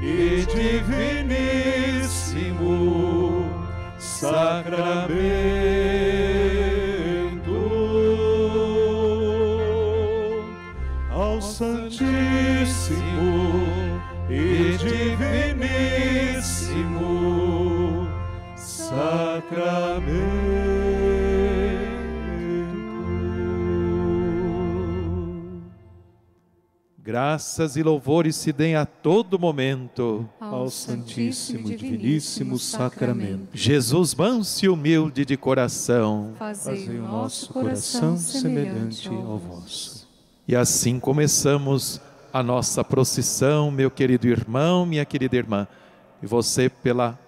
e 0.00 0.44
Diviníssimo 0.46 2.04
Sacramento 3.98 5.63
Graças 27.34 27.74
e 27.76 27.82
louvores 27.82 28.36
se 28.36 28.52
deem 28.52 28.76
a 28.76 28.86
todo 28.86 29.40
momento 29.40 30.24
ao 30.38 30.70
Santíssimo 30.70 31.68
e 31.68 31.74
Diviníssimo 31.74 32.56
Sacramento. 32.60 33.48
Jesus 33.52 34.14
manso 34.14 34.64
e 34.64 34.68
humilde 34.68 35.24
de 35.24 35.36
coração, 35.36 36.32
Fazei 36.38 36.88
o 36.90 37.02
nosso 37.02 37.52
coração 37.52 38.16
semelhante 38.16 39.08
ao 39.08 39.36
vosso. 39.36 40.08
E 40.46 40.54
assim 40.54 41.00
começamos 41.00 42.00
a 42.32 42.40
nossa 42.40 42.84
procissão, 42.84 43.68
meu 43.68 43.90
querido 43.90 44.28
irmão, 44.28 44.86
minha 44.86 45.04
querida 45.04 45.34
irmã. 45.34 45.66
E 46.22 46.26
você 46.28 46.68
pela 46.68 47.18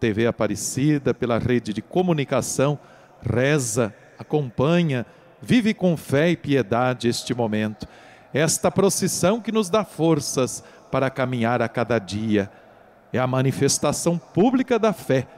TV 0.00 0.26
Aparecida, 0.26 1.14
pela 1.14 1.38
rede 1.38 1.72
de 1.72 1.80
comunicação, 1.80 2.76
reza, 3.22 3.94
acompanha, 4.18 5.06
vive 5.40 5.72
com 5.72 5.96
fé 5.96 6.30
e 6.30 6.36
piedade 6.36 7.06
este 7.06 7.32
momento 7.32 7.86
esta 8.34 8.68
procissão 8.68 9.40
que 9.40 9.52
nos 9.52 9.70
dá 9.70 9.84
forças 9.84 10.64
para 10.90 11.08
caminhar 11.08 11.62
a 11.62 11.68
cada 11.68 12.00
dia. 12.00 12.50
É 13.12 13.18
a 13.20 13.28
manifestação 13.28 14.18
pública 14.18 14.76
da 14.76 14.92
fé 14.92 15.28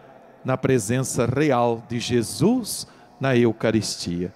na 0.43 0.57
presença 0.57 1.27
real 1.27 1.85
de 1.87 2.01
Jesus 2.01 2.87
na 3.21 3.37
Eucaristia. 3.37 4.33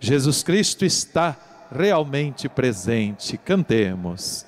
Jesus 0.00 0.42
Cristo 0.42 0.86
está 0.86 1.36
realmente 1.70 2.48
presente. 2.48 3.36
Cantemos. 3.36 4.46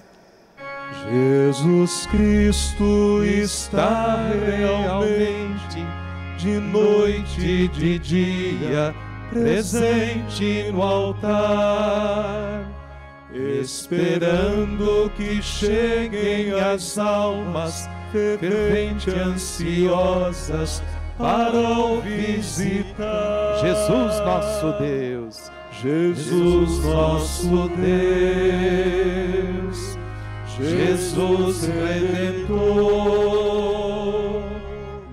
Jesus 1.10 2.06
Cristo 2.06 3.22
está 3.22 4.16
realmente 4.46 5.84
de 6.38 6.58
noite 6.58 7.40
e 7.40 7.68
de 7.68 7.98
dia 7.98 8.94
presente 9.30 10.70
no 10.72 10.82
altar 10.82 12.79
esperando 13.32 15.10
que 15.16 15.42
cheguem 15.42 16.52
as 16.52 16.98
almas 16.98 17.88
fervente 18.10 19.08
ansiosas 19.10 20.82
para 21.16 21.56
o 21.58 22.00
visitar. 22.00 23.60
Jesus 23.60 24.18
nosso 24.20 24.72
Deus, 24.78 25.50
Jesus 25.80 26.84
nosso 26.84 27.70
Deus, 27.76 29.96
Jesus 30.58 31.66
Redentor, 31.66 32.50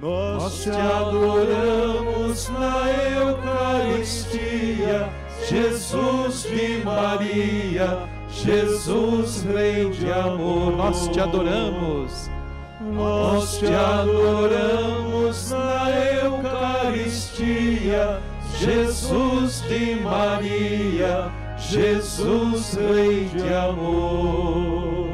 nós 0.01 0.63
te 0.63 0.71
adoramos 0.71 2.49
na 2.49 2.91
Eucaristia 3.19 5.07
Jesus 5.49 6.43
de 6.43 6.83
Maria, 6.83 7.99
Jesus 8.29 9.43
Rei 9.43 9.89
de 9.91 10.11
amor, 10.11 10.75
nós 10.75 11.07
te 11.07 11.21
adoramos. 11.21 12.29
Nós 12.81 13.57
te 13.57 13.67
adoramos 13.67 15.51
na 15.51 15.89
Eucaristia, 16.21 18.19
Jesus 18.59 19.61
de 19.69 19.95
Maria, 20.01 21.31
Jesus 21.57 22.73
Rei 22.73 23.29
de 23.33 23.53
amor. 23.53 25.07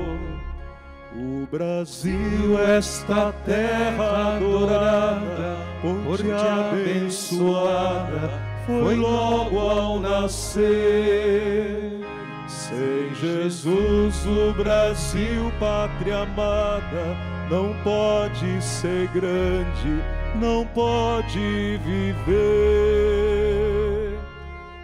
O 1.15 1.47
Brasil, 1.51 2.59
esta 2.75 3.31
terra 3.45 4.37
adorada, 4.37 5.57
por 5.79 6.19
abençoada, 6.71 8.31
foi 8.65 8.95
logo 8.95 9.59
ao 9.59 9.99
nascer. 9.99 10.63
Sem 12.47 13.13
Jesus, 13.15 14.25
o 14.25 14.53
Brasil, 14.53 15.51
pátria 15.59 16.19
amada, 16.19 17.17
não 17.49 17.73
pode 17.83 18.61
ser 18.61 19.07
grande, 19.09 20.01
não 20.35 20.65
pode 20.67 21.79
viver. 21.83 22.53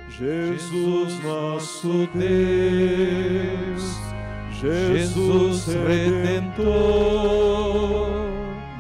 Jesus, 0.10 1.23
nosso 1.23 2.10
Deus, 2.14 3.97
Jesus 4.60 5.68
Redentor 5.68 6.99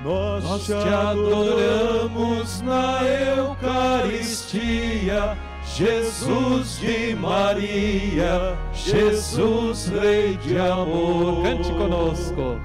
nós 0.09 0.65
te 0.65 0.73
adoramos 0.73 2.61
na 2.61 3.01
Eucaristia, 3.37 5.37
Jesus 5.63 6.79
de 6.79 7.15
Maria, 7.15 8.57
Jesus 8.73 9.89
Rei 9.89 10.35
de 10.37 10.57
amor. 10.57 11.43
Cante 11.43 11.71
conosco. 11.73 12.59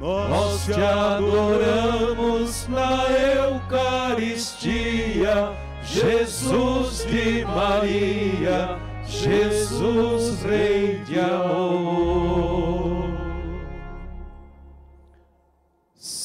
Nós 0.00 0.66
te 0.66 0.74
adoramos 0.74 2.68
na 2.68 3.02
Eucaristia, 3.50 5.50
Jesus 5.82 7.04
de 7.06 7.44
Maria, 7.46 8.78
Jesus 9.08 10.40
Rei 10.44 11.00
de 11.04 11.18
amor. 11.18 12.95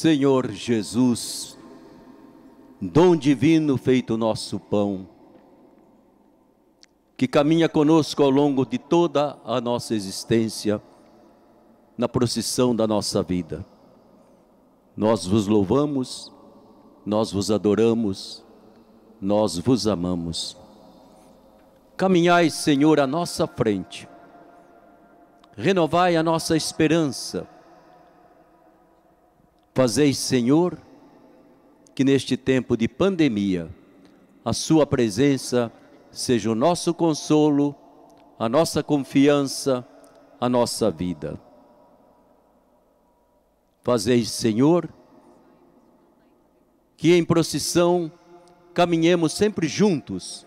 Senhor 0.01 0.49
Jesus, 0.49 1.55
dom 2.81 3.15
divino 3.15 3.77
feito 3.77 4.17
nosso 4.17 4.59
pão, 4.59 5.07
que 7.15 7.27
caminha 7.27 7.69
conosco 7.69 8.23
ao 8.23 8.31
longo 8.31 8.65
de 8.65 8.79
toda 8.79 9.37
a 9.45 9.61
nossa 9.61 9.93
existência, 9.93 10.81
na 11.95 12.09
procissão 12.09 12.75
da 12.75 12.87
nossa 12.87 13.21
vida. 13.21 13.63
Nós 14.97 15.27
vos 15.27 15.45
louvamos, 15.45 16.33
nós 17.05 17.31
vos 17.31 17.51
adoramos, 17.51 18.43
nós 19.21 19.59
vos 19.59 19.85
amamos. 19.85 20.57
Caminhai, 21.95 22.49
Senhor, 22.49 22.99
à 22.99 23.05
nossa 23.05 23.45
frente, 23.45 24.09
renovai 25.55 26.15
a 26.15 26.23
nossa 26.23 26.57
esperança, 26.57 27.47
Fazei, 29.81 30.13
Senhor, 30.13 30.77
que 31.95 32.03
neste 32.03 32.37
tempo 32.37 32.77
de 32.77 32.87
pandemia, 32.87 33.67
a 34.45 34.53
Sua 34.53 34.85
presença 34.85 35.71
seja 36.11 36.51
o 36.51 36.53
nosso 36.53 36.93
consolo, 36.93 37.75
a 38.37 38.47
nossa 38.47 38.83
confiança, 38.83 39.83
a 40.39 40.47
nossa 40.47 40.91
vida. 40.91 41.41
Fazei, 43.81 44.23
Senhor, 44.23 44.87
que 46.95 47.15
em 47.15 47.25
procissão 47.25 48.11
caminhemos 48.75 49.33
sempre 49.33 49.67
juntos, 49.67 50.45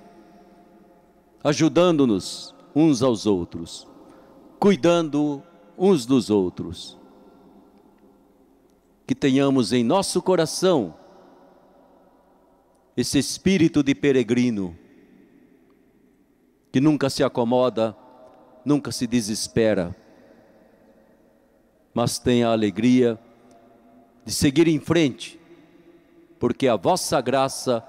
ajudando-nos 1.43 2.55
uns 2.73 3.03
aos 3.03 3.27
outros, 3.27 3.85
cuidando 4.61 5.43
uns 5.77 6.07
dos 6.07 6.31
outros 6.31 7.03
que 9.07 9.15
tenhamos 9.15 9.73
em 9.73 9.85
nosso 9.85 10.23
coração 10.23 10.95
esse 12.97 13.19
espírito 13.19 13.83
de 13.83 13.95
peregrino, 13.95 14.77
que 16.71 16.81
nunca 16.81 17.11
se 17.11 17.25
acomoda, 17.25 17.97
nunca 18.65 18.93
se 18.93 19.07
desespera, 19.07 19.95
mas 21.93 22.19
tem 22.19 22.45
a 22.45 22.51
alegria 22.51 23.19
de 24.25 24.33
seguir 24.33 24.69
em 24.69 24.81
frente, 24.81 25.41
porque 26.39 26.69
a 26.69 26.77
vossa 26.77 27.21
graça 27.21 27.85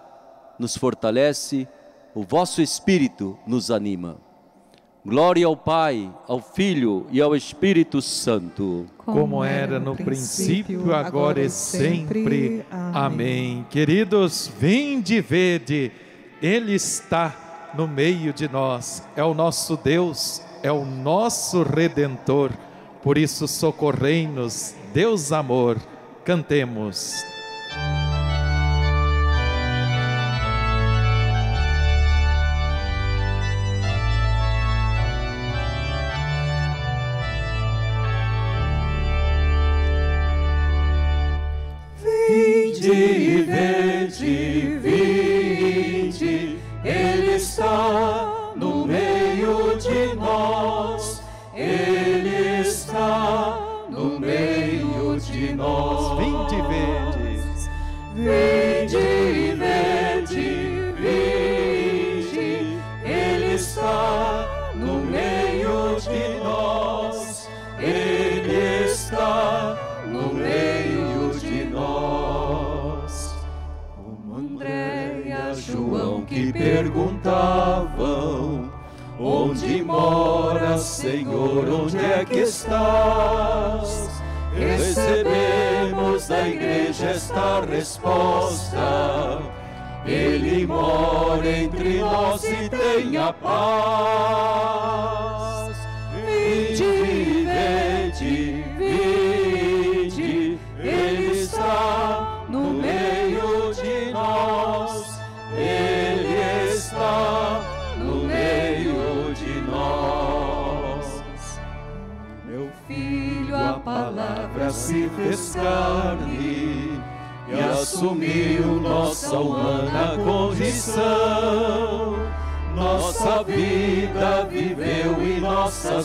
nos 0.58 0.76
fortalece, 0.76 1.68
o 2.14 2.24
vosso 2.24 2.62
espírito 2.62 3.38
nos 3.46 3.70
anima. 3.70 4.25
Glória 5.06 5.46
ao 5.46 5.56
Pai, 5.56 6.12
ao 6.28 6.42
Filho 6.42 7.06
e 7.12 7.22
ao 7.22 7.36
Espírito 7.36 8.02
Santo. 8.02 8.88
Como 8.98 9.44
era 9.44 9.80
no 9.80 9.96
princípio, 9.96 10.96
agora 10.96 11.42
e 11.42 11.50
sempre. 11.50 12.66
Amém. 12.72 13.64
Queridos, 13.70 14.52
vinde 14.60 15.22
vede, 15.22 15.92
Ele 16.42 16.74
está 16.74 17.72
no 17.76 17.88
meio 17.88 18.34
de 18.34 18.48
nós, 18.48 19.08
é 19.16 19.24
o 19.24 19.36
nosso 19.36 19.78
Deus, 19.78 20.42
é 20.64 20.72
o 20.72 20.84
nosso 20.84 21.62
Redentor. 21.62 22.50
Por 23.04 23.16
isso, 23.16 23.48
socorrei-nos, 23.48 24.74
Deus 24.92 25.32
amor, 25.32 25.78
cantemos. 26.24 27.35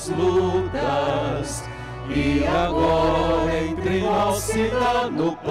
Nossas 0.01 0.09
lutas 0.09 1.65
e 2.09 2.47
agora 2.47 3.59
entre 3.59 4.01
nós 4.01 4.39
se 4.39 4.69
dá 4.69 5.11
no 5.11 5.37
pão. 5.37 5.51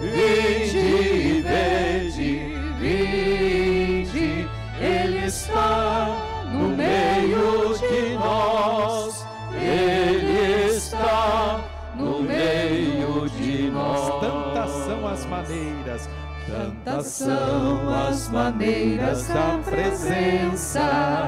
Vinde, 0.00 1.42
vede, 1.42 2.56
vinde, 2.78 4.48
Ele 4.80 5.26
está 5.26 6.08
no 6.52 6.68
meio 6.68 7.74
de 7.78 8.14
nós. 8.14 9.24
Ele 9.52 10.74
está 10.74 11.60
no 11.94 12.20
meio 12.22 13.28
de 13.30 13.70
nós. 13.70 14.20
Tantas 14.20 14.70
são 14.70 15.06
as 15.06 15.26
maneiras, 15.26 16.08
Tantas 16.46 17.06
são 17.06 17.88
as 18.06 18.28
maneiras 18.28 19.26
da 19.28 19.58
presença, 19.64 21.23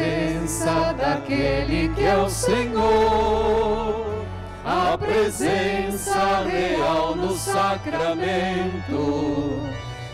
presença 0.00 0.94
daquele 0.94 1.92
que 1.94 2.02
é 2.04 2.16
o 2.16 2.30
Senhor, 2.30 4.24
a 4.64 4.96
presença 4.96 6.42
real 6.44 7.14
no 7.14 7.36
sacramento. 7.36 8.40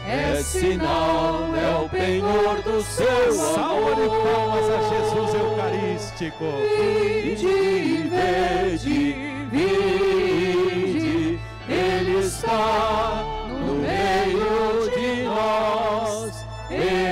É 0.08 0.40
sinal, 0.42 1.54
é 1.56 1.76
o 1.84 1.88
penhor 1.88 2.62
do 2.62 2.80
seu 2.82 3.32
salva 3.32 3.94
de 3.96 4.02
amor. 4.02 4.22
palmas 4.22 4.64
a 4.70 4.80
Jesus 4.88 5.34
Eucarístico. 5.34 6.44
Vinde, 6.78 8.08
vede, 8.08 9.16
vinde, 9.50 11.40
Ele 11.68 12.18
está 12.20 13.24
no 13.48 13.74
meio 13.74 14.90
de 14.94 15.24
nós. 15.24 16.46
Ele 16.70 17.05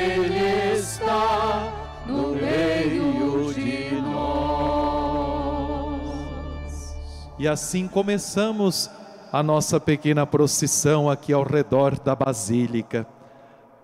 E 7.44 7.46
assim 7.46 7.86
começamos 7.86 8.88
a 9.30 9.42
nossa 9.42 9.78
pequena 9.78 10.24
procissão 10.24 11.10
aqui 11.10 11.30
ao 11.30 11.42
redor 11.42 12.00
da 12.00 12.16
Basílica. 12.16 13.06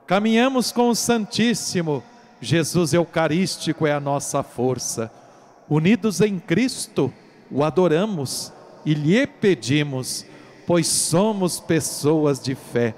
Caminhamos 0.06 0.72
com 0.72 0.88
o 0.88 0.94
Santíssimo, 0.94 2.02
Jesus 2.40 2.94
Eucarístico 2.94 3.86
é 3.86 3.92
a 3.92 4.00
nossa 4.00 4.42
força. 4.42 5.12
Unidos 5.68 6.22
em 6.22 6.38
Cristo, 6.38 7.12
o 7.50 7.62
adoramos 7.62 8.50
e 8.82 8.94
lhe 8.94 9.26
pedimos, 9.26 10.24
pois 10.66 10.86
somos 10.86 11.60
pessoas 11.60 12.40
de 12.40 12.54
fé. 12.54 12.94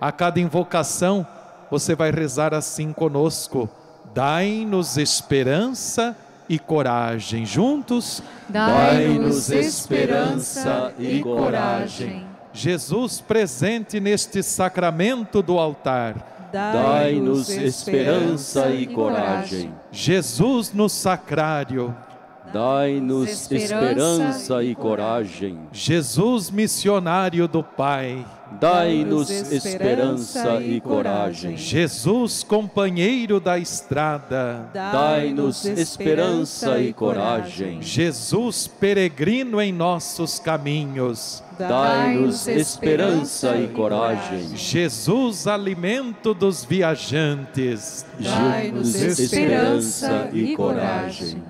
A 0.00 0.10
cada 0.10 0.40
invocação, 0.40 1.24
você 1.70 1.94
vai 1.94 2.10
rezar 2.10 2.52
assim 2.52 2.92
conosco: 2.92 3.70
Dai-nos 4.12 4.96
esperança 4.96 6.16
e 6.16 6.29
coragem. 6.58 7.46
Juntos, 7.46 8.22
Dai-nos 8.48 9.50
esperança 9.50 10.92
e 10.98 11.20
coragem. 11.22 12.26
Jesus 12.52 13.20
presente 13.20 14.00
neste 14.00 14.42
sacramento 14.42 15.42
do 15.42 15.58
altar. 15.58 16.48
Dai-nos 16.52 17.48
esperança 17.48 18.70
e 18.70 18.86
coragem. 18.86 19.72
Jesus 19.92 20.72
no 20.72 20.88
sacrário. 20.88 21.94
Dai-nos 22.52 23.50
esperança 23.50 24.62
e 24.64 24.74
coragem. 24.74 25.60
Jesus 25.70 26.50
missionário 26.50 27.46
do 27.46 27.62
Pai. 27.62 28.26
Dai-nos 28.58 29.30
esperança 29.30 30.60
e 30.60 30.80
coragem. 30.80 31.56
Jesus 31.56 32.42
companheiro 32.42 33.38
da 33.38 33.58
estrada. 33.58 34.68
Dai-nos 34.72 35.64
esperança 35.64 36.80
e 36.80 36.92
coragem. 36.92 37.80
Jesus 37.80 38.66
peregrino 38.66 39.60
em 39.60 39.72
nossos 39.72 40.38
caminhos. 40.38 41.42
Dai-nos 41.58 42.46
esperança 42.48 43.56
e 43.56 43.68
coragem. 43.68 44.56
Jesus 44.56 45.46
alimento 45.46 46.32
dos 46.32 46.64
viajantes. 46.64 48.04
Dai-nos 48.18 48.94
esperança 48.94 50.30
e 50.32 50.56
coragem. 50.56 51.42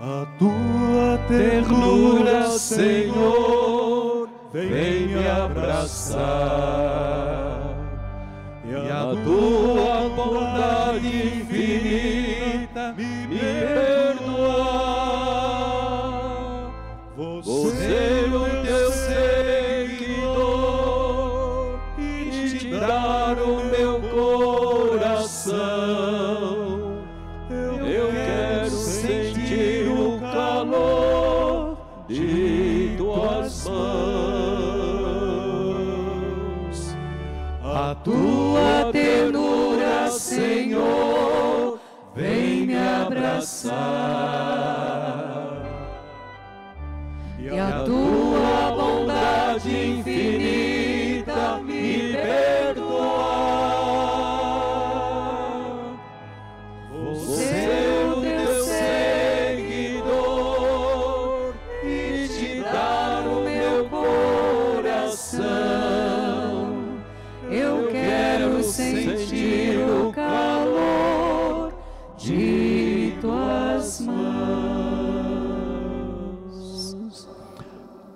A 0.00 0.26
tua 0.36 1.18
ternura, 1.28 2.50
Senhor, 2.58 4.01
vem 4.52 5.08
me 5.08 5.28
abraçar. 5.28 6.20
E 8.64 8.74
a 8.90 9.14
tua 9.24 10.08
bondade 10.10 11.08
infinita 11.38 12.94
me 12.96 13.38
perdoar. 13.38 14.01
Abraçar. 43.42 43.72
E 47.38 47.58
a 47.58 47.82
tua 47.84 48.01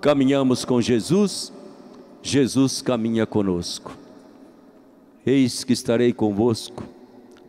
Caminhamos 0.07 0.63
com 0.63 0.79
Jesus, 0.79 1.51
Jesus 2.23 2.81
caminha 2.81 3.25
conosco. 3.25 3.91
Eis 5.25 5.65
que 5.65 5.73
estarei 5.73 6.13
convosco 6.13 6.81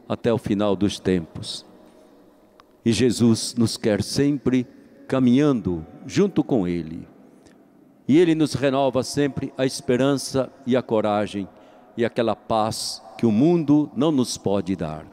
até 0.08 0.32
o 0.32 0.38
final 0.38 0.74
dos 0.74 0.98
tempos. 0.98 1.64
E 2.84 2.90
Jesus 2.90 3.54
nos 3.56 3.76
quer 3.76 4.02
sempre 4.02 4.66
caminhando 5.06 5.86
junto 6.04 6.42
com 6.42 6.66
Ele. 6.66 7.06
E 8.08 8.18
Ele 8.18 8.34
nos 8.34 8.54
renova 8.54 9.04
sempre 9.04 9.52
a 9.56 9.64
esperança 9.64 10.50
e 10.66 10.76
a 10.76 10.82
coragem 10.82 11.48
e 11.96 12.04
aquela 12.04 12.34
paz 12.34 13.00
que 13.16 13.24
o 13.24 13.30
mundo 13.30 13.88
não 13.94 14.10
nos 14.10 14.36
pode 14.36 14.74
dar. 14.74 15.06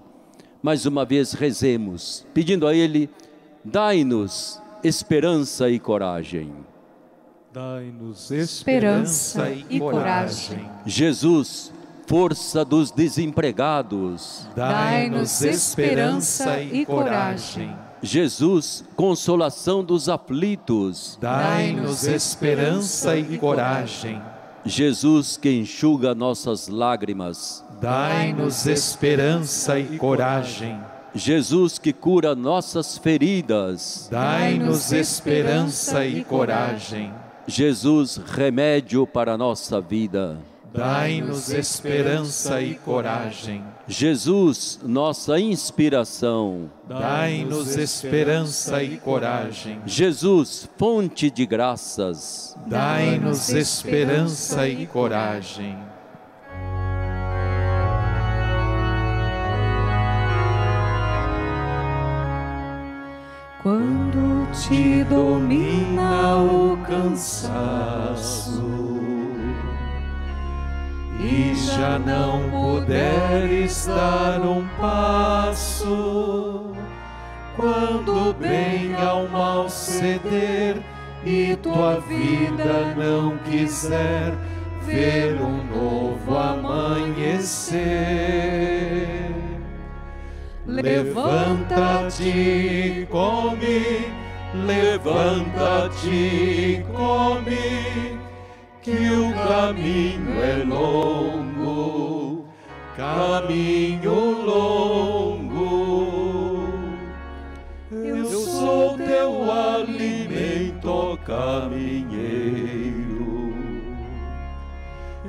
mais 0.63 0.87
uma 0.87 1.05
vez 1.05 1.33
rezemos, 1.33 2.25
pedindo 2.33 2.65
a 2.65 2.73
Ele, 2.73 3.07
dai-nos 3.63 4.59
esperança 4.83 5.69
e 5.69 5.77
coragem. 5.77 6.51
Dai-nos 7.55 8.31
esperança 8.31 9.49
e 9.69 9.79
coragem. 9.79 10.69
Jesus, 10.85 11.71
força 12.05 12.65
dos 12.65 12.91
desempregados. 12.91 14.45
Dai-nos 14.53 15.41
esperança 15.41 16.59
e 16.59 16.85
coragem. 16.85 17.73
Jesus, 18.01 18.83
consolação 18.97 19.85
dos 19.85 20.09
aflitos. 20.09 21.17
Dai-nos 21.21 22.03
esperança 22.03 23.15
e 23.15 23.37
coragem. 23.37 24.21
Jesus, 24.65 25.37
que 25.37 25.49
enxuga 25.49 26.13
nossas 26.13 26.67
lágrimas. 26.67 27.63
Dai-nos 27.79 28.65
esperança 28.65 29.79
e 29.79 29.97
coragem. 29.97 30.77
Jesus, 31.13 31.79
que 31.79 31.93
cura 31.93 32.35
nossas 32.35 32.97
feridas. 32.97 34.09
Dai-nos 34.11 34.91
esperança 34.91 36.05
e 36.05 36.21
coragem. 36.21 37.13
Jesus, 37.47 38.17
remédio 38.17 39.05
para 39.05 39.33
a 39.33 39.37
nossa 39.37 39.79
vida. 39.79 40.37
Dai-nos 40.73 41.49
esperança 41.49 42.61
e 42.61 42.75
coragem. 42.75 43.63
Jesus, 43.87 44.79
nossa 44.83 45.39
inspiração. 45.39 46.69
Dai-nos 46.85 47.77
esperança 47.77 48.83
e 48.83 48.97
coragem. 48.97 49.79
Jesus, 49.85 50.67
fonte 50.77 51.29
de 51.29 51.45
graças. 51.45 52.57
Dai-nos 52.67 53.49
esperança 53.49 54.67
e 54.67 54.85
coragem. 54.85 55.77
Quando 63.63 64.04
te 64.61 65.03
domina 65.03 66.37
o 66.37 66.77
cansaço 66.87 68.63
e 71.19 71.53
já 71.55 71.99
não 71.99 72.49
puderes 72.49 73.85
dar 73.85 74.39
um 74.41 74.65
passo, 74.79 76.71
quando 77.55 78.33
bem 78.39 78.95
ao 78.95 79.27
mal 79.27 79.69
ceder 79.69 80.81
e 81.25 81.55
tua 81.57 81.99
vida 82.01 82.95
não 82.95 83.37
quiser 83.39 84.33
ver 84.85 85.41
um 85.41 85.63
novo 85.65 86.37
amanhecer. 86.37 87.75
Levanta-te, 90.67 92.25
come, 93.09 94.24
levanta-te, 94.65 96.13
come, 96.93 98.17
que 98.81 99.09
o 99.09 99.33
caminho 99.33 100.41
é 100.41 100.63
longo, 100.63 102.45
caminho 102.95 104.45
longo. 104.45 105.65
Eu 107.91 108.25
sou 108.25 108.97
teu 108.97 109.51
alimento, 109.51 111.19
caminheiro. 111.25 113.05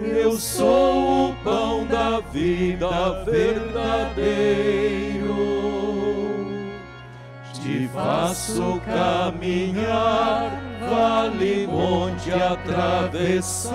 Eu 0.01 0.32
sou 0.32 1.31
o 1.31 1.35
pão 1.43 1.86
da 1.86 2.20
vida 2.20 3.24
verdadeiro. 3.24 5.16
Te 7.67 7.89
faço 7.89 8.81
caminhar, 8.87 10.53
vale 10.89 11.67
monte 11.67 12.31
atravessar. 12.31 13.75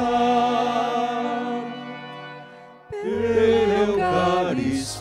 Eucaristia, 3.86 4.96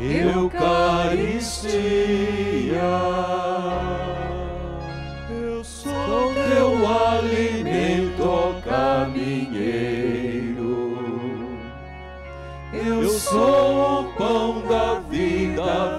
Eucaristia. 0.00 1.68
Eu 5.30 5.62
sou 5.62 6.32
teu 6.32 6.88
alimento, 7.12 8.56
caminheiro. 8.64 9.98
Eu 12.72 13.10
sou 13.10 14.00
o 14.00 14.04
pão 14.14 14.62
da 14.66 14.94
vida 15.00 15.07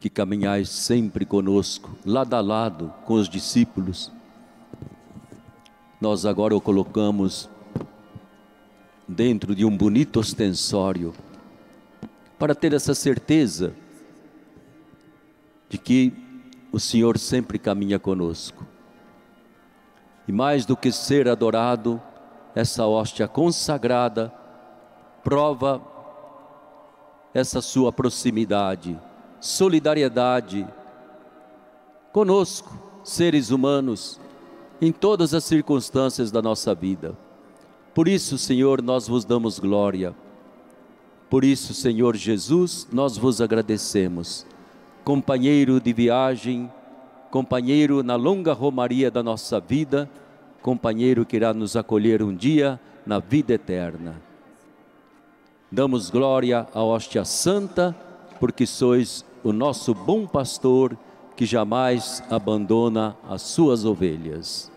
que 0.00 0.08
caminhais 0.08 0.68
sempre 0.68 1.24
conosco, 1.24 1.90
lado 2.04 2.34
a 2.34 2.40
lado 2.40 2.92
com 3.04 3.14
os 3.14 3.28
discípulos, 3.28 4.12
nós 6.00 6.24
agora 6.24 6.54
o 6.54 6.60
colocamos 6.60 7.50
dentro 9.06 9.54
de 9.54 9.64
um 9.64 9.76
bonito 9.76 10.20
ostensório, 10.20 11.12
para 12.38 12.54
ter 12.54 12.72
essa 12.72 12.94
certeza 12.94 13.74
de 15.68 15.76
que 15.76 16.12
o 16.70 16.78
Senhor 16.78 17.18
sempre 17.18 17.58
caminha 17.58 17.98
conosco. 17.98 18.64
E 20.28 20.32
mais 20.32 20.64
do 20.64 20.76
que 20.76 20.92
ser 20.92 21.26
adorado, 21.26 22.00
essa 22.54 22.86
hóstia 22.86 23.26
consagrada 23.26 24.32
prova 25.24 25.82
essa 27.34 27.60
sua 27.60 27.92
proximidade, 27.92 28.98
solidariedade 29.40 30.66
conosco, 32.12 32.76
seres 33.04 33.50
humanos, 33.50 34.20
em 34.80 34.92
todas 34.92 35.34
as 35.34 35.44
circunstâncias 35.44 36.30
da 36.30 36.40
nossa 36.42 36.74
vida. 36.74 37.16
Por 37.94 38.08
isso, 38.08 38.38
Senhor, 38.38 38.82
nós 38.82 39.08
vos 39.08 39.24
damos 39.24 39.58
glória. 39.58 40.14
Por 41.28 41.44
isso, 41.44 41.74
Senhor 41.74 42.16
Jesus, 42.16 42.86
nós 42.92 43.16
vos 43.16 43.40
agradecemos. 43.40 44.46
Companheiro 45.04 45.80
de 45.80 45.92
viagem, 45.92 46.70
companheiro 47.30 48.02
na 48.02 48.14
longa 48.16 48.52
romaria 48.52 49.10
da 49.10 49.22
nossa 49.22 49.60
vida, 49.60 50.08
companheiro 50.62 51.26
que 51.26 51.36
irá 51.36 51.52
nos 51.52 51.76
acolher 51.76 52.22
um 52.22 52.34
dia 52.34 52.80
na 53.04 53.18
vida 53.18 53.52
eterna. 53.54 54.20
Damos 55.70 56.08
glória 56.08 56.66
à 56.72 56.82
hóstia 56.82 57.24
santa, 57.24 57.94
porque 58.38 58.66
sois 58.66 59.24
o 59.42 59.52
nosso 59.52 59.94
bom 59.94 60.26
pastor 60.26 60.96
que 61.36 61.46
jamais 61.46 62.22
abandona 62.30 63.16
as 63.28 63.42
suas 63.42 63.84
ovelhas. 63.84 64.72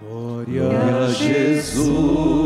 Glória 0.00 0.68
a 1.04 1.08
Jesus 1.08 2.36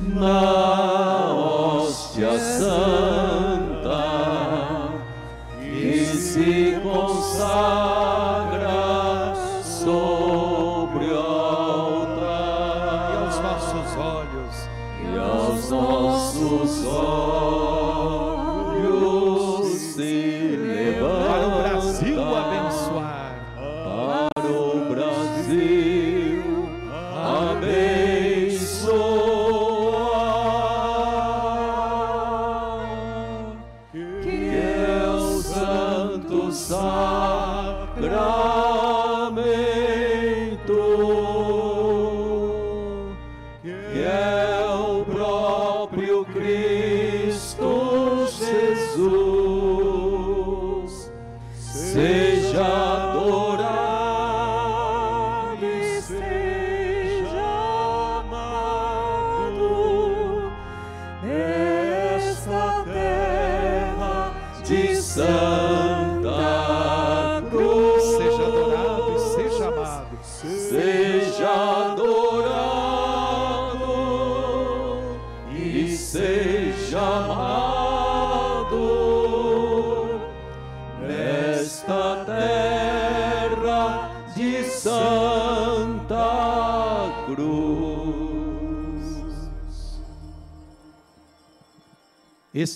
na 0.00 1.32
hóstia 1.32 2.38
santa 2.38 2.93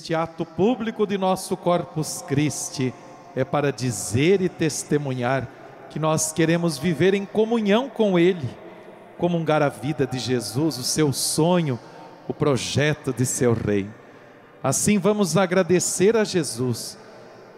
Este 0.08 0.14
ato 0.14 0.46
público 0.46 1.06
de 1.06 1.18
nosso 1.18 1.54
Corpus 1.54 2.24
Christi 2.26 2.94
é 3.36 3.44
para 3.44 3.70
dizer 3.70 4.40
e 4.40 4.48
testemunhar 4.48 5.46
que 5.90 5.98
nós 5.98 6.32
queremos 6.32 6.78
viver 6.78 7.12
em 7.12 7.26
comunhão 7.26 7.90
com 7.90 8.18
Ele, 8.18 8.48
comungar 9.18 9.62
a 9.62 9.68
vida 9.68 10.06
de 10.06 10.18
Jesus, 10.18 10.78
o 10.78 10.82
seu 10.82 11.12
sonho, 11.12 11.78
o 12.26 12.32
projeto 12.32 13.12
de 13.12 13.26
seu 13.26 13.52
reino. 13.52 13.92
Assim 14.62 14.96
vamos 14.96 15.36
agradecer 15.36 16.16
a 16.16 16.24
Jesus, 16.24 16.96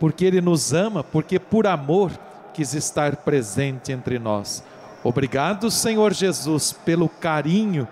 porque 0.01 0.25
Ele 0.25 0.41
nos 0.41 0.73
ama, 0.73 1.05
porque 1.05 1.39
por 1.39 1.69
amor 1.69 2.11
quis 2.53 2.75
estar 2.75 3.15
presente 3.19 3.93
entre 3.93 4.19
nós. 4.19 4.65
Obrigado, 5.05 5.71
Senhor 5.71 6.13
Jesus, 6.13 6.73
pelo 6.73 7.09
carinho 7.09 7.87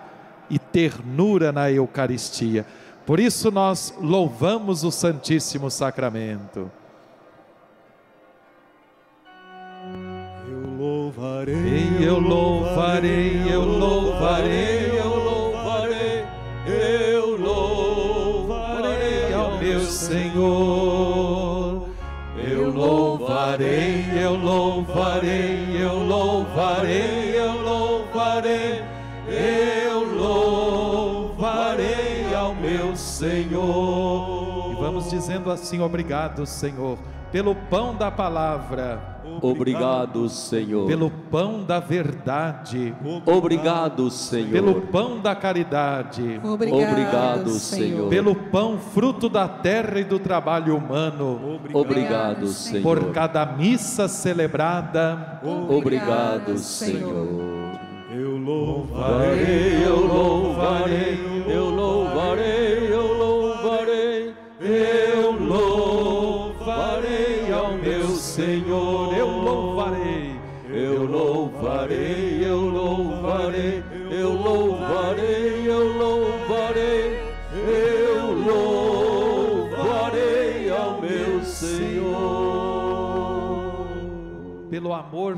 e 0.49 0.59
ternura 0.59 1.53
na 1.53 1.71
Eucaristia. 1.71 2.65
Por 3.09 3.19
isso 3.19 3.49
nós 3.49 3.91
louvamos 3.99 4.83
o 4.83 4.91
Santíssimo 4.91 5.71
Sacramento. 5.71 6.71
Eu 10.47 10.77
louvarei, 10.77 11.55
Ei, 11.55 12.07
eu 12.07 12.19
louvarei, 12.19 13.51
eu 13.51 13.65
louvarei, 13.65 14.91
eu 14.95 15.15
louvarei, 15.23 16.23
eu 16.67 17.35
louvarei 17.35 19.33
ao 19.33 19.57
meu 19.57 19.81
Senhor. 19.81 21.09
Eu 22.37 22.69
louvarei, 22.69 24.05
eu 24.23 24.35
louvarei, 24.35 25.81
eu 25.81 25.97
louvarei, 25.97 27.28
Senhor. 33.19 34.71
E 34.71 34.75
vamos 34.79 35.09
dizendo 35.09 35.51
assim: 35.51 35.81
obrigado, 35.81 36.45
Senhor, 36.45 36.97
pelo 37.31 37.53
pão 37.53 37.93
da 37.93 38.09
palavra. 38.09 39.19
Obrigado, 39.41 40.27
Senhor. 40.27 40.87
Pelo 40.87 41.09
pão 41.09 41.63
da 41.63 41.79
verdade. 41.79 42.93
Obrigado, 43.25 44.09
Senhor. 44.09 44.51
Pelo 44.51 44.81
pão 44.81 45.19
da 45.19 45.35
caridade. 45.35 46.39
Obrigado, 46.43 47.49
Senhor. 47.51 48.09
Pelo 48.09 48.35
pão 48.35 48.77
fruto 48.77 49.29
da 49.29 49.47
terra 49.47 49.99
e 49.99 50.03
do 50.03 50.19
trabalho 50.19 50.75
humano. 50.75 51.59
Obrigado, 51.73 52.47
Senhor. 52.47 52.83
Por 52.83 53.11
cada 53.11 53.45
missa 53.45 54.07
celebrada. 54.07 55.39
Obrigado, 55.69 56.57
Senhor. 56.57 57.69
Eu 58.11 58.37
louvarei, 58.37 59.85
eu 59.85 60.07
louvarei, 60.07 61.19
eu 61.45 61.45
louvarei, 61.45 61.45
eu 61.47 61.69
louvarei, 61.69 62.68
Senhor. 68.39 69.13
Eu 69.17 69.27
louvarei, 69.27 70.39
eu 70.69 71.05
louvarei, 71.05 72.39
eu 72.41 72.61
louvarei, 72.69 73.83
eu 74.09 74.31
louvarei, 74.31 75.67
eu 75.67 75.97
louvarei, 75.97 77.19
eu 77.67 78.31
louvarei 79.51 80.71
ao 80.71 81.01
meu 81.01 81.43
Senhor. 81.43 82.19
Pelo 84.69 84.93
amor 84.93 85.37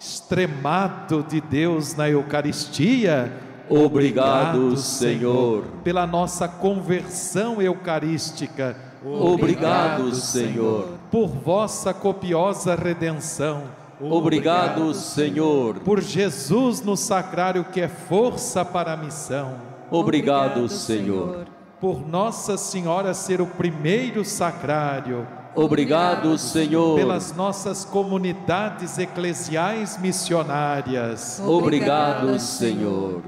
extremado 0.00 1.22
de 1.22 1.40
Deus 1.40 1.94
na 1.94 2.10
Eucaristia. 2.10 3.32
Obrigado, 3.68 4.76
Senhor. 4.76 5.62
Pela 5.84 6.04
nossa 6.04 6.48
conversão 6.48 7.62
eucarística. 7.62 8.89
Obrigado, 9.04 10.14
Senhor. 10.14 10.88
Por 11.10 11.28
vossa 11.28 11.94
copiosa 11.94 12.74
redenção. 12.74 13.62
Obrigado, 14.00 14.94
Senhor. 14.94 15.80
Por 15.80 16.00
Jesus 16.00 16.80
no 16.80 16.96
sacrário 16.96 17.64
que 17.64 17.80
é 17.80 17.88
força 17.88 18.64
para 18.64 18.92
a 18.92 18.96
missão. 18.96 19.56
Obrigado, 19.90 20.68
Senhor. 20.68 21.46
Por 21.80 22.06
Nossa 22.06 22.56
Senhora 22.56 23.14
ser 23.14 23.40
o 23.40 23.46
primeiro 23.46 24.24
sacrário. 24.24 25.26
Obrigado, 25.54 26.38
Senhor. 26.38 26.96
Pelas 26.96 27.34
nossas 27.34 27.84
comunidades 27.84 28.98
eclesiais 28.98 29.98
missionárias. 29.98 31.42
Obrigado, 31.44 32.38
Senhor. 32.38 33.22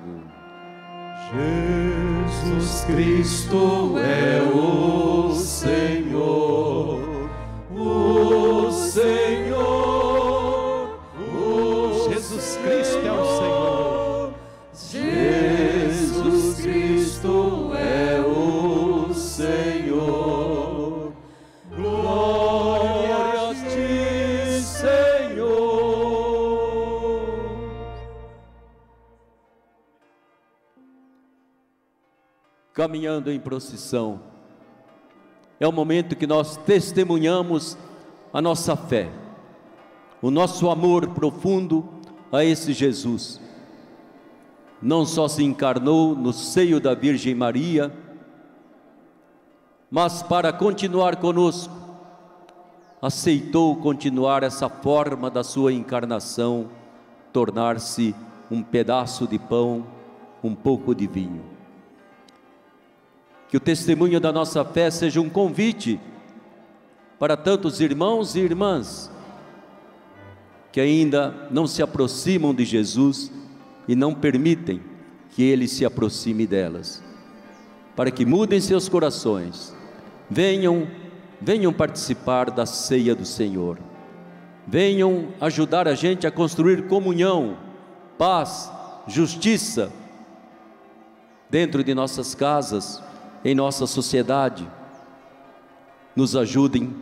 Jesus 1.35 2.85
Cristo 2.85 3.95
é 3.99 4.43
o 4.43 5.33
Senhor, 5.35 7.01
o 7.75 8.71
Senhor, 8.71 9.92
Caminhando 32.83 33.31
em 33.31 33.39
procissão, 33.39 34.19
é 35.61 35.69
o 35.69 35.71
momento 35.71 36.17
que 36.17 36.27
nós 36.27 36.57
testemunhamos 36.57 37.79
a 38.33 38.43
nossa 38.43 38.75
fé, 38.75 39.09
o 40.21 40.33
nosso 40.33 40.69
amor 40.69 41.07
profundo 41.11 41.89
a 42.33 42.45
esse 42.45 42.73
Jesus. 42.73 43.41
Não 44.83 45.07
só 45.07 45.29
se 45.29 45.45
encarnou 45.45 46.17
no 46.17 46.33
seio 46.33 46.81
da 46.81 46.93
Virgem 46.93 47.37
Maria, 47.37 47.95
mas 49.89 50.21
para 50.21 50.53
continuar 50.53 51.19
conosco, 51.19 51.73
aceitou 53.01 53.77
continuar 53.77 54.43
essa 54.43 54.69
forma 54.69 55.31
da 55.31 55.45
sua 55.45 55.73
encarnação, 55.73 56.69
tornar-se 57.33 58.13
um 58.51 58.61
pedaço 58.61 59.29
de 59.29 59.39
pão, 59.39 59.87
um 60.43 60.53
pouco 60.53 60.97
de 60.97 61.07
vinho. 61.07 61.52
Que 63.53 63.59
o 63.59 63.61
testemunho 63.61 64.19
da 64.19 64.33
nossa 64.33 64.65
fé 64.65 64.91
seja 64.91 65.21
um 65.21 65.29
convite 65.29 66.01
para 67.19 67.37
tantos 67.37 67.83
irmãos 67.83 68.35
e 68.35 68.41
irmãs 68.41 69.11
que 70.73 70.81
ainda 70.81 71.49
não 71.51 71.67
se 71.67 71.83
aproximam 71.83 72.55
de 72.55 72.65
Jesus 72.65 73.31
e 73.87 73.95
não 73.95 74.15
permitem 74.15 74.81
que 75.33 75.43
ele 75.43 75.69
se 75.69 75.85
aproxime 75.85 76.47
delas, 76.47 77.05
para 77.95 78.11
que 78.11 78.25
mudem 78.25 78.59
seus 78.59 78.89
corações, 78.89 79.77
venham, 80.31 80.89
venham 81.39 81.75
participar 81.75 82.51
da 82.51 82.65
ceia 82.65 83.15
do 83.15 83.27
Senhor, 83.27 83.79
venham 84.67 85.29
ajudar 85.43 85.87
a 85.87 85.95
gente 85.95 86.27
a 86.27 86.31
construir 86.31 86.89
comunhão, 86.89 87.59
paz, 88.17 88.73
justiça 89.07 89.93
dentro 91.51 91.85
de 91.85 91.95
nossas 91.95 92.35
casas, 92.35 93.12
em 93.45 93.55
nossa 93.55 93.87
sociedade, 93.87 94.69
nos 96.15 96.37
ajudem 96.37 96.95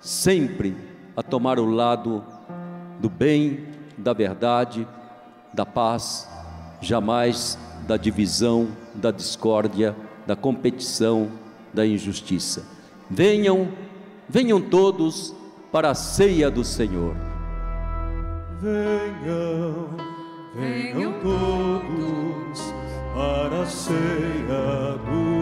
sempre 0.00 0.76
a 1.16 1.22
tomar 1.22 1.58
o 1.58 1.64
lado 1.64 2.24
do 3.00 3.08
bem, 3.08 3.66
da 3.96 4.12
verdade, 4.12 4.86
da 5.54 5.64
paz 5.64 6.28
jamais 6.80 7.58
da 7.86 7.96
divisão, 7.96 8.68
da 8.94 9.10
discórdia, 9.10 9.96
da 10.26 10.34
competição, 10.34 11.30
da 11.72 11.86
injustiça. 11.86 12.66
Venham, 13.08 13.68
venham 14.28 14.60
todos 14.60 15.34
para 15.70 15.90
a 15.90 15.94
ceia 15.94 16.50
do 16.50 16.64
Senhor. 16.64 17.14
Venham, 18.60 19.88
venham 20.54 21.12
todos 21.20 22.74
para 23.14 23.62
a 23.62 23.66
ceia 23.66 24.98
do 24.98 25.20
Senhor. 25.20 25.35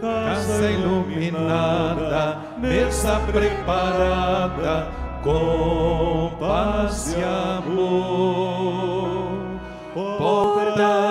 Casa 0.00 0.70
iluminada, 0.70 2.38
mesa 2.58 3.20
preparada, 3.32 4.88
com 5.22 6.30
paz 6.38 7.16
e 7.18 7.22
amor. 7.22 8.08
Porta 10.18 11.07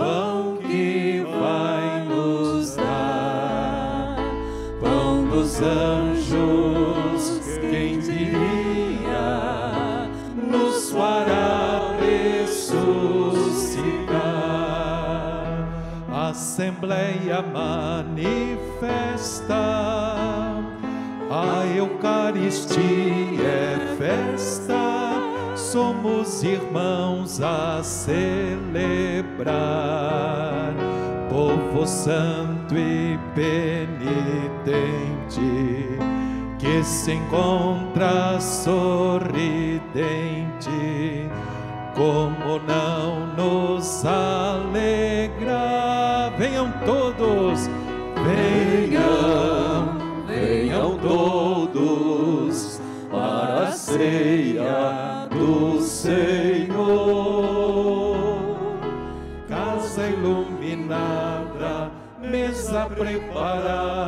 pão 0.00 0.56
que 0.56 1.22
vai 1.38 2.04
nos 2.08 2.74
dar. 2.74 4.16
Pão 4.80 5.26
dos 5.26 5.60
anjos, 5.60 7.38
quem 7.70 7.98
diria, 7.98 9.28
nos 10.34 10.90
fará 10.90 11.94
ressuscitar. 12.00 12.70
Assembleia 16.30 17.42
manifesta, 17.42 18.34
a 21.30 21.66
Eucaristia 21.76 22.80
é 23.44 23.96
festa, 23.98 25.09
somos 25.70 26.42
irmãos 26.42 27.40
a 27.40 27.80
celebrar. 27.84 28.34
Povo 31.28 31.86
santo 31.86 32.74
e 32.76 33.16
penitente, 33.36 33.80
que 36.58 36.82
se 36.82 37.12
encontra 37.12 38.40
sorridente, 38.40 39.30
como 41.94 42.58
não 42.66 43.28
nos 43.36 44.04
alegra? 44.04 45.60
Venham 46.36 46.72
todos, 46.84 47.70
venham, 48.24 48.89
mesa 63.04 63.99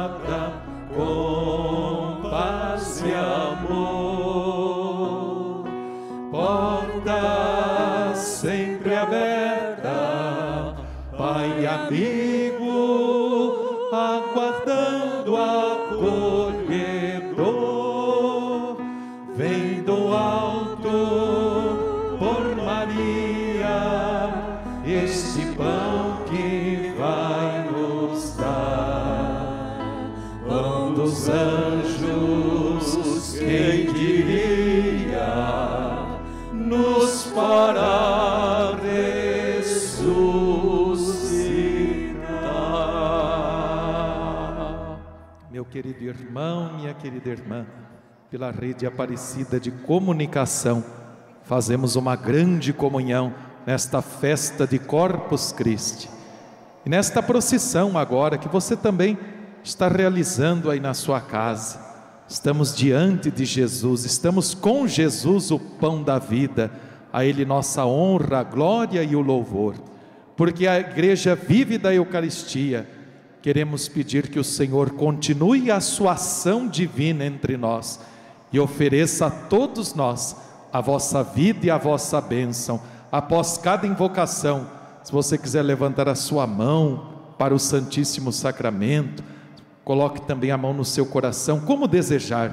querido 45.93 46.05
irmão, 46.05 46.75
minha 46.77 46.95
querida 46.95 47.29
irmã, 47.29 47.67
pela 48.31 48.51
rede 48.51 48.87
Aparecida 48.87 49.61
de 49.61 49.71
Comunicação, 49.71 50.83
fazemos 51.45 51.97
uma 51.97 52.17
grande 52.17 52.73
comunhão 52.73 53.35
nesta 53.67 54.01
festa 54.01 54.67
de 54.67 54.79
Corpus 54.79 55.53
Christi. 55.53 56.09
E 56.87 56.89
nesta 56.89 57.23
procissão 57.23 57.99
agora 57.99 58.39
que 58.39 58.49
você 58.49 58.75
também 58.75 59.19
está 59.63 59.87
realizando 59.87 60.71
aí 60.71 60.81
na 60.81 60.95
sua 60.95 61.21
casa. 61.21 61.79
Estamos 62.27 62.75
diante 62.75 63.31
de 63.31 63.45
Jesus, 63.45 64.05
estamos 64.05 64.55
com 64.55 64.87
Jesus, 64.89 65.51
o 65.51 65.59
pão 65.59 66.03
da 66.03 66.19
vida. 66.19 66.71
A 67.13 67.25
Ele 67.25 67.45
nossa 67.45 67.85
honra, 67.85 68.39
a 68.39 68.43
glória 68.43 69.03
e 69.03 69.15
o 69.15 69.21
louvor. 69.21 69.75
Porque 70.37 70.67
a 70.67 70.81
igreja 70.81 71.35
vive 71.35 71.77
da 71.77 71.93
Eucaristia. 71.93 72.89
Queremos 73.43 73.89
pedir 73.89 74.29
que 74.29 74.39
o 74.39 74.45
Senhor 74.45 74.91
continue 74.91 75.69
a 75.69 75.81
sua 75.81 76.13
ação 76.13 76.69
divina 76.69 77.25
entre 77.25 77.57
nós 77.57 77.99
e 78.53 78.61
ofereça 78.61 79.27
a 79.27 79.31
todos 79.31 79.95
nós 79.95 80.37
a 80.73 80.81
vossa 80.81 81.25
vida 81.25 81.67
e 81.67 81.71
a 81.71 81.77
vossa 81.77 82.21
bênção. 82.21 82.81
Após 83.11 83.59
cada 83.59 83.85
invocação, 83.85 84.69
se 85.03 85.11
você 85.11 85.37
quiser 85.37 85.63
levantar 85.63 86.09
a 86.09 86.15
sua 86.15 86.47
mão 86.47 87.35
para 87.37 87.53
o 87.53 87.59
Santíssimo 87.59 88.33
Sacramento, 88.33 89.25
coloque 89.85 90.23
também 90.23 90.53
a 90.53 90.57
mão 90.57 90.73
no 90.73 90.85
seu 90.85 91.05
coração, 91.05 91.59
como 91.61 91.89
desejar. 91.89 92.53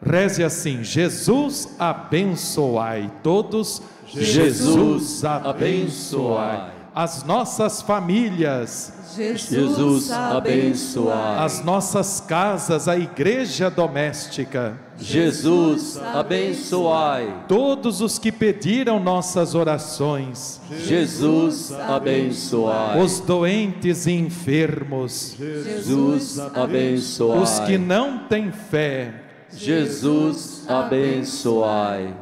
Reze 0.00 0.44
assim: 0.44 0.84
Jesus 0.84 1.74
abençoai 1.76 3.10
todos, 3.20 3.82
Jesus 4.06 5.24
abençoai. 5.24 6.83
As 6.94 7.24
nossas 7.24 7.82
famílias, 7.82 8.92
Jesus 9.16 10.12
abençoai. 10.12 11.44
as 11.44 11.64
nossas 11.64 12.20
casas, 12.20 12.86
a 12.86 12.96
igreja 12.96 13.68
doméstica, 13.68 14.78
Jesus 14.96 15.96
abençoai. 15.96 17.44
todos 17.48 18.00
os 18.00 18.16
que 18.16 18.30
pediram 18.30 19.00
nossas 19.00 19.56
orações, 19.56 20.60
Jesus 20.70 21.72
abençoai. 21.72 23.02
os 23.02 23.18
doentes 23.18 24.06
e 24.06 24.12
enfermos, 24.12 25.34
Jesus 25.36 26.38
abençoai. 26.38 27.38
os 27.40 27.58
que 27.60 27.76
não 27.76 28.20
têm 28.28 28.52
fé, 28.52 29.14
Jesus 29.50 30.64
abençoai. 30.68 32.14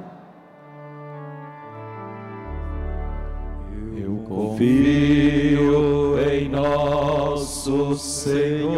Confio 4.35 6.19
em 6.19 6.49
nosso 6.49 7.95
Senhor, 7.97 8.73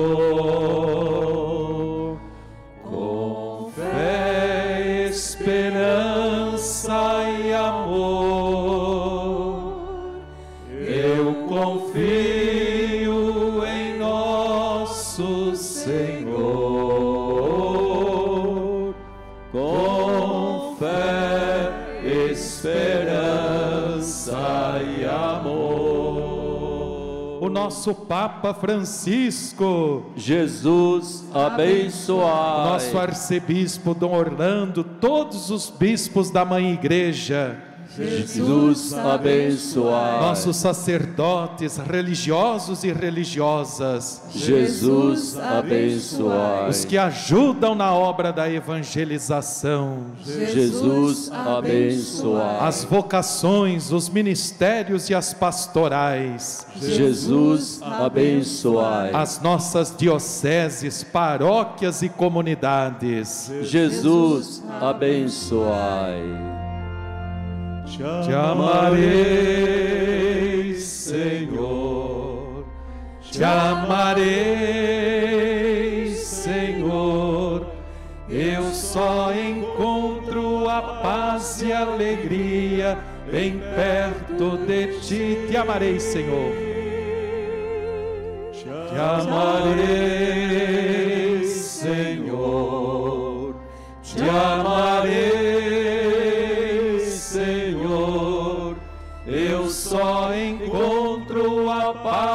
nosso 27.64 27.94
Papa 27.94 28.52
Francisco, 28.52 30.12
Jesus 30.14 31.24
abençoai. 31.32 32.68
nosso 32.68 32.98
arcebispo 32.98 33.94
Dom 33.94 34.14
Orlando, 34.14 34.84
todos 34.84 35.48
os 35.48 35.70
bispos 35.70 36.30
da 36.30 36.44
Mãe 36.44 36.74
Igreja, 36.74 37.56
Jesus, 37.96 38.92
abençoai. 38.92 40.20
Nossos 40.20 40.56
sacerdotes 40.56 41.76
religiosos 41.76 42.82
e 42.82 42.92
religiosas. 42.92 44.22
Jesus, 44.34 45.38
abençoai. 45.38 46.68
Os 46.68 46.84
que 46.84 46.98
ajudam 46.98 47.74
na 47.74 47.94
obra 47.94 48.32
da 48.32 48.50
evangelização. 48.50 50.06
Jesus, 50.24 51.30
abençoai. 51.30 52.58
As 52.60 52.82
vocações, 52.82 53.92
os 53.92 54.08
ministérios 54.08 55.08
e 55.08 55.14
as 55.14 55.32
pastorais. 55.32 56.66
Jesus, 56.80 57.80
abençoai. 57.82 59.10
As 59.14 59.40
nossas 59.40 59.94
dioceses, 59.96 61.04
paróquias 61.04 62.02
e 62.02 62.08
comunidades. 62.08 63.50
Jesus, 63.62 64.62
abençoai. 64.80 66.63
Te 67.96 68.34
amarei, 68.34 69.14
Senhor, 70.74 72.64
te 73.30 73.44
amarei, 73.44 74.24
Senhor. 76.16 77.64
Eu 78.28 78.64
só 78.72 79.32
encontro 79.32 80.68
a 80.68 80.82
paz 80.82 81.62
e 81.62 81.72
a 81.72 81.82
alegria 81.82 82.98
bem 83.30 83.62
perto 83.76 84.58
de 84.66 84.98
ti. 84.98 85.46
Te 85.48 85.56
amarei, 85.56 86.00
Senhor. 86.00 86.50
Te 88.52 88.68
amarei, 88.98 89.84
Senhor. 91.44 93.54
Te 94.02 94.22
amarei, 94.22 94.83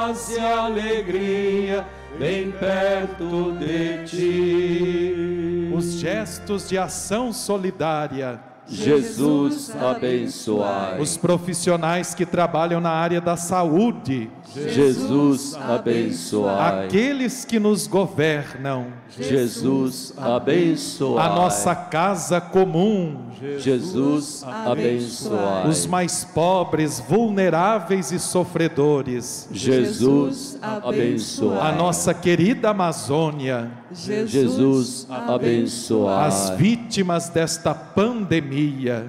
paz 0.10 0.32
e 0.32 0.40
alegria 0.40 1.86
bem 2.18 2.52
perto 2.52 3.54
de 3.54 4.06
ti. 4.06 5.72
Os 5.74 5.94
gestos 5.94 6.68
de 6.68 6.78
ação 6.78 7.32
solidária. 7.32 8.40
Jesus, 8.70 9.72
abençoai. 9.76 11.02
Os 11.02 11.18
profissionais 11.18 12.14
que 12.14 12.26
trabalham 12.26 12.80
na 12.80 12.92
área 12.92 13.20
da 13.20 13.36
saúde. 13.36 14.30
Jesus, 14.54 15.56
abençoai. 15.56 16.86
Aqueles 16.86 17.46
que 17.46 17.60
nos 17.60 17.88
governam. 17.88 18.88
Jesus, 19.18 20.14
abençoai. 20.18 21.26
A 21.26 21.30
nossa 21.36 21.76
casa 21.76 22.40
comum. 22.40 23.30
Jesus, 23.58 24.44
abençoai. 24.44 25.68
Os 25.68 25.86
mais 25.86 26.26
pobres, 26.26 27.00
vulneráveis 27.00 28.12
e 28.12 28.20
sofredores. 28.20 29.48
Jesus, 29.52 30.58
abençoai. 30.62 31.72
A 31.72 31.76
nossa 31.76 32.14
querida 32.14 32.70
Amazônia. 32.70 33.72
Jesus, 33.92 35.08
abençoai. 35.10 36.28
As 36.28 36.50
vítimas 36.52 37.30
desta 37.30 37.74
pandemia. 37.74 38.59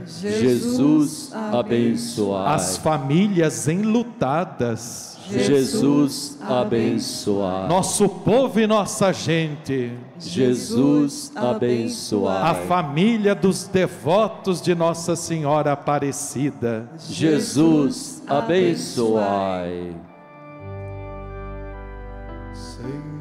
Jesus, 0.06 1.32
abençoai. 1.32 2.54
As 2.54 2.76
famílias 2.76 3.68
enlutadas. 3.68 5.10
Jesus, 5.30 6.38
abençoai. 6.40 7.68
Nosso 7.68 8.08
povo 8.08 8.58
e 8.58 8.66
nossa 8.66 9.12
gente. 9.12 9.92
Jesus, 10.18 11.30
abençoai. 11.34 12.50
A 12.50 12.54
família 12.66 13.34
dos 13.34 13.68
devotos 13.68 14.60
de 14.60 14.74
Nossa 14.74 15.14
Senhora 15.14 15.72
Aparecida. 15.72 16.88
Jesus, 17.08 18.22
abençoai. 18.26 19.94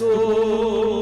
És 0.00 0.97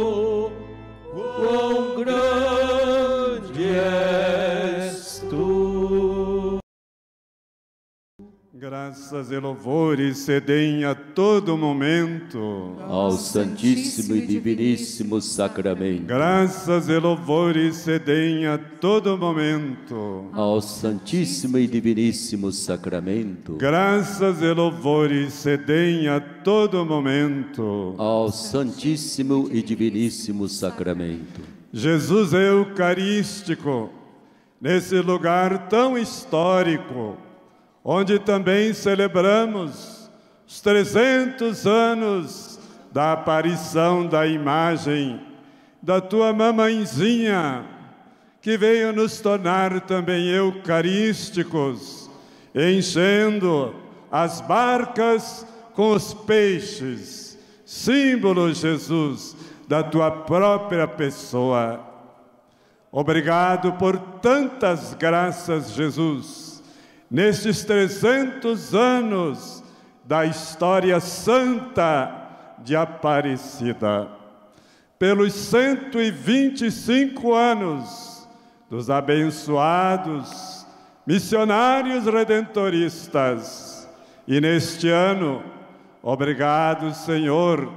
Graças 8.86 9.32
e 9.32 9.38
louvores 9.40 10.18
se 10.18 10.38
deem 10.38 10.84
a 10.84 10.94
todo 10.94 11.58
momento 11.58 12.76
ao 12.82 13.10
Santíssimo 13.10 14.14
e 14.14 14.24
Diviníssimo 14.24 15.20
Sacramento. 15.20 16.04
Graças 16.06 16.88
e 16.88 16.96
louvores 16.96 17.78
se 17.78 17.98
deem 17.98 18.46
a 18.46 18.56
todo 18.56 19.18
momento 19.18 20.26
ao 20.32 20.60
Santíssimo 20.60 21.58
e 21.58 21.66
Diviníssimo 21.66 22.52
Sacramento. 22.52 23.56
Graças 23.56 24.40
e 24.40 24.52
louvores 24.52 25.32
se 25.32 25.56
deem 25.56 26.06
a 26.06 26.20
todo 26.20 26.86
momento 26.86 27.96
ao 27.98 28.30
Santíssimo 28.30 29.48
e 29.50 29.62
Diviníssimo 29.62 30.48
Sacramento. 30.48 31.40
Jesus 31.72 32.32
Eucarístico, 32.32 33.90
nesse 34.60 35.00
lugar 35.00 35.66
tão 35.66 35.98
histórico, 35.98 37.25
onde 37.88 38.18
também 38.18 38.74
celebramos 38.74 40.10
os 40.44 40.60
300 40.60 41.68
anos 41.68 42.58
da 42.90 43.12
aparição 43.12 44.08
da 44.08 44.26
imagem 44.26 45.20
da 45.80 46.00
tua 46.00 46.32
mamãezinha, 46.32 47.64
que 48.42 48.58
veio 48.58 48.92
nos 48.92 49.20
tornar 49.20 49.82
também 49.82 50.28
eucarísticos, 50.30 52.10
enchendo 52.52 53.72
as 54.10 54.40
barcas 54.40 55.46
com 55.72 55.92
os 55.92 56.12
peixes, 56.12 57.38
símbolo, 57.64 58.52
Jesus, 58.52 59.36
da 59.68 59.84
tua 59.84 60.10
própria 60.10 60.88
pessoa. 60.88 61.86
Obrigado 62.90 63.74
por 63.74 63.96
tantas 63.96 64.92
graças, 64.94 65.70
Jesus 65.70 66.45
nestes 67.10 67.64
300 67.64 68.74
anos 68.74 69.64
da 70.04 70.24
história 70.24 71.00
santa 71.00 72.54
de 72.58 72.76
Aparecida, 72.76 74.08
pelos 74.98 75.32
125 75.32 77.34
anos 77.34 78.28
dos 78.68 78.90
abençoados 78.90 80.56
missionários 81.06 82.04
redentoristas, 82.06 83.88
e 84.26 84.40
neste 84.40 84.88
ano, 84.88 85.42
obrigado, 86.02 86.92
Senhor, 86.92 87.72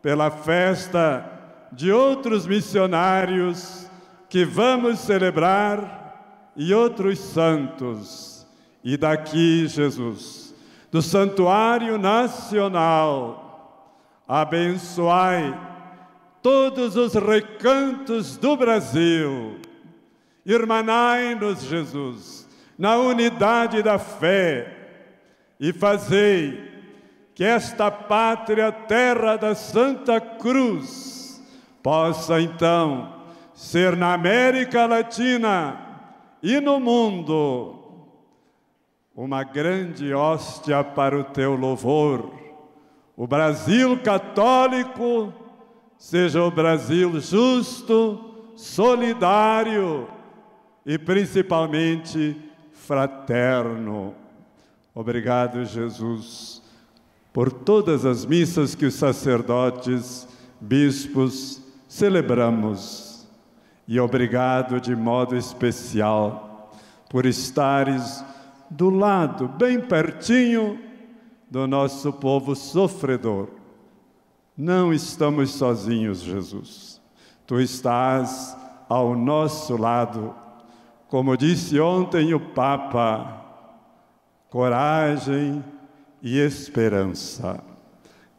pela 0.00 0.30
festa 0.30 1.32
de 1.70 1.92
outros 1.92 2.46
missionários 2.46 3.90
que 4.28 4.44
vamos 4.44 5.00
celebrar 5.00 6.52
e 6.56 6.72
outros 6.72 7.18
santos. 7.18 8.35
E 8.88 8.96
daqui, 8.96 9.66
Jesus, 9.66 10.54
do 10.92 11.02
Santuário 11.02 11.98
Nacional, 11.98 13.82
abençoai 14.28 15.58
todos 16.40 16.94
os 16.94 17.14
recantos 17.14 18.36
do 18.36 18.56
Brasil. 18.56 19.58
Irmanai-nos, 20.46 21.64
Jesus, 21.64 22.48
na 22.78 22.96
unidade 22.96 23.82
da 23.82 23.98
fé, 23.98 24.72
e 25.58 25.72
fazei 25.72 26.70
que 27.34 27.42
esta 27.42 27.90
pátria, 27.90 28.70
terra 28.70 29.36
da 29.36 29.56
Santa 29.56 30.20
Cruz, 30.20 31.42
possa 31.82 32.40
então 32.40 33.14
ser 33.52 33.96
na 33.96 34.14
América 34.14 34.86
Latina 34.86 35.76
e 36.40 36.60
no 36.60 36.78
mundo 36.78 37.75
uma 39.16 39.42
grande 39.42 40.12
hóstia 40.12 40.84
para 40.84 41.18
o 41.18 41.24
teu 41.24 41.56
louvor. 41.56 42.30
O 43.16 43.26
Brasil 43.26 43.98
católico 44.02 45.32
seja 45.96 46.42
o 46.42 46.50
Brasil 46.50 47.18
justo, 47.18 48.50
solidário 48.54 50.06
e 50.84 50.98
principalmente 50.98 52.36
fraterno. 52.72 54.14
Obrigado, 54.94 55.64
Jesus, 55.64 56.62
por 57.32 57.50
todas 57.50 58.04
as 58.04 58.26
missas 58.26 58.74
que 58.74 58.84
os 58.84 58.94
sacerdotes, 58.94 60.28
bispos 60.60 61.62
celebramos. 61.88 63.26
E 63.88 63.98
obrigado 63.98 64.78
de 64.78 64.94
modo 64.94 65.34
especial 65.34 66.70
por 67.08 67.24
estares 67.24 68.22
do 68.70 68.90
lado, 68.90 69.48
bem 69.48 69.80
pertinho 69.80 70.78
do 71.50 71.66
nosso 71.66 72.12
povo 72.12 72.54
sofredor. 72.54 73.48
Não 74.56 74.92
estamos 74.92 75.52
sozinhos, 75.52 76.20
Jesus. 76.20 77.00
Tu 77.46 77.60
estás 77.60 78.56
ao 78.88 79.14
nosso 79.14 79.76
lado. 79.76 80.34
Como 81.08 81.36
disse 81.36 81.78
ontem 81.78 82.34
o 82.34 82.40
Papa, 82.40 83.44
coragem 84.48 85.64
e 86.22 86.38
esperança. 86.38 87.62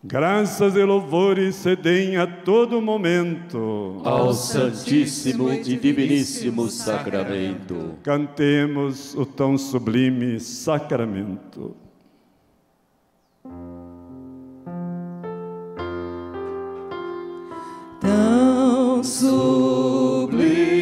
Graças 0.10 0.78
e 0.78 0.84
louvores 0.86 1.56
se 1.56 1.76
deem 1.76 2.16
a 2.16 2.26
todo 2.26 2.82
momento 2.82 4.02
ao 4.06 4.34
Santíssimo 4.34 5.52
e 5.52 5.62
Diviníssimo 5.62 6.70
Sacramento. 6.70 7.96
Cantemos 8.04 9.14
o 9.16 9.26
tão 9.26 9.58
sublime 9.58 10.40
sacramento. 10.40 11.76
Tão 18.00 19.04
sublime 19.04 20.77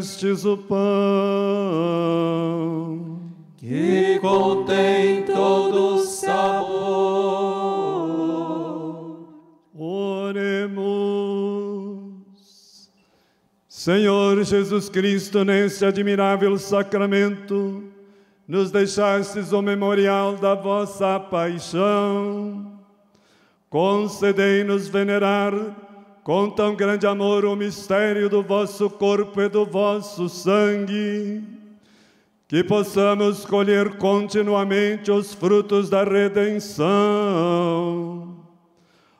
destes 0.00 0.46
o 0.46 0.56
pão 0.56 0.80
que 3.58 4.18
contém 4.20 5.24
todo 5.24 5.98
sabor. 6.06 6.70
Oremos. 9.74 10.80
Senhor 13.68 14.42
Jesus 14.42 14.88
Cristo, 14.88 15.44
neste 15.44 15.84
admirável 15.84 16.56
sacramento, 16.58 17.84
nos 18.48 18.70
deixastes 18.70 19.52
o 19.52 19.60
memorial 19.60 20.36
da 20.36 20.54
vossa 20.54 21.20
paixão. 21.20 22.72
Concedei-nos 23.68 24.88
venerar 24.88 25.52
com 26.22 26.50
tão 26.50 26.74
grande 26.74 27.06
amor 27.06 27.44
o 27.44 27.56
mistério 27.56 28.28
do 28.28 28.42
vosso 28.42 28.90
corpo 28.90 29.40
e 29.40 29.48
do 29.48 29.64
vosso 29.64 30.28
sangue, 30.28 31.42
que 32.46 32.62
possamos 32.62 33.44
colher 33.46 33.96
continuamente 33.96 35.10
os 35.10 35.32
frutos 35.32 35.88
da 35.88 36.04
redenção. 36.04 36.90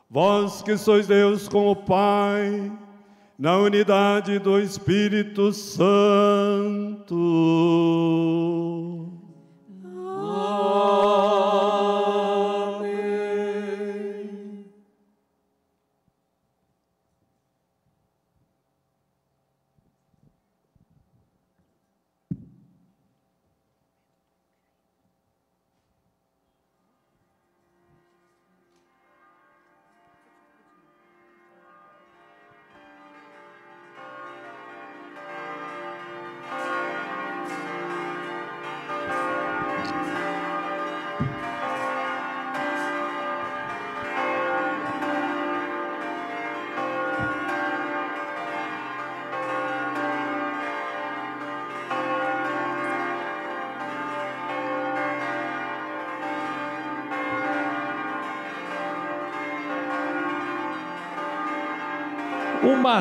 Vós 0.09 0.61
que 0.61 0.77
sois 0.77 1.07
Deus 1.07 1.47
com 1.47 1.67
o 1.69 1.75
Pai, 1.75 2.71
na 3.39 3.57
unidade 3.57 4.37
do 4.39 4.59
Espírito 4.59 5.51
Santo. 5.53 5.87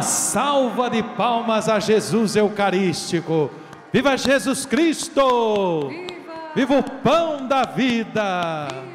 Uma 0.01 0.07
salva 0.07 0.89
de 0.89 1.03
palmas 1.03 1.69
a 1.69 1.79
Jesus 1.79 2.35
Eucarístico. 2.35 3.51
Viva 3.93 4.17
Jesus 4.17 4.65
Cristo! 4.65 5.91
Viva, 5.91 6.47
Viva 6.57 6.79
o 6.79 6.83
pão 6.83 7.47
da 7.47 7.65
vida! 7.65 8.69
Rezemos 8.69 8.90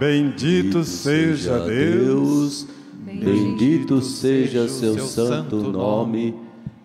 Bendito 0.00 0.82
seja 0.82 1.58
Deus, 1.58 2.66
bendito 3.04 4.00
seja 4.00 4.66
seu 4.66 4.98
santo 5.06 5.56
nome, 5.70 6.34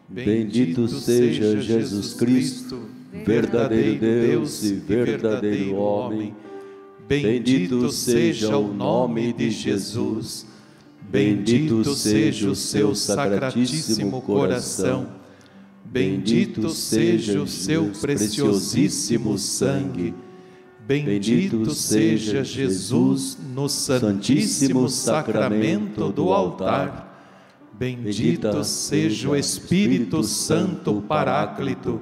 bendito 0.09 0.85
seja 0.89 1.61
Jesus 1.61 2.13
Cristo, 2.13 2.81
verdadeiro 3.25 4.01
Deus 4.01 4.61
e 4.65 4.73
verdadeiro 4.73 5.75
homem. 5.75 6.35
Bendito 7.07 7.89
seja 7.89 8.57
o 8.57 8.73
nome 8.73 9.31
de 9.31 9.49
Jesus, 9.49 10.45
bendito 11.09 11.95
seja 11.95 12.49
o 12.49 12.55
seu 12.55 12.93
sacratíssimo 12.93 14.21
coração, 14.23 15.07
bendito 15.85 16.69
seja 16.69 17.41
o 17.41 17.47
seu 17.47 17.91
preciosíssimo 18.01 19.37
sangue. 19.37 20.13
Bendito 20.87 21.73
seja 21.73 22.43
Jesus 22.43 23.39
no 23.55 23.67
Santíssimo 23.67 24.87
Sacramento 24.87 26.11
do 26.11 26.31
altar. 26.31 27.11
Bendito 27.73 28.63
seja 28.63 29.29
o 29.29 29.35
Espírito 29.35 30.23
Santo 30.23 31.01
Paráclito. 31.01 31.99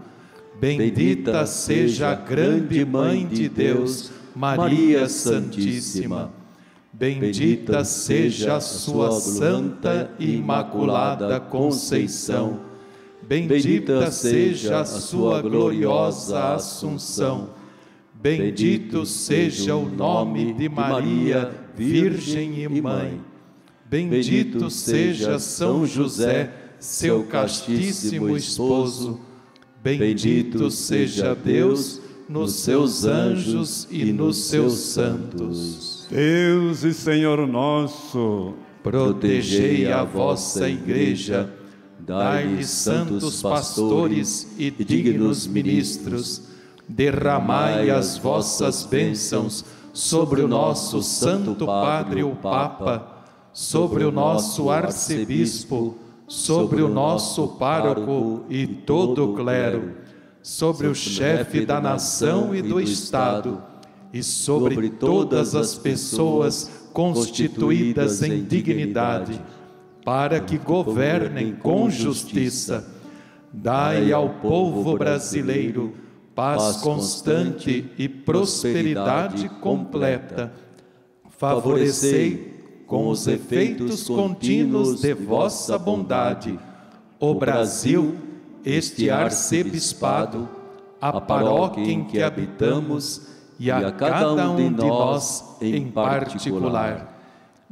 Bendita 0.59 1.45
seja 1.45 2.09
a 2.09 2.15
grande 2.15 2.83
Mãe 2.83 3.25
de 3.25 3.47
Deus, 3.47 4.11
Maria 4.35 5.07
Santíssima. 5.07 6.33
Bendita 6.91 7.85
seja 7.85 8.57
a 8.57 8.59
sua 8.59 9.13
santa 9.13 10.11
e 10.19 10.35
imaculada 10.35 11.39
Conceição. 11.39 12.59
Bendita 13.21 14.11
seja 14.11 14.81
a 14.81 14.85
sua 14.85 15.41
gloriosa 15.41 16.53
Assunção 16.53 17.62
Bendito 18.23 19.05
seja 19.05 19.75
o 19.75 19.85
nome 19.85 20.53
de 20.53 20.69
Maria, 20.69 21.51
Virgem 21.75 22.63
e 22.63 22.81
Mãe. 22.81 23.19
Bendito 23.85 24.69
seja 24.69 25.37
São 25.39 25.85
José, 25.85 26.49
seu 26.79 27.25
castíssimo 27.25 28.37
esposo. 28.37 29.19
Bendito 29.83 30.71
seja 30.71 31.35
Deus 31.35 32.01
nos 32.29 32.53
seus 32.53 33.03
anjos 33.03 33.89
e 33.91 34.13
nos 34.13 34.45
seus 34.45 34.71
santos. 34.75 36.07
Deus 36.09 36.85
e 36.85 36.93
Senhor 36.93 37.45
nosso, 37.45 38.53
protegei 38.81 39.91
a 39.91 40.05
vossa 40.05 40.69
igreja, 40.69 41.53
dai-lhe 41.99 42.63
santos 42.63 43.41
pastores 43.41 44.55
e 44.57 44.71
dignos 44.71 45.45
ministros 45.45 46.52
derramai 46.87 47.89
as 47.89 48.17
vossas 48.17 48.85
bênçãos 48.85 49.63
sobre 49.93 50.41
o 50.41 50.47
nosso 50.47 51.01
Santo 51.01 51.65
Padre 51.65 52.23
o 52.23 52.35
Papa, 52.35 53.07
sobre 53.53 54.03
o 54.03 54.11
nosso 54.11 54.69
arcebispo, 54.69 55.95
sobre 56.27 56.81
o 56.81 56.87
nosso 56.87 57.47
pároco 57.49 58.43
e 58.49 58.65
todo 58.65 59.31
o 59.31 59.35
clero, 59.35 59.93
sobre 60.41 60.87
o 60.87 60.95
chefe 60.95 61.65
da 61.65 61.79
nação 61.79 62.55
e 62.55 62.61
do 62.61 62.81
Estado, 62.81 63.61
e 64.11 64.23
sobre 64.23 64.89
todas 64.89 65.55
as 65.55 65.75
pessoas 65.75 66.87
constituídas 66.91 68.21
em 68.21 68.43
dignidade, 68.43 69.39
para 70.03 70.39
que 70.39 70.57
governem 70.57 71.53
com 71.53 71.89
justiça. 71.89 72.87
Dai 73.51 74.11
ao 74.11 74.29
povo 74.29 74.97
brasileiro 74.97 75.93
paz 76.35 76.77
constante 76.77 77.91
e 77.97 78.09
prosperidade 78.09 79.49
completa. 79.61 80.51
Favorecei 81.37 82.83
com 82.87 83.07
os 83.07 83.27
efeitos 83.27 84.07
contínuos 84.07 85.01
de 85.01 85.13
vossa 85.13 85.77
bondade. 85.77 86.59
O 87.19 87.33
Brasil, 87.33 88.15
este 88.65 89.09
arcebispado, 89.09 90.49
a 90.99 91.19
paróquia 91.19 91.83
em 91.83 92.03
que 92.03 92.21
habitamos 92.21 93.21
e 93.59 93.71
a 93.71 93.91
cada 93.91 94.49
um 94.49 94.73
de 94.73 94.85
nós 94.85 95.57
em 95.61 95.89
particular, 95.91 97.19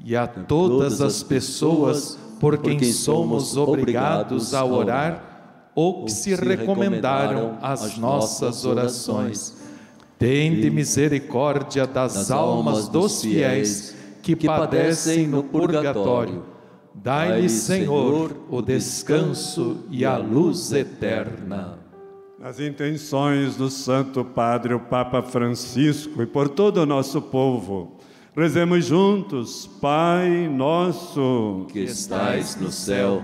e 0.04 0.16
a 0.16 0.28
todas 0.28 1.02
as 1.02 1.24
pessoas 1.24 2.18
por 2.40 2.58
quem 2.58 2.82
somos 2.92 3.56
obrigados 3.58 4.54
a 4.54 4.66
orar 4.66 5.31
ou 5.74 6.06
que 6.06 6.12
se 6.12 6.36
recomendaram 6.36 7.58
às 7.62 7.98
nossas 7.98 8.66
orações. 8.66 9.58
Tende 10.18 10.70
misericórdia 10.70 11.88
das 11.88 12.30
almas 12.30 12.88
dos 12.88 13.22
fiéis 13.22 13.96
que 14.22 14.36
padecem 14.36 15.28
no 15.28 15.44
purgatório. 15.44 16.44
Dai-lhe, 16.94 17.50
Senhor, 17.50 18.36
o 18.50 18.62
descanso 18.62 19.86
e 19.90 20.06
a 20.06 20.18
luz 20.18 20.72
eterna. 20.72 21.80
Nas 22.38 22.60
intenções 22.60 23.56
do 23.56 23.70
Santo 23.70 24.26
Padre, 24.26 24.74
o 24.74 24.80
Papa 24.80 25.22
Francisco, 25.22 26.22
e 26.22 26.26
por 26.26 26.50
todo 26.50 26.78
o 26.78 26.86
nosso 26.86 27.22
povo, 27.22 27.98
rezemos 28.36 28.86
juntos, 28.86 29.68
Pai 29.80 30.48
nosso, 30.48 31.68
que 31.72 31.80
estais 31.80 32.56
no 32.56 32.72
céu 32.72 33.24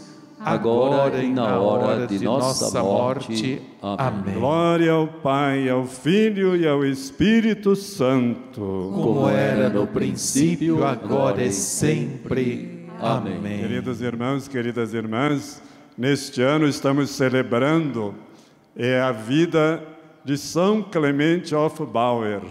agora 0.43 1.23
e 1.23 1.31
na 1.31 1.59
hora 1.59 2.07
de 2.07 2.23
nossa 2.23 2.81
morte. 2.81 3.61
Amém. 3.81 4.35
Glória 4.35 4.91
ao 4.91 5.07
Pai, 5.07 5.69
ao 5.69 5.85
Filho 5.85 6.55
e 6.55 6.67
ao 6.67 6.85
Espírito 6.85 7.75
Santo. 7.75 8.91
Como 8.93 9.29
era 9.29 9.69
no 9.69 9.87
princípio, 9.87 10.85
agora 10.85 11.43
e 11.43 11.51
sempre. 11.51 12.87
Amém. 12.99 13.59
Queridos 13.59 14.01
irmãos, 14.01 14.47
queridas 14.47 14.93
irmãs, 14.93 15.61
neste 15.97 16.41
ano 16.41 16.67
estamos 16.67 17.09
celebrando 17.11 18.13
é 18.75 19.01
a 19.01 19.11
vida 19.11 19.83
de 20.23 20.37
São 20.37 20.81
Clemente 20.81 21.53
Hofbauer. 21.53 22.41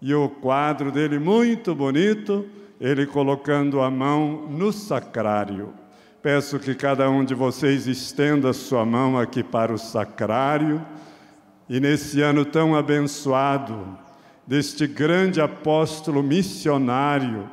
E 0.00 0.14
o 0.14 0.28
quadro 0.28 0.90
dele 0.90 1.18
muito 1.18 1.74
bonito, 1.74 2.46
ele 2.80 3.06
colocando 3.06 3.80
a 3.80 3.90
mão 3.90 4.46
no 4.48 4.72
sacrário. 4.72 5.79
Peço 6.22 6.58
que 6.58 6.74
cada 6.74 7.08
um 7.08 7.24
de 7.24 7.34
vocês 7.34 7.86
estenda 7.86 8.52
sua 8.52 8.84
mão 8.84 9.18
aqui 9.18 9.42
para 9.42 9.72
o 9.72 9.78
sacrário 9.78 10.84
e 11.66 11.80
nesse 11.80 12.20
ano 12.20 12.44
tão 12.44 12.74
abençoado 12.74 13.96
deste 14.46 14.86
grande 14.86 15.40
apóstolo 15.40 16.22
missionário 16.22 17.48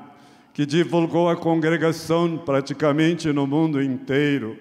que 0.53 0.65
divulgou 0.65 1.29
a 1.29 1.35
congregação 1.37 2.37
praticamente 2.37 3.31
no 3.31 3.47
mundo 3.47 3.81
inteiro, 3.81 4.57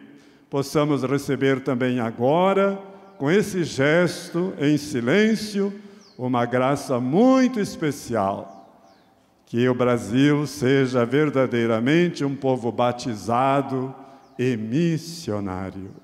possamos 0.48 1.02
receber 1.02 1.58
também 1.58 1.98
agora 1.98 2.78
com 3.18 3.28
esse 3.28 3.64
gesto 3.64 4.54
em 4.60 4.76
silêncio, 4.76 5.74
uma 6.16 6.44
graça 6.46 7.00
muito 7.00 7.58
especial. 7.58 8.55
Que 9.46 9.68
o 9.68 9.74
Brasil 9.74 10.46
seja 10.46 11.06
verdadeiramente 11.06 12.24
um 12.24 12.34
povo 12.34 12.70
batizado 12.72 13.94
e 14.36 14.56
missionário. 14.56 15.94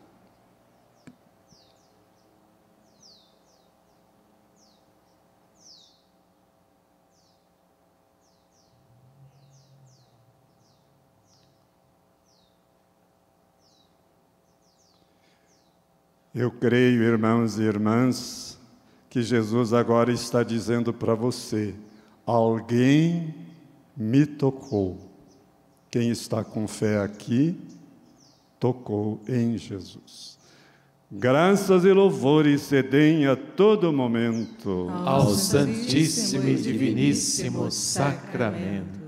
Eu 16.34 16.50
creio, 16.50 17.02
irmãos 17.02 17.58
e 17.58 17.62
irmãs, 17.62 18.58
que 19.10 19.20
Jesus 19.20 19.74
agora 19.74 20.10
está 20.10 20.42
dizendo 20.42 20.90
para 20.92 21.14
você: 21.14 21.74
alguém 22.26 23.34
me 23.96 24.26
tocou. 24.26 24.98
Quem 25.90 26.10
está 26.10 26.42
com 26.42 26.66
fé 26.66 27.00
aqui, 27.00 27.56
tocou 28.58 29.20
em 29.28 29.58
Jesus. 29.58 30.38
Graças 31.10 31.84
e 31.84 31.92
louvores 31.92 32.62
se 32.62 32.82
deem 32.82 33.26
a 33.26 33.36
todo 33.36 33.92
momento 33.92 34.88
ao 35.04 35.28
Santíssimo 35.34 36.48
e 36.48 36.54
Diviníssimo 36.54 37.70
Sacramento. 37.70 39.01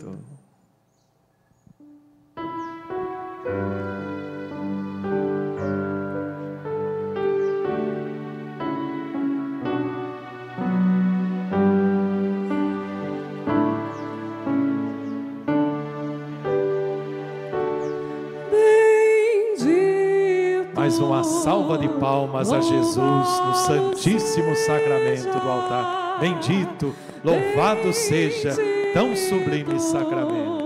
Salva 21.65 21.79
de 21.79 21.89
palmas 21.89 22.53
a 22.53 22.61
Jesus 22.61 23.41
no 23.41 23.55
Santíssimo 23.55 24.55
Sacramento 24.55 25.41
do 25.41 25.51
altar. 25.51 26.19
Bendito, 26.21 26.95
louvado 27.25 27.91
seja 27.93 28.55
tão 28.93 29.17
sublime 29.17 29.81
sacramento. 29.81 30.64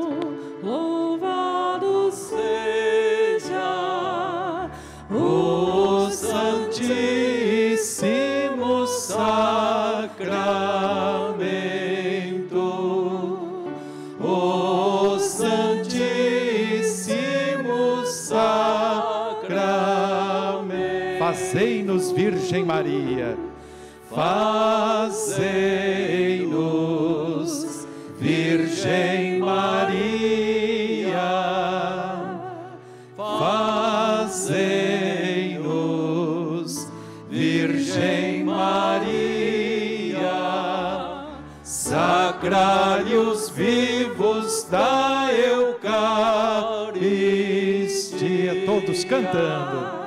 Maria, 22.79 23.37
Fazei-nos, 24.09 25.09
Virgem 28.21 29.41
Maria, 29.41 31.19
fazei-nos, 33.17 34.39
Virgem 37.29 38.45
Maria, 38.45 40.23
sacrários 41.65 43.51
vivos 43.51 44.63
da 44.71 45.29
Eucaristia. 45.33 45.89
Todos 48.65 49.03
cantando. 49.05 49.98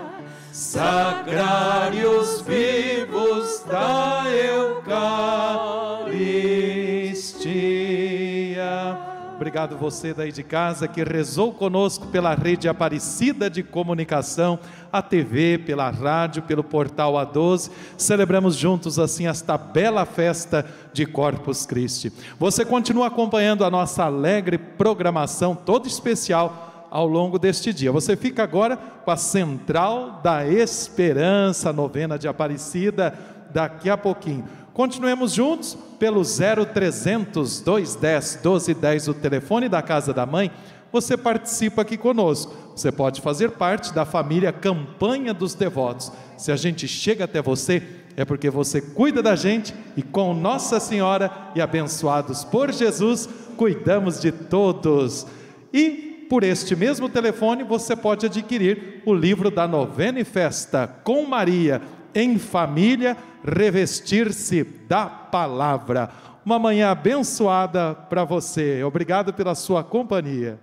Obrigado 9.61 9.77
você 9.79 10.11
daí 10.11 10.31
de 10.31 10.41
casa 10.41 10.87
que 10.87 11.03
rezou 11.03 11.53
conosco 11.53 12.07
pela 12.07 12.33
rede 12.33 12.67
Aparecida 12.67 13.47
de 13.47 13.61
Comunicação, 13.61 14.57
a 14.91 15.03
TV, 15.03 15.59
pela 15.59 15.91
rádio, 15.91 16.41
pelo 16.41 16.63
portal 16.63 17.13
A12. 17.13 17.69
Celebramos 17.95 18.55
juntos 18.55 18.97
assim 18.97 19.27
esta 19.27 19.59
bela 19.59 20.03
festa 20.03 20.65
de 20.91 21.05
Corpus 21.05 21.67
Christi. 21.67 22.11
Você 22.39 22.65
continua 22.65 23.05
acompanhando 23.05 23.63
a 23.63 23.69
nossa 23.69 24.03
alegre 24.03 24.57
programação 24.57 25.53
toda 25.53 25.87
especial 25.87 26.87
ao 26.89 27.05
longo 27.05 27.37
deste 27.37 27.71
dia. 27.71 27.91
Você 27.91 28.15
fica 28.15 28.41
agora 28.41 28.75
com 28.75 29.11
a 29.11 29.17
Central 29.17 30.21
da 30.23 30.43
Esperança, 30.43 31.71
novena 31.71 32.17
de 32.17 32.27
Aparecida, 32.27 33.13
daqui 33.53 33.91
a 33.91 33.97
pouquinho. 33.97 34.43
Continuemos 34.73 35.33
juntos 35.33 35.77
pelo 35.99 36.21
0300 36.23 37.59
210 37.59 38.35
1210, 38.35 39.07
o 39.09 39.13
telefone 39.13 39.67
da 39.67 39.81
Casa 39.81 40.13
da 40.13 40.25
Mãe. 40.25 40.49
Você 40.93 41.17
participa 41.17 41.81
aqui 41.81 41.97
conosco. 41.97 42.55
Você 42.75 42.89
pode 42.91 43.21
fazer 43.21 43.51
parte 43.51 43.93
da 43.93 44.05
família 44.05 44.53
Campanha 44.53 45.33
dos 45.33 45.53
Devotos. 45.53 46.11
Se 46.37 46.53
a 46.53 46.55
gente 46.55 46.87
chega 46.87 47.25
até 47.25 47.41
você, 47.41 47.83
é 48.15 48.23
porque 48.23 48.49
você 48.49 48.81
cuida 48.81 49.21
da 49.21 49.35
gente 49.35 49.73
e 49.95 50.01
com 50.01 50.33
Nossa 50.33 50.79
Senhora 50.79 51.31
e 51.53 51.61
abençoados 51.61 52.45
por 52.45 52.71
Jesus, 52.71 53.27
cuidamos 53.57 54.21
de 54.21 54.31
todos. 54.31 55.27
E 55.73 56.25
por 56.29 56.43
este 56.43 56.77
mesmo 56.77 57.09
telefone 57.09 57.63
você 57.63 57.93
pode 57.93 58.25
adquirir 58.25 59.01
o 59.05 59.13
livro 59.13 59.51
da 59.51 59.67
novena 59.67 60.19
e 60.19 60.23
festa 60.23 60.87
com 61.03 61.25
Maria 61.25 61.81
em 62.13 62.37
família, 62.37 63.17
revestir-se 63.43 64.63
da 64.63 65.05
palavra. 65.05 66.09
Uma 66.45 66.57
manhã 66.57 66.91
abençoada 66.91 67.93
para 67.93 68.23
você. 68.23 68.83
Obrigado 68.83 69.33
pela 69.33 69.53
sua 69.53 69.83
companhia. 69.83 70.59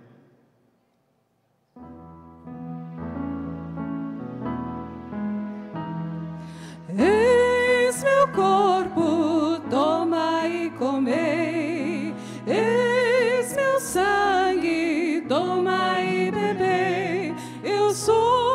Eis 6.97 8.03
meu 8.03 8.27
corpo, 8.29 9.61
toma 9.69 10.47
e 10.47 10.69
comei. 10.71 12.13
Eis 12.45 13.55
meu 13.55 13.79
sangue, 13.79 15.23
toma 15.29 16.01
e 16.01 16.29
bebei. 16.29 17.33
Eu 17.63 17.93
sou 17.93 18.48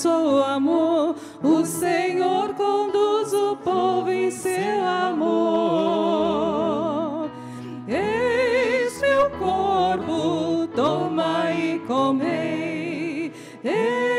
sou 0.00 0.42
amor. 0.42 1.14
O 1.42 1.64
Senhor 1.64 2.54
conduz 2.54 3.32
o 3.34 3.54
povo 3.56 4.10
em 4.10 4.30
seu 4.30 4.82
amor. 5.06 6.00
Eis 7.86 8.98
meu 9.00 9.28
corpo, 9.30 10.66
toma 10.74 11.50
e 11.52 11.78
comei. 11.80 13.32
Eis 13.62 14.09